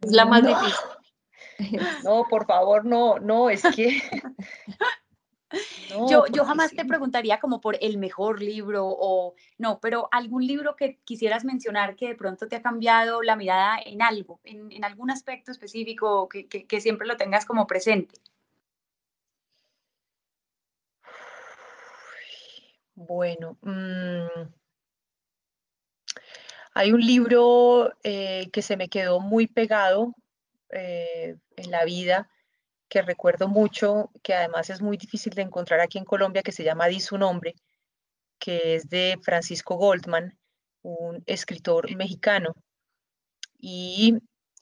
Es 0.00 0.12
la 0.12 0.24
más 0.24 0.42
no. 0.42 0.48
difícil. 0.48 1.78
No, 2.04 2.24
por 2.30 2.46
favor, 2.46 2.86
no, 2.86 3.18
no, 3.18 3.50
es 3.50 3.62
que. 3.74 4.00
No, 5.90 6.10
yo, 6.10 6.24
yo 6.32 6.44
jamás 6.44 6.70
sí. 6.70 6.76
te 6.76 6.84
preguntaría 6.84 7.38
como 7.38 7.60
por 7.60 7.78
el 7.80 7.98
mejor 7.98 8.42
libro 8.42 8.84
o 8.88 9.34
no, 9.58 9.78
pero 9.78 10.08
algún 10.10 10.44
libro 10.44 10.74
que 10.74 10.98
quisieras 11.04 11.44
mencionar 11.44 11.94
que 11.94 12.08
de 12.08 12.14
pronto 12.16 12.48
te 12.48 12.56
ha 12.56 12.62
cambiado 12.62 13.22
la 13.22 13.36
mirada 13.36 13.78
en 13.84 14.02
algo, 14.02 14.40
en, 14.42 14.72
en 14.72 14.84
algún 14.84 15.10
aspecto 15.10 15.52
específico 15.52 16.28
que, 16.28 16.48
que, 16.48 16.66
que 16.66 16.80
siempre 16.80 17.06
lo 17.06 17.16
tengas 17.16 17.46
como 17.46 17.66
presente. 17.68 18.16
Bueno, 22.96 23.58
mm, 23.62 24.48
hay 26.76 26.92
un 26.92 27.00
libro 27.00 27.90
eh, 28.04 28.50
que 28.52 28.60
se 28.60 28.76
me 28.76 28.90
quedó 28.90 29.18
muy 29.18 29.46
pegado 29.46 30.14
eh, 30.68 31.36
en 31.56 31.70
la 31.70 31.86
vida, 31.86 32.28
que 32.90 33.00
recuerdo 33.00 33.48
mucho, 33.48 34.10
que 34.22 34.34
además 34.34 34.68
es 34.68 34.82
muy 34.82 34.98
difícil 34.98 35.32
de 35.32 35.40
encontrar 35.40 35.80
aquí 35.80 35.96
en 35.96 36.04
Colombia, 36.04 36.42
que 36.42 36.52
se 36.52 36.64
llama 36.64 36.88
Di 36.88 37.00
su 37.00 37.16
nombre, 37.16 37.54
que 38.38 38.74
es 38.74 38.90
de 38.90 39.18
Francisco 39.22 39.76
Goldman, 39.76 40.38
un 40.82 41.22
escritor 41.24 41.96
mexicano. 41.96 42.54
Y 43.58 44.18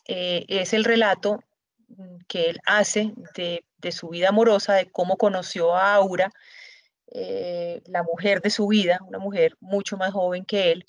eh, 0.07 0.45
es 0.47 0.73
el 0.73 0.85
relato 0.85 1.41
mm, 1.89 2.19
que 2.29 2.51
él 2.51 2.61
hace 2.65 3.13
de, 3.35 3.65
su 3.91 4.11
vida 4.11 4.29
amorosa, 4.29 4.75
de 4.75 4.89
cómo 4.89 5.17
conoció 5.17 5.75
a 5.75 5.97
Aura, 5.97 6.31
la 7.87 8.03
mujer 8.03 8.41
de 8.41 8.51
su 8.51 8.69
vida, 8.69 8.99
una 9.07 9.19
mujer 9.19 9.57
mucho 9.61 9.97
más 9.97 10.13
joven 10.13 10.45
que 10.45 10.73
él, 10.73 10.87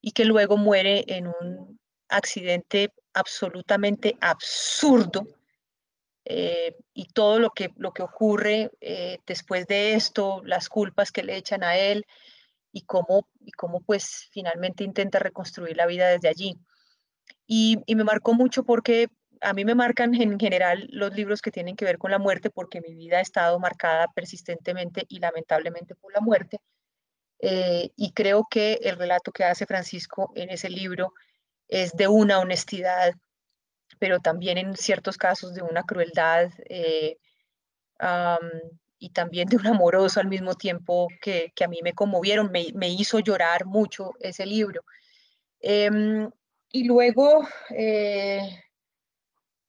y 0.00 0.12
que 0.12 0.24
luego 0.24 0.56
muere 0.56 1.04
en 1.08 1.28
un 1.28 1.78
accidente 2.08 2.92
absolutamente 3.14 4.16
absurdo. 4.20 5.26
eh, 6.24 6.76
y 6.94 7.06
todo 7.06 7.38
lo 7.38 7.50
que, 7.50 7.70
lo 7.76 7.92
que 7.92 8.02
ocurre 8.02 8.70
eh, 8.80 9.18
después 9.26 9.66
de 9.66 9.94
esto, 9.94 10.42
las 10.44 10.68
culpas 10.68 11.12
que 11.12 11.22
le 11.22 11.36
echan 11.36 11.64
a 11.64 11.76
él 11.76 12.04
y 12.72 12.82
cómo, 12.82 13.26
y 13.40 13.52
cómo 13.52 13.80
pues 13.80 14.28
finalmente 14.32 14.84
intenta 14.84 15.18
reconstruir 15.18 15.76
la 15.76 15.86
vida 15.86 16.08
desde 16.08 16.28
allí. 16.28 16.56
Y, 17.46 17.78
y 17.86 17.94
me 17.96 18.04
marcó 18.04 18.34
mucho 18.34 18.64
porque 18.64 19.08
a 19.40 19.52
mí 19.54 19.64
me 19.64 19.74
marcan 19.74 20.14
en 20.14 20.38
general 20.38 20.86
los 20.90 21.14
libros 21.14 21.42
que 21.42 21.50
tienen 21.50 21.76
que 21.76 21.84
ver 21.84 21.98
con 21.98 22.10
la 22.10 22.18
muerte 22.18 22.50
porque 22.50 22.80
mi 22.80 22.94
vida 22.94 23.18
ha 23.18 23.22
estado 23.22 23.58
marcada 23.58 24.08
persistentemente 24.14 25.04
y 25.08 25.18
lamentablemente 25.18 25.94
por 25.94 26.12
la 26.12 26.20
muerte. 26.20 26.58
Eh, 27.42 27.90
y 27.96 28.12
creo 28.12 28.46
que 28.50 28.74
el 28.82 28.96
relato 28.96 29.32
que 29.32 29.44
hace 29.44 29.66
Francisco 29.66 30.30
en 30.34 30.50
ese 30.50 30.68
libro 30.68 31.14
es 31.68 31.92
de 31.92 32.06
una 32.06 32.38
honestidad, 32.38 33.14
pero 33.98 34.20
también 34.20 34.58
en 34.58 34.76
ciertos 34.76 35.16
casos 35.16 35.54
de 35.54 35.62
una 35.62 35.84
crueldad 35.84 36.50
eh, 36.68 37.16
am, 37.98 38.40
y 38.98 39.10
también 39.10 39.48
de 39.48 39.56
un 39.56 39.66
amoroso 39.66 40.20
al 40.20 40.28
mismo 40.28 40.54
tiempo 40.54 41.08
que, 41.22 41.52
que 41.54 41.64
a 41.64 41.68
mí 41.68 41.80
me 41.82 41.94
conmovieron, 41.94 42.50
me, 42.52 42.66
me, 42.74 42.90
hizo 42.90 43.18
llorar 43.20 43.64
mucho 43.64 44.12
ese 44.20 44.44
libro. 44.44 44.82
Em, 45.60 46.30
y 46.70 46.84
luego, 46.84 47.48
eh, 47.70 48.62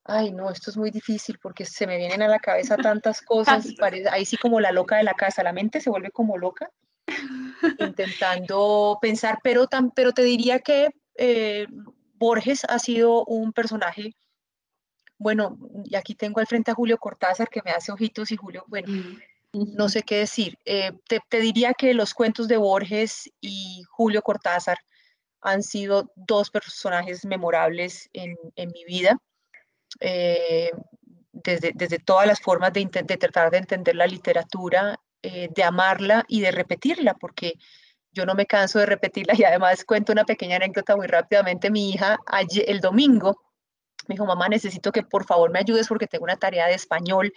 ay 0.03 0.31
no, 0.33 0.49
esto 0.49 0.71
es 0.71 0.77
muy 0.77 0.91
difícil 0.91 1.39
porque 1.41 1.65
se 1.65 1.87
me 1.87 1.97
vienen 1.97 2.21
a 2.21 2.27
la 2.27 2.39
cabeza 2.39 2.75
tantas 2.75 3.21
cosas, 3.25 3.65
parece, 3.79 4.09
ahí 4.09 4.25
sí 4.25 4.35
como 4.35 4.59
la 4.59 4.73
loca 4.73 4.97
de 4.97 5.03
la 5.03 5.13
casa, 5.13 5.43
la 5.43 5.53
mente 5.53 5.79
se 5.79 5.89
vuelve 5.89 6.11
como 6.11 6.37
loca 6.37 6.69
intentando 7.79 8.97
pensar, 9.01 9.39
pero, 9.43 9.67
tan, 9.67 9.91
pero 9.91 10.11
te 10.11 10.23
diría 10.23 10.59
que 10.59 10.89
eh, 11.15 11.67
Borges 12.15 12.65
ha 12.65 12.79
sido 12.79 13.25
un 13.25 13.53
personaje, 13.53 14.15
bueno, 15.17 15.57
y 15.83 15.95
aquí 15.95 16.15
tengo 16.15 16.39
al 16.39 16.47
frente 16.47 16.71
a 16.71 16.75
Julio 16.75 16.97
Cortázar 16.97 17.49
que 17.49 17.61
me 17.63 17.71
hace 17.71 17.91
ojitos 17.91 18.31
y 18.31 18.37
Julio, 18.37 18.65
bueno, 18.67 18.87
no 19.53 19.89
sé 19.89 20.03
qué 20.03 20.17
decir. 20.17 20.57
Eh, 20.65 20.91
te, 21.07 21.19
te, 21.27 21.39
diría 21.39 21.73
que 21.73 21.93
los 21.93 22.13
cuentos 22.13 22.47
de 22.47 22.57
Borges 22.57 23.29
y 23.41 23.83
Julio 23.89 24.21
Cortázar 24.21 24.77
han 25.41 25.63
sido 25.63 26.11
dos 26.15 26.49
personajes 26.49 27.25
memorables 27.25 28.09
en, 28.13 28.37
en 28.55 28.71
mi 28.71 28.85
vida. 28.85 29.17
Eh, 29.99 30.71
desde, 31.33 31.71
desde, 31.73 31.99
todas 31.99 32.27
las 32.27 32.39
formas 32.39 32.73
de, 32.73 32.85
de, 32.85 33.17
tratar 33.17 33.51
de 33.51 33.57
entender 33.57 33.95
la 33.95 34.07
literatura, 34.07 34.99
eh, 35.23 35.49
de 35.53 35.63
amarla 35.63 36.25
y 36.27 36.41
de 36.41 36.51
repetirla, 36.51 37.13
porque 37.15 37.53
yo 38.11 38.25
no 38.25 38.35
me 38.35 38.45
canso 38.45 38.79
de 38.79 38.85
repetirla 38.85 39.33
y 39.37 39.43
además 39.43 39.85
cuento 39.85 40.11
una 40.11 40.25
pequeña 40.25 40.57
anécdota 40.57 40.95
muy 40.95 41.07
rápidamente. 41.07 41.71
Mi 41.71 41.91
hija 41.91 42.19
ayer, 42.25 42.65
el 42.67 42.79
domingo 42.79 43.41
me 44.07 44.15
dijo, 44.15 44.25
mamá, 44.25 44.49
necesito 44.49 44.91
que 44.91 45.03
por 45.03 45.25
favor 45.25 45.51
me 45.51 45.59
ayudes 45.59 45.87
porque 45.87 46.07
tengo 46.07 46.23
una 46.23 46.37
tarea 46.37 46.67
de 46.67 46.73
español 46.73 47.31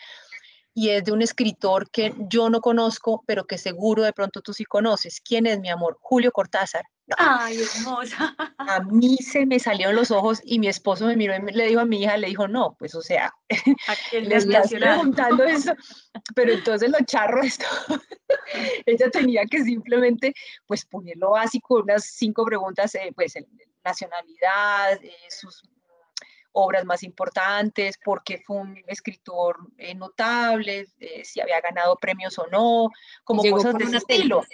y 0.75 0.91
es 0.91 1.05
de 1.05 1.13
un 1.13 1.23
escritor 1.23 1.91
que 1.91 2.15
yo 2.29 2.51
no 2.51 2.61
conozco, 2.61 3.23
pero 3.27 3.45
que 3.45 3.59
seguro 3.59 4.03
de 4.03 4.13
pronto 4.13 4.41
tú 4.41 4.53
sí 4.53 4.65
conoces. 4.65 5.21
¿Quién 5.21 5.47
es 5.47 5.61
mi 5.61 5.71
amor? 5.71 5.99
Julio 6.01 6.33
Cortázar. 6.33 6.85
Ay, 7.19 7.59
hermosa. 7.77 8.35
A 8.59 8.81
mí 8.81 9.17
se 9.19 9.47
me 9.47 9.59
salieron 9.59 9.95
los 9.95 10.11
ojos 10.11 10.41
y 10.45 10.59
mi 10.59 10.69
esposo 10.69 11.07
me 11.07 11.17
miró 11.17 11.35
y 11.37 11.53
le 11.53 11.67
dijo 11.67 11.81
a 11.81 11.85
mi 11.85 12.03
hija, 12.03 12.17
le 12.17 12.29
dijo, 12.29 12.49
no, 12.49 12.77
pues 12.79 12.95
o 12.95 13.03
sea, 13.03 13.33
le 14.13 14.37
estás 14.37 14.71
preguntando 14.71 15.45
eso. 15.45 15.75
Pero 16.35 16.53
entonces 16.53 16.91
lo 16.91 16.99
charro 17.05 17.43
esto. 17.43 17.67
Ella 18.87 19.11
tenía 19.11 19.45
que 19.47 19.63
simplemente, 19.63 20.35
pues 20.67 20.85
poner 20.87 21.17
lo 21.17 21.31
básico, 21.31 21.77
unas 21.77 22.05
cinco 22.05 22.45
preguntas, 22.45 22.95
eh, 22.95 23.13
pues 23.15 23.35
nacionalidad, 23.85 25.03
eh, 25.03 25.15
sus 25.29 25.63
obras 26.53 26.85
más 26.85 27.03
importantes, 27.03 27.99
porque 28.03 28.39
fue 28.47 28.59
un 28.59 28.83
escritor 28.87 29.59
eh, 29.77 29.95
notable, 29.95 30.87
si 31.25 31.41
había 31.41 31.61
ganado 31.61 31.97
premios 31.97 32.39
o 32.39 32.47
no, 32.47 32.91
como 33.25 33.43
Llegó 33.43 33.57
cosas 33.57 33.75
de 33.75 33.85
ese 33.85 33.97
estilo. 33.97 34.45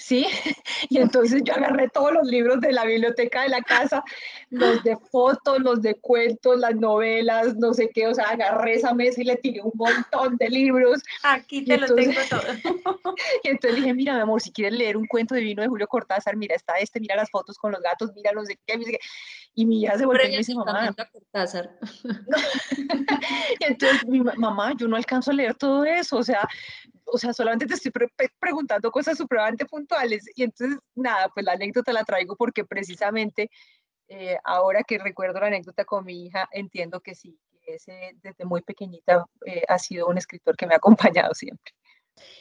¿Sí? 0.00 0.26
Y 0.88 0.98
entonces 0.98 1.42
yo 1.44 1.54
agarré 1.54 1.88
todos 1.88 2.12
los 2.12 2.26
libros 2.26 2.60
de 2.60 2.72
la 2.72 2.84
biblioteca 2.84 3.42
de 3.42 3.50
la 3.50 3.60
casa, 3.60 4.02
los 4.48 4.82
de 4.82 4.96
fotos, 4.96 5.60
los 5.60 5.82
de 5.82 5.94
cuentos, 5.94 6.58
las 6.58 6.74
novelas, 6.74 7.54
no 7.56 7.74
sé 7.74 7.90
qué, 7.94 8.06
o 8.06 8.14
sea, 8.14 8.24
agarré 8.30 8.74
esa 8.74 8.94
mesa 8.94 9.20
y 9.20 9.24
le 9.24 9.36
tiré 9.36 9.60
un 9.60 9.72
montón 9.74 10.36
de 10.38 10.48
libros. 10.48 11.02
Aquí 11.22 11.64
te 11.64 11.76
lo 11.76 11.94
tengo 11.94 12.18
todo. 12.30 12.40
y 13.44 13.48
entonces 13.48 13.76
dije, 13.76 13.92
mira, 13.92 14.14
mi 14.14 14.20
amor, 14.20 14.40
si 14.40 14.50
quieres 14.50 14.76
leer 14.76 14.96
un 14.96 15.06
cuento 15.06 15.34
divino 15.34 15.62
de 15.62 15.68
Julio 15.68 15.86
Cortázar, 15.86 16.34
mira, 16.34 16.56
está 16.56 16.74
este, 16.78 16.98
mira 16.98 17.14
las 17.14 17.30
fotos 17.30 17.58
con 17.58 17.70
los 17.72 17.82
gatos, 17.82 18.10
mira 18.16 18.32
los 18.32 18.46
de 18.46 18.58
qué, 18.66 18.80
qué. 18.80 18.98
Y 19.54 19.66
mi 19.66 19.82
hija 19.82 19.98
se 19.98 20.06
volvió 20.06 20.26
y 20.26 20.30
me 20.30 20.38
dice, 20.38 20.54
mamá. 20.54 20.94
Cortázar. 21.12 21.78
y 23.60 23.64
entonces 23.64 24.06
mi 24.06 24.20
mamá, 24.20 24.72
yo 24.76 24.88
no 24.88 24.96
alcanzo 24.96 25.30
a 25.30 25.34
leer 25.34 25.54
todo 25.54 25.84
eso, 25.84 26.16
o 26.16 26.22
sea, 26.22 26.48
o 27.12 27.18
sea, 27.18 27.32
solamente 27.32 27.66
te 27.66 27.74
estoy 27.74 27.90
pre 27.90 28.08
preguntando 28.38 28.90
cosas 28.90 29.18
supremamente 29.18 29.66
puntuales. 29.66 30.24
Y 30.34 30.44
entonces, 30.44 30.78
nada, 30.94 31.28
pues 31.34 31.44
la 31.44 31.52
anécdota 31.52 31.92
la 31.92 32.04
traigo 32.04 32.36
porque 32.36 32.64
precisamente 32.64 33.50
eh, 34.08 34.38
ahora 34.44 34.82
que 34.82 34.98
recuerdo 34.98 35.40
la 35.40 35.46
anécdota 35.46 35.84
con 35.84 36.04
mi 36.04 36.26
hija, 36.26 36.48
entiendo 36.52 37.00
que 37.00 37.14
sí, 37.14 37.38
ese 37.66 38.16
desde 38.22 38.44
muy 38.44 38.62
pequeñita 38.62 39.24
eh, 39.46 39.62
ha 39.68 39.78
sido 39.78 40.08
un 40.08 40.18
escritor 40.18 40.56
que 40.56 40.66
me 40.66 40.74
ha 40.74 40.78
acompañado 41.18 41.34
siempre. 41.34 41.72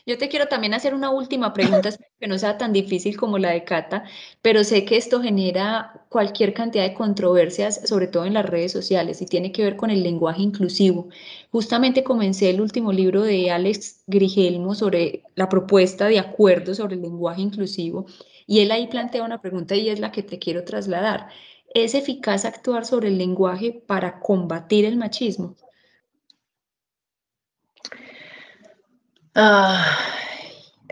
Yo 0.06 0.18
te 0.18 0.30
quiero 0.30 0.48
también 0.48 0.74
hacer 0.74 0.94
una 0.94 1.10
última 1.10 1.54
pregunta, 1.54 1.90
que 2.20 2.28
no 2.28 2.38
sea 2.38 2.58
tan 2.58 2.74
difícil 2.74 3.18
como 3.18 3.38
la 3.38 3.52
de 3.52 3.64
Cata, 3.64 4.04
pero 4.42 4.64
sé 4.64 4.84
que 4.84 4.98
esto 4.98 5.22
genera 5.22 5.99
cualquier 6.10 6.54
cantidad 6.54 6.84
de 6.84 6.96
controversias, 6.96 7.88
sobre 7.88 8.08
todo 8.08 8.26
en 8.26 8.34
las 8.34 8.46
redes 8.46 8.72
sociales, 8.72 9.22
y 9.22 9.28
tiene 9.28 9.52
que 9.52 9.64
ver 9.64 9.76
con 9.76 9.92
el 9.92 10.04
lenguaje 10.04 10.42
inclusivo. 10.42 11.10
Justamente 11.52 12.04
comencé 12.04 12.50
el 12.50 12.62
último 12.62 12.92
libro 12.92 13.22
de 13.22 13.52
Alex 13.52 14.04
Grigelmo 14.08 14.74
sobre 14.76 15.24
la 15.36 15.48
propuesta 15.50 16.08
de 16.08 16.20
acuerdo 16.20 16.74
sobre 16.74 16.96
el 16.96 17.04
lenguaje 17.04 17.42
inclusivo, 17.42 18.08
y 18.48 18.62
él 18.62 18.72
ahí 18.72 18.88
plantea 18.88 19.24
una 19.24 19.42
pregunta 19.42 19.76
y 19.76 19.90
es 19.90 20.00
la 20.00 20.12
que 20.12 20.24
te 20.24 20.40
quiero 20.40 20.64
trasladar. 20.66 21.30
¿Es 21.74 21.94
eficaz 21.94 22.46
actuar 22.46 22.86
sobre 22.86 23.10
el 23.10 23.18
lenguaje 23.20 23.72
para 23.86 24.20
combatir 24.20 24.86
el 24.86 24.98
machismo? 24.98 25.56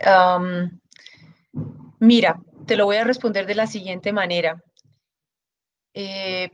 Um, 0.06 0.78
mira, 1.98 2.40
te 2.66 2.76
lo 2.76 2.84
voy 2.86 2.96
a 2.96 3.04
responder 3.04 3.46
de 3.46 3.56
la 3.56 3.66
siguiente 3.66 4.12
manera. 4.12 4.62
Eh, 6.00 6.52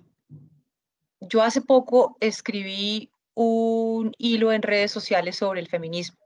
yo 1.20 1.42
hace 1.42 1.61
poco 1.61 2.16
escribí 2.18 3.11
un 3.34 4.14
hilo 4.16 4.53
en 4.53 4.62
redes 4.62 4.90
sociales 4.90 5.36
sobre 5.36 5.61
el 5.61 5.68
feminismo 5.68 6.16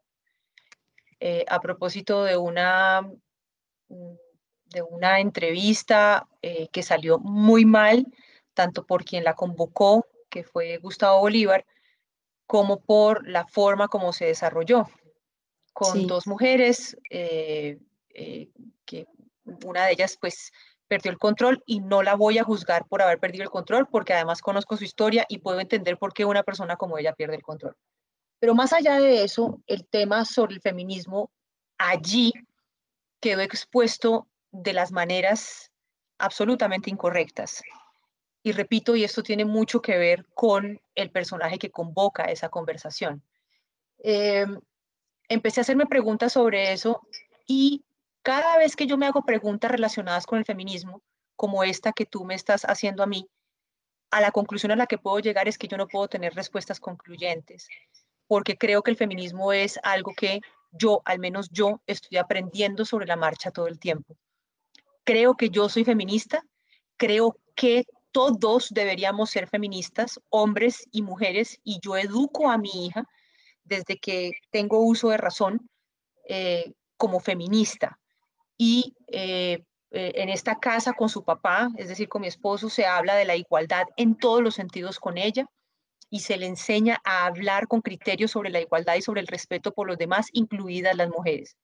eh, 1.18 1.44
a 1.48 1.58
propósito 1.58 2.22
de 2.22 2.36
una, 2.36 3.10
de 3.88 4.82
una 4.82 5.18
entrevista 5.18 6.28
eh, 6.42 6.68
que 6.68 6.84
salió 6.84 7.18
muy 7.18 7.64
mal, 7.64 8.06
tanto 8.54 8.86
por 8.86 9.04
quien 9.04 9.24
la 9.24 9.34
convocó, 9.34 10.06
que 10.30 10.44
fue 10.44 10.78
Gustavo 10.78 11.18
Bolívar, 11.18 11.66
como 12.46 12.78
por 12.78 13.26
la 13.26 13.48
forma 13.48 13.88
como 13.88 14.12
se 14.12 14.26
desarrolló 14.26 14.88
con 15.72 15.92
sí. 15.92 16.06
dos 16.06 16.28
mujeres 16.28 16.96
eh, 17.10 17.80
que 18.84 19.08
una 19.64 19.86
de 19.86 19.92
ellas 19.94 20.16
pues 20.20 20.52
perdió 20.88 21.10
el 21.10 21.18
control 21.18 21.62
y 21.66 21.80
no 21.80 22.02
la 22.02 22.14
voy 22.14 22.38
a 22.38 22.44
juzgar 22.44 22.86
por 22.86 23.02
haber 23.02 23.18
perdido 23.18 23.44
el 23.44 23.50
control 23.50 23.86
porque 23.86 24.14
además 24.14 24.40
conozco 24.40 24.76
su 24.76 24.84
historia 24.84 25.26
y 25.28 25.38
puedo 25.38 25.60
entender 25.60 25.98
por 25.98 26.12
qué 26.12 26.24
una 26.24 26.42
persona 26.42 26.76
como 26.76 26.98
ella 26.98 27.12
pierde 27.12 27.36
el 27.36 27.42
control. 27.42 27.76
Pero 28.40 28.54
más 28.54 28.72
allá 28.72 28.98
de 28.98 29.24
eso, 29.24 29.62
el 29.66 29.86
tema 29.86 30.24
sobre 30.24 30.54
el 30.54 30.60
feminismo 30.60 31.30
allí 31.76 32.32
quedó 33.20 33.42
expuesto 33.42 34.28
de 34.50 34.72
las 34.72 34.92
maneras 34.92 35.70
absolutamente 36.18 36.90
incorrectas. 36.90 37.62
Y 38.42 38.52
repito, 38.52 38.96
y 38.96 39.04
esto 39.04 39.22
tiene 39.22 39.44
mucho 39.44 39.82
que 39.82 39.98
ver 39.98 40.24
con 40.34 40.80
el 40.94 41.10
personaje 41.10 41.58
que 41.58 41.70
convoca 41.70 42.24
esa 42.24 42.48
conversación. 42.48 43.22
Em, 43.98 44.60
empecé 45.28 45.60
a 45.60 45.62
hacerme 45.62 45.86
preguntas 45.86 46.32
sobre 46.32 46.72
eso 46.72 47.02
y 47.46 47.84
cada 48.28 48.58
vez 48.58 48.76
que 48.76 48.86
yo 48.86 48.98
me 48.98 49.06
hago 49.06 49.22
preguntas 49.22 49.70
relacionadas 49.70 50.26
con 50.26 50.38
el 50.38 50.44
feminismo, 50.44 51.00
como 51.34 51.64
esta 51.64 51.94
que 51.94 52.04
tú 52.04 52.26
me 52.26 52.34
estás 52.34 52.64
haciendo 52.64 53.02
a 53.02 53.06
mí, 53.06 53.26
a 54.10 54.20
la 54.20 54.32
conclusión 54.32 54.70
a 54.70 54.76
la 54.76 54.86
que 54.86 54.98
puedo 54.98 55.18
llegar 55.18 55.48
es 55.48 55.56
que 55.56 55.66
yo 55.66 55.78
no 55.78 55.88
puedo 55.88 56.08
tener 56.08 56.34
respuestas 56.34 56.78
concluyentes, 56.78 57.68
porque 58.26 58.58
creo 58.58 58.82
que 58.82 58.90
el 58.90 58.98
feminismo 58.98 59.54
es 59.54 59.80
algo 59.82 60.12
que 60.14 60.42
yo, 60.72 61.00
al 61.06 61.20
menos 61.20 61.48
yo, 61.48 61.80
estoy 61.86 62.18
aprendiendo 62.18 62.84
sobre 62.84 63.06
la 63.06 63.16
marcha 63.16 63.50
todo 63.50 63.66
el 63.66 63.78
tiempo. 63.78 64.14
Creo 65.04 65.34
que 65.34 65.48
yo 65.48 65.70
soy 65.70 65.84
feminista, 65.84 66.44
creo 66.98 67.34
que 67.54 67.86
todos 68.12 68.68
deberíamos 68.68 69.30
ser 69.30 69.48
feministas, 69.48 70.20
hombres 70.28 70.86
y 70.92 71.00
mujeres, 71.00 71.60
y 71.64 71.80
yo 71.80 71.96
educo 71.96 72.50
a 72.50 72.58
mi 72.58 72.88
hija 72.88 73.08
desde 73.64 73.96
que 73.96 74.32
tengo 74.50 74.80
uso 74.80 75.08
de 75.08 75.16
razón 75.16 75.70
eh, 76.28 76.74
como 76.98 77.20
feminista. 77.20 77.98
Y 78.58 78.94
eh, 79.06 79.64
eh, 79.90 80.12
en 80.16 80.28
esta 80.28 80.58
casa 80.58 80.92
con 80.92 81.08
su 81.08 81.24
papá, 81.24 81.70
es 81.76 81.88
decir, 81.88 82.08
con 82.08 82.20
mi 82.20 82.28
esposo, 82.28 82.68
se 82.68 82.84
habla 82.84 83.14
de 83.14 83.24
la 83.24 83.36
igualdad 83.36 83.86
en 83.96 84.16
todos 84.16 84.42
los 84.42 84.54
sentidos 84.54 84.98
con 84.98 85.16
ella 85.16 85.46
y 86.10 86.20
se 86.20 86.36
le 86.36 86.46
enseña 86.46 87.00
a 87.04 87.26
hablar 87.26 87.68
con 87.68 87.80
criterios 87.80 88.32
sobre 88.32 88.50
la 88.50 88.60
igualdad 88.60 88.96
y 88.96 89.02
sobre 89.02 89.20
el 89.20 89.26
respeto 89.26 89.72
por 89.72 89.86
los 89.86 89.96
demás, 89.96 90.28
incluidas 90.32 90.96
las 90.96 91.08
mujeres. 91.08 91.56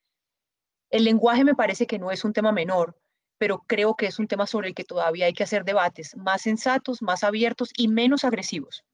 El 0.90 1.04
lenguaje 1.04 1.44
me 1.44 1.54
parece 1.54 1.86
que 1.86 1.98
no 1.98 2.10
es 2.10 2.24
un 2.24 2.32
tema 2.32 2.52
menor, 2.52 2.96
pero 3.38 3.64
creo 3.66 3.94
que 3.94 4.06
es 4.06 4.18
un 4.18 4.28
tema 4.28 4.46
sobre 4.46 4.68
el 4.68 4.74
que 4.74 4.84
todavía 4.84 5.26
hay 5.26 5.32
que 5.32 5.42
hacer 5.42 5.64
debates 5.64 6.16
más 6.16 6.42
sensatos, 6.42 7.02
más 7.02 7.24
abiertos 7.24 7.70
y 7.76 7.88
menos 7.88 8.24
agresivos. 8.24 8.84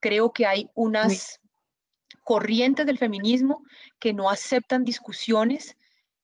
Creo 0.00 0.32
que 0.32 0.46
hay 0.46 0.70
unas 0.74 1.40
corrientes 2.24 2.86
del 2.86 2.98
feminismo 2.98 3.62
que 3.98 4.12
no 4.12 4.28
aceptan 4.28 4.84
discusiones, 4.84 5.76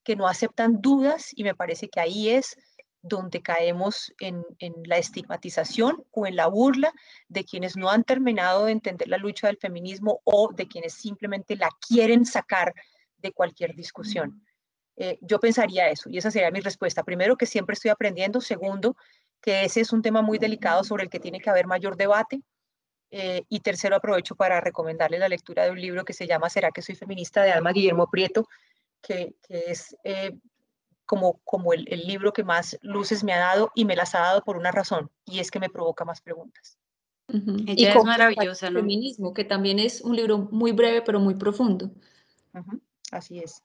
que 0.04 0.16
no 0.16 0.28
aceptan 0.28 0.80
dudas 0.80 1.30
y 1.34 1.44
me 1.44 1.54
parece 1.54 1.88
que 1.88 2.00
ahí 2.00 2.30
es 2.30 2.56
donde 3.04 3.42
caemos 3.42 4.14
en, 4.18 4.44
la 4.86 4.96
estigmatización 4.96 6.04
o 6.10 6.26
en 6.26 6.36
la 6.36 6.46
burla 6.46 6.90
de 7.28 7.44
quienes 7.44 7.76
no 7.76 7.90
han 7.90 8.02
terminado 8.02 8.64
de 8.64 8.72
entender 8.72 9.08
la 9.08 9.18
lucha 9.18 9.46
del 9.46 9.58
feminismo 9.58 10.20
o 10.24 10.52
de 10.54 10.66
quienes 10.66 10.94
simplemente 10.94 11.54
la 11.56 11.68
quieren 11.86 12.24
sacar 12.24 12.74
de 13.18 13.32
cualquier 13.32 13.74
discusión. 13.74 14.42
Eh, 14.96 15.18
yo 15.20 15.38
pensaría 15.38 15.90
eso 15.90 16.08
y 16.08 16.16
esa 16.16 16.30
sería 16.30 16.50
mi 16.50 16.60
respuesta. 16.60 17.02
Primero, 17.02 17.36
que 17.36 17.44
siempre 17.44 17.74
estoy 17.74 17.90
aprendiendo. 17.90 18.40
Segundo, 18.40 18.96
que 19.42 19.64
ese 19.64 19.82
es 19.82 19.92
un 19.92 20.00
tema 20.00 20.22
muy 20.22 20.38
delicado 20.38 20.82
sobre 20.82 21.04
el 21.04 21.10
que 21.10 21.20
tiene 21.20 21.40
que 21.40 21.50
haber 21.50 21.66
mayor 21.66 21.96
debate. 21.96 22.40
Eh, 23.10 23.42
y 23.50 23.60
tercero, 23.60 23.96
aprovecho 23.96 24.34
para 24.34 24.62
recomendarle 24.62 25.18
la 25.18 25.28
lectura 25.28 25.64
de 25.64 25.70
un 25.70 25.80
libro 25.80 26.04
que 26.04 26.14
se 26.14 26.26
llama 26.26 26.48
¿Será 26.48 26.70
que 26.70 26.80
soy 26.80 26.94
feminista? 26.94 27.42
de 27.42 27.52
Alma 27.52 27.72
Guillermo 27.72 28.08
Prieto, 28.10 28.48
que, 29.06 29.36
es 29.48 29.96
eh, 30.04 30.36
como, 31.06 31.40
como 31.44 31.72
el, 31.72 31.84
libro 31.84 32.32
que 32.32 32.44
más 32.44 32.78
luces 32.82 33.22
me 33.22 33.32
ha 33.32 33.38
dado 33.38 33.70
y 33.74 33.84
me 33.84 33.96
las 33.96 34.14
ha 34.14 34.20
dado 34.20 34.42
por 34.42 34.56
una 34.56 34.72
razón, 34.72 35.10
y 35.24 35.38
es 35.38 35.50
que 35.50 35.60
me 35.60 35.68
provoca 35.68 36.04
más 36.04 36.20
preguntas. 36.20 36.78
Y 37.28 37.86
es 37.86 38.04
maravillosa, 38.04 38.70
¿no? 38.70 38.80
Feminismo, 38.80 39.32
que 39.32 39.44
también 39.44 39.78
es 39.78 40.02
un 40.02 40.14
libro 40.14 40.38
muy 40.38 40.72
breve 40.72 41.02
pero 41.02 41.20
muy 41.20 41.34
profundo. 41.34 41.90
Así 43.10 43.38
es. 43.38 43.62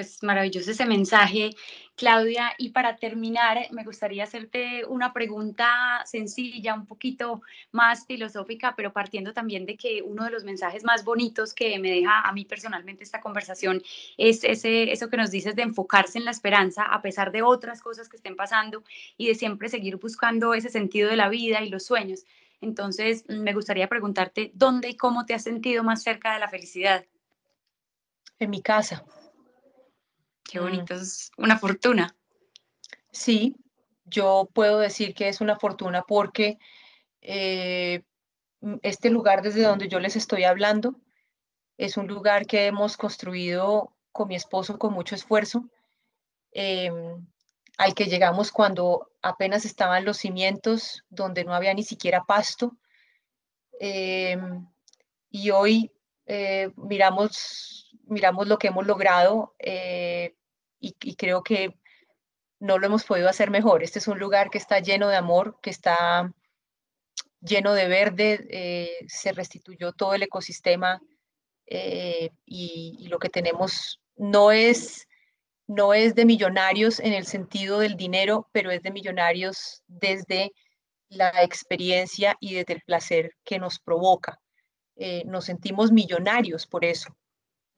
Pues 0.00 0.22
maravilloso 0.22 0.70
ese 0.70 0.86
mensaje, 0.86 1.50
Claudia. 1.94 2.54
Y 2.56 2.70
para 2.70 2.96
terminar, 2.96 3.66
me 3.70 3.84
gustaría 3.84 4.24
hacerte 4.24 4.82
una 4.86 5.12
pregunta 5.12 5.68
sencilla, 6.06 6.72
un 6.72 6.86
poquito 6.86 7.42
más 7.70 8.06
filosófica, 8.06 8.72
pero 8.74 8.94
partiendo 8.94 9.34
también 9.34 9.66
de 9.66 9.76
que 9.76 10.00
uno 10.00 10.24
de 10.24 10.30
los 10.30 10.42
mensajes 10.42 10.84
más 10.84 11.04
bonitos 11.04 11.52
que 11.52 11.78
me 11.78 11.90
deja 11.90 12.22
a 12.22 12.32
mí 12.32 12.46
personalmente 12.46 13.04
esta 13.04 13.20
conversación 13.20 13.82
es 14.16 14.42
ese, 14.42 14.90
eso 14.90 15.10
que 15.10 15.18
nos 15.18 15.30
dices 15.30 15.54
de 15.54 15.64
enfocarse 15.64 16.16
en 16.16 16.24
la 16.24 16.30
esperanza 16.30 16.84
a 16.84 17.02
pesar 17.02 17.30
de 17.30 17.42
otras 17.42 17.82
cosas 17.82 18.08
que 18.08 18.16
estén 18.16 18.36
pasando 18.36 18.82
y 19.18 19.28
de 19.28 19.34
siempre 19.34 19.68
seguir 19.68 19.98
buscando 19.98 20.54
ese 20.54 20.70
sentido 20.70 21.10
de 21.10 21.16
la 21.16 21.28
vida 21.28 21.62
y 21.62 21.68
los 21.68 21.84
sueños. 21.84 22.24
Entonces, 22.62 23.26
me 23.28 23.52
gustaría 23.52 23.86
preguntarte, 23.86 24.50
¿dónde 24.54 24.88
y 24.88 24.96
cómo 24.96 25.26
te 25.26 25.34
has 25.34 25.42
sentido 25.42 25.84
más 25.84 26.02
cerca 26.02 26.32
de 26.32 26.40
la 26.40 26.48
felicidad? 26.48 27.04
En 28.38 28.48
mi 28.48 28.62
casa 28.62 29.04
Qué 30.50 30.58
mm. 30.58 30.62
bonito, 30.62 30.94
es 30.94 31.30
una 31.36 31.58
fortuna. 31.58 32.16
Sí, 33.12 33.56
yo 34.04 34.48
puedo 34.52 34.78
decir 34.78 35.14
que 35.14 35.28
es 35.28 35.40
una 35.40 35.56
fortuna 35.56 36.02
porque 36.02 36.58
eh, 37.20 38.02
este 38.82 39.10
lugar 39.10 39.42
desde 39.42 39.62
donde 39.62 39.88
yo 39.88 40.00
les 40.00 40.16
estoy 40.16 40.44
hablando 40.44 40.96
es 41.78 41.96
un 41.96 42.08
lugar 42.08 42.46
que 42.46 42.66
hemos 42.66 42.96
construido 42.96 43.94
con 44.12 44.28
mi 44.28 44.34
esposo 44.34 44.78
con 44.78 44.92
mucho 44.92 45.14
esfuerzo, 45.14 45.70
em, 46.52 47.26
al 47.78 47.94
que 47.94 48.06
llegamos 48.06 48.50
cuando 48.50 49.12
apenas 49.22 49.64
estaban 49.64 50.04
los 50.04 50.18
cimientos, 50.18 51.04
donde 51.08 51.44
no 51.44 51.54
había 51.54 51.72
ni 51.74 51.84
siquiera 51.84 52.24
pasto. 52.24 52.76
Em, 53.78 54.66
y 55.30 55.50
hoy 55.50 55.92
eh, 56.26 56.70
miramos, 56.76 57.96
miramos 58.04 58.48
lo 58.48 58.58
que 58.58 58.68
hemos 58.68 58.86
logrado. 58.86 59.54
Eh, 60.80 60.92
y, 61.00 61.14
creo 61.16 61.42
que 61.42 61.74
no 62.58 62.78
lo 62.78 62.86
hemos 62.86 63.04
podido 63.04 63.28
hacer 63.28 63.50
mejor. 63.50 63.82
Este 63.82 63.98
es 63.98 64.08
un 64.08 64.18
lugar 64.18 64.50
que 64.50 64.58
está 64.58 64.80
lleno 64.80 65.08
de 65.08 65.16
amor, 65.16 65.58
que 65.62 65.70
está 65.70 66.32
lleno 67.40 67.72
de 67.74 67.88
verde, 67.88 68.46
eh, 68.50 69.06
se 69.08 69.32
restituyó 69.32 69.92
todo 69.92 70.14
el 70.14 70.22
ecosistema 70.22 71.00
eh, 71.66 72.30
y, 72.44 73.06
lo 73.08 73.18
que 73.18 73.28
tenemos 73.28 74.00
no 74.16 74.52
es, 74.52 75.08
no 75.66 75.94
es 75.94 76.14
de 76.14 76.24
millonarios 76.24 77.00
en 77.00 77.12
el 77.12 77.26
sentido 77.26 77.78
del 77.78 77.96
dinero, 77.96 78.48
pero 78.52 78.70
es 78.70 78.82
de 78.82 78.90
millonarios 78.90 79.82
desde 79.86 80.52
la 81.08 81.42
experiencia 81.42 82.36
y 82.40 82.54
desde 82.54 82.74
el 82.74 82.82
placer 82.82 83.32
que 83.44 83.58
nos 83.58 83.78
provoca. 83.78 84.38
Eh, 84.96 85.24
nos 85.26 85.46
sentimos 85.46 85.92
millonarios 85.92 86.66
por 86.66 86.84
eso. 86.84 87.16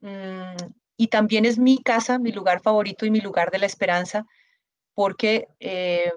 Mm, 0.01 0.57
y 1.03 1.09
también 1.09 1.45
es 1.45 1.59
mi 1.59 1.79
casa, 1.79 2.21
mi 2.21 2.31
lugar 2.31 2.61
favorito 2.61 3.05
y 3.05 3.11
mi 3.11 3.21
lugar 3.21 3.51
de 3.51 3.59
la 3.59 3.67
esperanza, 3.67 4.25
porque 4.95 5.49
eh, 5.59 6.13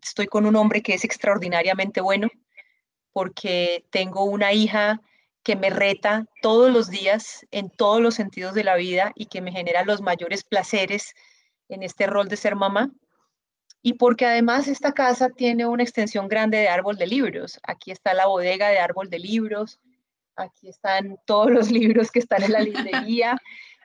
estoy 0.00 0.28
con 0.28 0.46
un 0.46 0.54
hombre 0.54 0.82
que 0.82 0.94
es 0.94 1.02
extraordinariamente 1.02 2.00
bueno, 2.00 2.28
porque 3.12 3.84
tengo 3.90 4.22
una 4.22 4.52
hija 4.52 5.02
que 5.42 5.56
me 5.56 5.70
reta 5.70 6.26
todos 6.42 6.72
los 6.72 6.90
días 6.90 7.44
en 7.50 7.68
todos 7.68 8.00
los 8.00 8.14
sentidos 8.14 8.54
de 8.54 8.62
la 8.62 8.76
vida 8.76 9.10
y 9.16 9.26
que 9.26 9.40
me 9.40 9.50
genera 9.50 9.84
los 9.84 10.00
mayores 10.00 10.44
placeres 10.44 11.16
en 11.68 11.82
este 11.82 12.06
rol 12.06 12.28
de 12.28 12.36
ser 12.36 12.54
mamá. 12.54 12.92
Y 13.82 13.94
porque 13.94 14.26
además 14.26 14.68
esta 14.68 14.92
casa 14.92 15.30
tiene 15.30 15.66
una 15.66 15.82
extensión 15.82 16.28
grande 16.28 16.58
de 16.58 16.68
árbol 16.68 16.98
de 16.98 17.08
libros. 17.08 17.58
Aquí 17.64 17.90
está 17.90 18.14
la 18.14 18.26
bodega 18.26 18.68
de 18.68 18.78
árbol 18.78 19.10
de 19.10 19.18
libros, 19.18 19.80
Aquí 20.36 20.68
están 20.68 21.18
todos 21.24 21.50
los 21.50 21.70
libros 21.70 22.10
que 22.10 22.20
están 22.20 22.42
en 22.42 22.52
la 22.52 22.60
librería. 22.60 23.36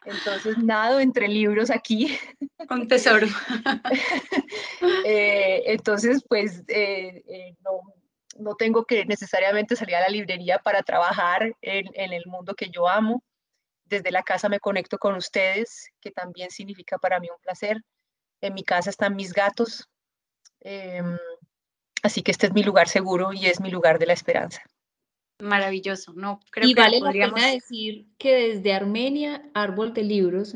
Entonces, 0.05 0.57
nado 0.57 0.99
entre 0.99 1.27
libros 1.27 1.69
aquí. 1.69 2.17
Un 2.69 2.87
tesoro. 2.87 3.27
Eh, 5.05 5.63
entonces, 5.67 6.23
pues, 6.27 6.63
eh, 6.67 7.23
eh, 7.27 7.55
no, 7.63 7.81
no, 8.39 8.55
tengo 8.55 8.83
que 8.85 9.05
necesariamente 9.05 9.75
salir 9.75 9.95
a 9.95 10.01
la 10.01 10.09
librería 10.09 10.57
para 10.59 10.81
trabajar 10.81 11.55
en, 11.61 11.85
en, 11.93 12.13
el 12.13 12.23
mundo 12.25 12.55
que 12.55 12.69
yo 12.69 12.87
amo. 12.87 13.23
Desde 13.85 14.11
la 14.11 14.23
casa 14.23 14.49
me 14.49 14.59
conecto 14.59 14.97
con 14.97 15.15
ustedes, 15.15 15.89
que 16.01 16.11
también 16.11 16.49
significa 16.49 16.97
para 16.97 17.19
mí 17.19 17.29
un 17.29 17.41
placer. 17.41 17.77
En 18.41 18.53
mi 18.53 18.63
casa 18.63 18.89
están 18.89 19.15
mis 19.15 19.33
gatos. 19.33 19.87
Em, 20.61 21.17
así 22.03 22.21
que 22.21 22.31
este 22.31 22.47
es 22.47 22.53
mi 22.53 22.63
lugar 22.63 22.87
seguro 22.87 23.33
y 23.33 23.47
es 23.47 23.59
mi 23.59 23.69
lugar 23.69 23.99
de 23.99 24.05
la 24.05 24.13
esperanza. 24.13 24.61
Maravilloso, 25.41 26.13
¿no? 26.13 26.39
Creo 26.51 26.69
y 26.69 26.73
vale 26.73 26.99
la 26.99 27.11
pena 27.11 27.51
decir 27.51 28.05
que 28.17 28.49
desde 28.49 28.73
Armenia, 28.73 29.49
Árbol 29.53 29.93
de 29.93 30.03
Libros 30.03 30.55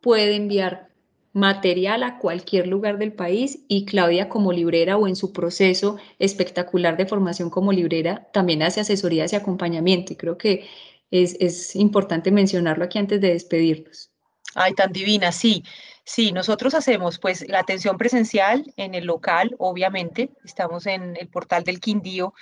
puede 0.00 0.36
enviar 0.36 0.88
material 1.32 2.02
a 2.04 2.18
cualquier 2.18 2.66
lugar 2.66 2.98
del 2.98 3.12
país 3.12 3.64
y 3.68 3.84
Claudia 3.84 4.28
como 4.28 4.52
librera 4.52 4.96
o 4.96 5.08
en 5.08 5.16
su 5.16 5.32
proceso 5.32 5.98
espectacular 6.18 6.96
de 6.96 7.06
formación 7.06 7.50
como 7.50 7.72
librera 7.72 8.28
también 8.32 8.62
hace 8.62 8.80
asesorías 8.80 9.32
y 9.32 9.36
acompañamiento 9.36 10.12
y 10.12 10.16
creo 10.16 10.38
que 10.38 10.68
es, 11.10 11.36
es 11.40 11.74
importante 11.76 12.30
mencionarlo 12.30 12.84
aquí 12.84 12.98
antes 12.98 13.20
de 13.20 13.32
despedirnos. 13.32 14.10
Ay, 14.54 14.74
tan 14.74 14.92
divina, 14.92 15.32
sí. 15.32 15.64
Sí, 16.04 16.32
nosotros 16.32 16.74
hacemos 16.74 17.18
pues 17.18 17.48
la 17.48 17.60
atención 17.60 17.96
presencial 17.96 18.72
en 18.76 18.94
el 18.94 19.04
local, 19.04 19.54
obviamente. 19.58 20.30
Estamos 20.44 20.86
en 20.86 21.16
el 21.18 21.28
portal 21.28 21.64
del 21.64 21.80
Quindío, 21.80 22.34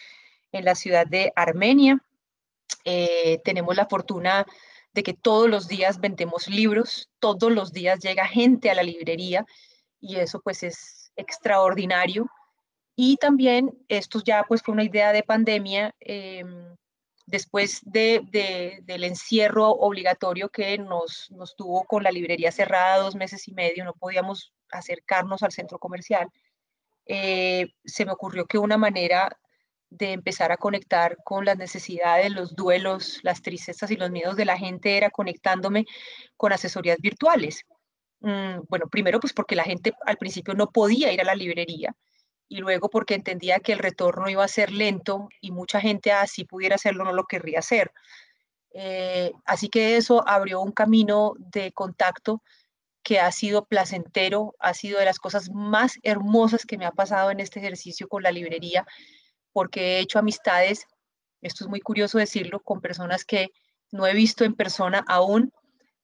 en 0.53 0.65
la 0.65 0.75
ciudad 0.75 1.07
de 1.07 1.33
Armenia. 1.35 1.99
Eh, 2.85 3.41
tenemos 3.45 3.77
la 3.77 3.87
fortuna 3.87 4.47
de 4.93 5.03
que 5.03 5.15
todos 5.15 5.49
los 5.49 5.69
días 5.69 6.01
vendemos 6.01 6.49
libros, 6.49 7.11
todos 7.19 7.51
los 7.51 7.73
días 7.73 8.01
llega 8.01 8.27
gente 8.27 8.71
a 8.71 8.75
la 8.75 8.83
librería 8.83 9.47
y 10.01 10.17
eso 10.17 10.41
pues 10.41 10.63
es 10.63 11.13
extraordinario. 11.17 12.27
Y 12.95 13.17
también 13.17 13.71
esto 13.89 14.21
ya 14.23 14.45
pues 14.47 14.63
fue 14.63 14.75
una 14.75 14.85
idea 14.85 15.13
de 15.13 15.23
pandemia. 15.23 15.95
Em, 16.01 16.77
después 17.27 17.81
de, 17.85 18.21
del 18.83 19.05
encierro 19.05 19.71
obligatorio 19.71 20.51
que 20.51 20.77
nos, 20.79 21.31
nos 21.31 21.57
tuvo 21.57 21.85
con 21.85 22.03
la 22.03 22.11
librería 22.11 22.53
cerrada 22.53 22.99
dos 22.99 23.15
meses 23.15 23.49
y 23.49 23.53
medio, 23.53 23.85
no 23.85 23.95
podíamos 23.95 24.53
acercarnos 24.71 25.43
al 25.43 25.53
centro 25.53 25.79
comercial, 25.79 26.29
eh, 27.07 27.69
se 27.85 28.05
me 28.05 28.13
ocurrió 28.13 28.47
que 28.47 28.59
una 28.59 28.77
manera 28.79 29.39
de 29.93 30.13
empezar 30.13 30.53
a 30.53 30.57
conectar 30.57 31.17
con 31.25 31.45
las 31.45 31.59
necesidades, 31.59 32.33
los 32.33 32.55
duelos, 32.55 33.21
las 33.23 33.43
tristezas 33.43 33.91
y 33.91 33.97
los 33.97 34.11
miedos 34.11 34.37
de 34.37 34.45
la 34.45 34.57
gente 34.57 34.97
era 34.97 35.11
conectándome 35.11 35.87
con 36.37 36.53
asesorías 36.53 36.99
virtuales. 36.99 37.65
Mm, 38.21 38.61
bueno, 38.69 38.89
primero 38.89 39.21
pues 39.21 39.33
porque 39.33 39.57
la 39.57 39.65
gente 39.65 39.93
al 40.07 40.17
principio 40.17 40.55
no 40.55 40.71
podía 40.71 41.13
ir 41.13 41.21
a 41.21 41.25
la 41.25 41.35
librería 41.35 41.95
y 42.49 42.59
luego 42.59 42.89
porque 42.91 43.15
entendía 43.15 43.61
que 43.61 43.73
el 43.73 43.79
retorno 43.79 44.29
iba 44.29 44.45
a 44.45 44.49
ser 44.49 44.73
lento 44.73 45.29
y 45.41 45.51
mucha 45.51 45.81
gente 45.81 46.13
así 46.13 46.45
pudiera 46.45 46.77
hacerlo 46.77 47.05
no 47.05 47.13
lo 47.13 47.25
querría 47.25 47.61
hacer. 47.61 47.93
Eh, 48.75 49.33
así 49.45 49.69
que 49.69 49.97
eso 49.97 50.27
abrió 50.27 50.61
un 50.61 50.73
camino 50.73 51.35
de 51.39 51.73
contacto 51.73 52.43
que 53.03 53.21
ha 53.21 53.33
sido 53.33 53.67
placentero, 53.67 54.55
ha 54.59 54.75
sido 54.75 54.99
de 54.99 55.05
las 55.07 55.19
cosas 55.19 55.51
más 55.51 55.99
hermosas 56.03 56.65
que 56.65 56.79
me 56.79 56.87
ha 56.87 56.93
pasado 56.93 57.31
en 57.31 57.41
este 57.41 57.59
ejercicio 57.59 58.09
con 58.09 58.23
la 58.23 58.31
librería, 58.33 58.87
porque 59.53 59.97
he 59.97 60.01
hecho 60.01 60.19
amistades, 60.19 60.87
esto 61.41 61.65
es 61.65 61.71
muy 61.71 61.81
curioso 61.81 62.19
decirlo, 62.19 62.61
con 62.61 62.81
personas 62.81 63.25
que 63.25 63.51
no 63.91 64.07
he 64.07 64.15
visto 64.15 64.45
en 64.45 64.55
persona 64.55 65.05
aún, 65.07 65.53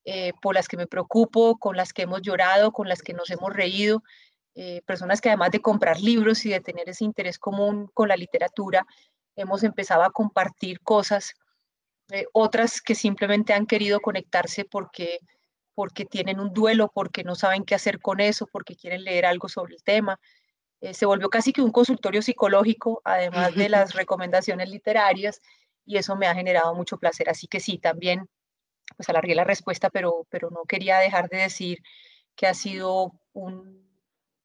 eh, 0.05 0.33
por 0.41 0.55
las 0.55 0.69
que 0.69 0.77
me 0.77 0.87
preocupo, 0.87 1.59
con 1.59 1.77
las 1.77 1.93
que 1.93 2.03
hemos 2.03 2.23
llorado, 2.23 2.73
con 2.73 2.89
las 2.89 3.03
que 3.03 3.15
nos 3.15 3.31
hemos 3.31 3.53
reído, 3.53 4.03
eh, 4.55 4.83
personas 4.87 5.21
que 5.21 5.29
además 5.29 5.51
de 5.51 5.61
comprar 5.61 6.01
libros 6.01 6.45
y 6.45 6.51
de 6.51 6.61
tener 6.61 6.89
ese 6.89 7.05
interés 7.05 7.39
común 7.39 7.89
con 7.95 8.09
la 8.09 8.17
literatura, 8.17 8.87
hemos 9.37 9.63
empezado 9.63 10.03
a 10.03 10.11
compartir 10.11 10.81
cosas, 10.81 11.35
eh, 12.11 12.27
otras 12.33 12.81
que 12.81 12.95
simplemente 12.95 13.53
han 13.53 13.67
querido 13.67 14.01
conectarse 14.01 14.65
porque, 14.65 15.19
porque 15.75 16.05
tienen 16.05 16.41
un 16.41 16.53
duelo, 16.53 16.91
porque 16.93 17.23
no 17.23 17.35
saben 17.35 17.65
qué 17.65 17.75
hacer 17.75 18.01
con 18.01 18.21
eso, 18.21 18.49
porque 18.51 18.75
quieren 18.75 19.05
leer 19.05 19.27
algo 19.27 19.49
sobre 19.49 19.75
el 19.75 19.83
tema. 19.83 20.19
Eh, 20.81 20.95
se 20.95 21.07
volvió 21.07 21.29
casi 21.29 21.53
que 21.53 21.63
un 21.63 21.73
consultorio 21.73 22.23
psicológico, 22.23 23.01
además 23.05 23.55
de 23.55 23.69
las 23.69 23.95
recomendaciones 23.95 24.69
literarias, 24.69 25.41
y 25.85 25.97
eso 25.97 26.17
me 26.17 26.27
ha 26.27 26.35
generado 26.35 26.75
mucho 26.75 26.99
placer. 26.99 27.29
Así 27.29 27.49
que 27.49 27.61
sí, 27.61 27.79
también, 27.79 28.29
pues 28.97 29.09
alargué 29.09 29.35
la 29.35 29.45
respuesta, 29.45 29.91
pero, 29.91 30.27
pero 30.31 30.51
no 30.51 30.65
quería 30.65 30.99
dejar 30.99 31.29
de 31.29 31.39
decir 31.39 31.79
que 32.37 32.47
ha 32.47 32.55
sido 32.55 33.13
un, 33.33 33.89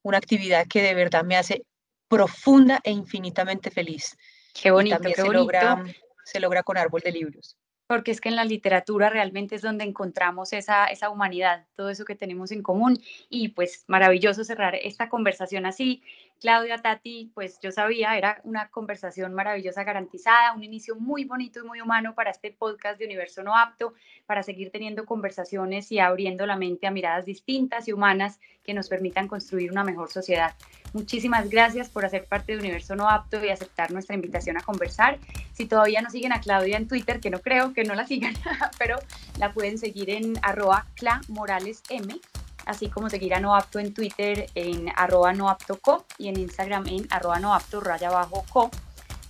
una 0.02 0.18
actividad 0.18 0.68
que 0.68 0.82
de 0.82 0.96
verdad 0.96 1.24
me 1.24 1.38
hace 1.38 1.66
profunda 2.08 2.80
e 2.84 2.92
infinitamente 2.92 3.72
feliz. 3.72 4.16
Qué 4.54 4.72
bonito, 4.72 5.00
qué 5.02 5.16
se 5.16 5.28
Logra, 5.28 5.84
se 6.24 6.40
logra 6.40 6.64
con 6.64 6.78
árbol 6.78 7.02
de 7.02 7.12
libros. 7.12 7.58
Porque 7.94 8.10
es 8.10 8.22
que 8.22 8.30
en 8.30 8.36
la 8.36 8.44
literatura 8.44 9.12
realmente 9.12 9.54
es 9.54 9.62
donde 9.62 9.84
encontramos 9.84 10.52
esa, 10.52 10.86
esa 10.88 11.12
humanidad, 11.12 11.68
todo 11.76 11.92
eso 11.92 12.06
que 12.06 12.16
tenemos 12.16 12.52
en 12.52 12.64
común. 12.64 13.00
Y 13.30 13.50
pues 13.50 13.84
maravilloso 13.86 14.44
cerrar 14.44 14.74
esta 14.74 15.10
conversación 15.10 15.68
así. 15.68 16.02
Claudia, 16.44 16.78
Tati, 16.78 17.32
pues 17.34 17.58
yo 17.62 17.72
sabía, 17.72 18.18
era 18.18 18.42
una 18.44 18.68
conversación 18.68 19.34
maravillosa, 19.34 19.86
garantizada, 19.86 20.52
un 20.52 20.62
inicio 20.62 20.98
muy 20.98 21.24
bonito 21.24 21.62
y 21.62 21.64
muy 21.66 21.80
humano 21.80 22.16
para 22.16 22.32
este 22.32 22.52
podcast 22.52 23.00
de 23.00 23.06
Universo 23.06 23.44
No 23.44 23.58
Apto, 23.58 23.94
para 24.26 24.44
seguir 24.44 24.70
teniendo 24.70 25.06
conversaciones 25.06 25.90
y 25.94 26.00
abriendo 26.00 26.46
la 26.46 26.58
mente 26.58 26.86
a 26.86 26.92
miradas 26.92 27.24
distintas 27.24 27.88
y 27.88 27.94
humanas 27.94 28.42
que 28.62 28.74
nos 28.74 28.90
permitan 28.90 29.30
construir 29.30 29.72
una 29.72 29.86
mejor 29.86 30.12
sociedad. 30.12 30.54
Muchísimas 30.92 31.50
gracias 31.50 31.88
por 31.88 32.04
hacer 32.04 32.26
parte 32.26 32.52
de 32.52 32.60
Universo 32.60 32.98
No 32.98 33.10
Apto 33.10 33.42
y 33.42 33.48
aceptar 33.48 33.92
nuestra 33.94 34.16
invitación 34.16 34.58
a 34.58 34.64
conversar. 34.64 35.20
Si 35.54 35.66
todavía 35.66 36.02
no 36.02 36.10
siguen 36.10 36.34
a 36.34 36.42
Claudia 36.42 36.76
en 36.76 36.90
Twitter, 36.90 37.22
que 37.22 37.30
no 37.30 37.40
creo 37.40 37.72
que 37.72 37.86
no 37.86 37.96
la 37.96 38.06
sigan, 38.06 38.34
pero 38.78 38.98
la 39.40 39.54
pueden 39.54 39.78
seguir 39.78 40.10
en 40.10 40.34
arroba 40.42 40.88
clamoralesm 40.96 42.20
así 42.66 42.90
como 42.90 43.10
seguir 43.10 43.34
a 43.34 43.40
Noapto 43.40 43.80
en 43.80 43.94
Twitter 43.94 44.50
en 44.56 44.92
arroba 44.96 45.34
noaptoco 45.34 46.06
y 46.18 46.30
en 46.30 46.40
Instagram 46.40 46.88
en 46.88 47.08
arroba 47.10 47.40
noapto 47.40 47.80
raya 47.80 48.10
abajo 48.10 48.46
co. 48.52 48.72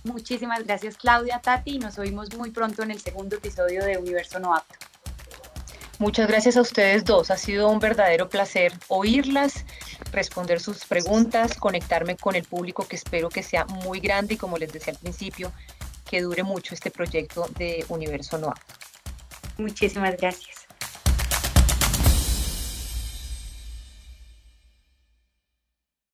Muchísimas 0.04 0.64
gracias 0.64 0.96
Claudia, 0.96 1.40
Tati, 1.40 1.78
nos 1.78 1.98
oímos 1.98 2.34
muy 2.36 2.50
pronto 2.50 2.82
en 2.82 2.90
el 2.90 3.00
segundo 3.00 3.36
episodio 3.36 3.84
de 3.84 3.96
Universo 3.96 4.38
Noapto. 4.38 4.74
Muchas 5.98 6.26
gracias 6.26 6.56
a 6.56 6.60
ustedes 6.60 7.04
dos, 7.04 7.30
ha 7.30 7.36
sido 7.36 7.68
un 7.70 7.78
verdadero 7.78 8.28
placer 8.28 8.72
oírlas, 8.88 9.64
responder 10.12 10.60
sus 10.60 10.84
preguntas, 10.84 11.54
conectarme 11.54 12.16
con 12.16 12.34
el 12.34 12.44
público 12.44 12.86
que 12.86 12.96
espero 12.96 13.28
que 13.28 13.42
sea 13.42 13.64
muy 13.64 14.00
grande 14.00 14.34
y 14.34 14.36
como 14.36 14.58
les 14.58 14.72
decía 14.72 14.92
al 14.92 14.98
principio, 14.98 15.52
que 16.10 16.20
dure 16.20 16.42
mucho 16.42 16.74
este 16.74 16.90
proyecto 16.90 17.46
de 17.56 17.84
Universo 17.88 18.38
Noapto. 18.38 18.74
Muchísimas 19.56 20.16
gracias. 20.16 20.53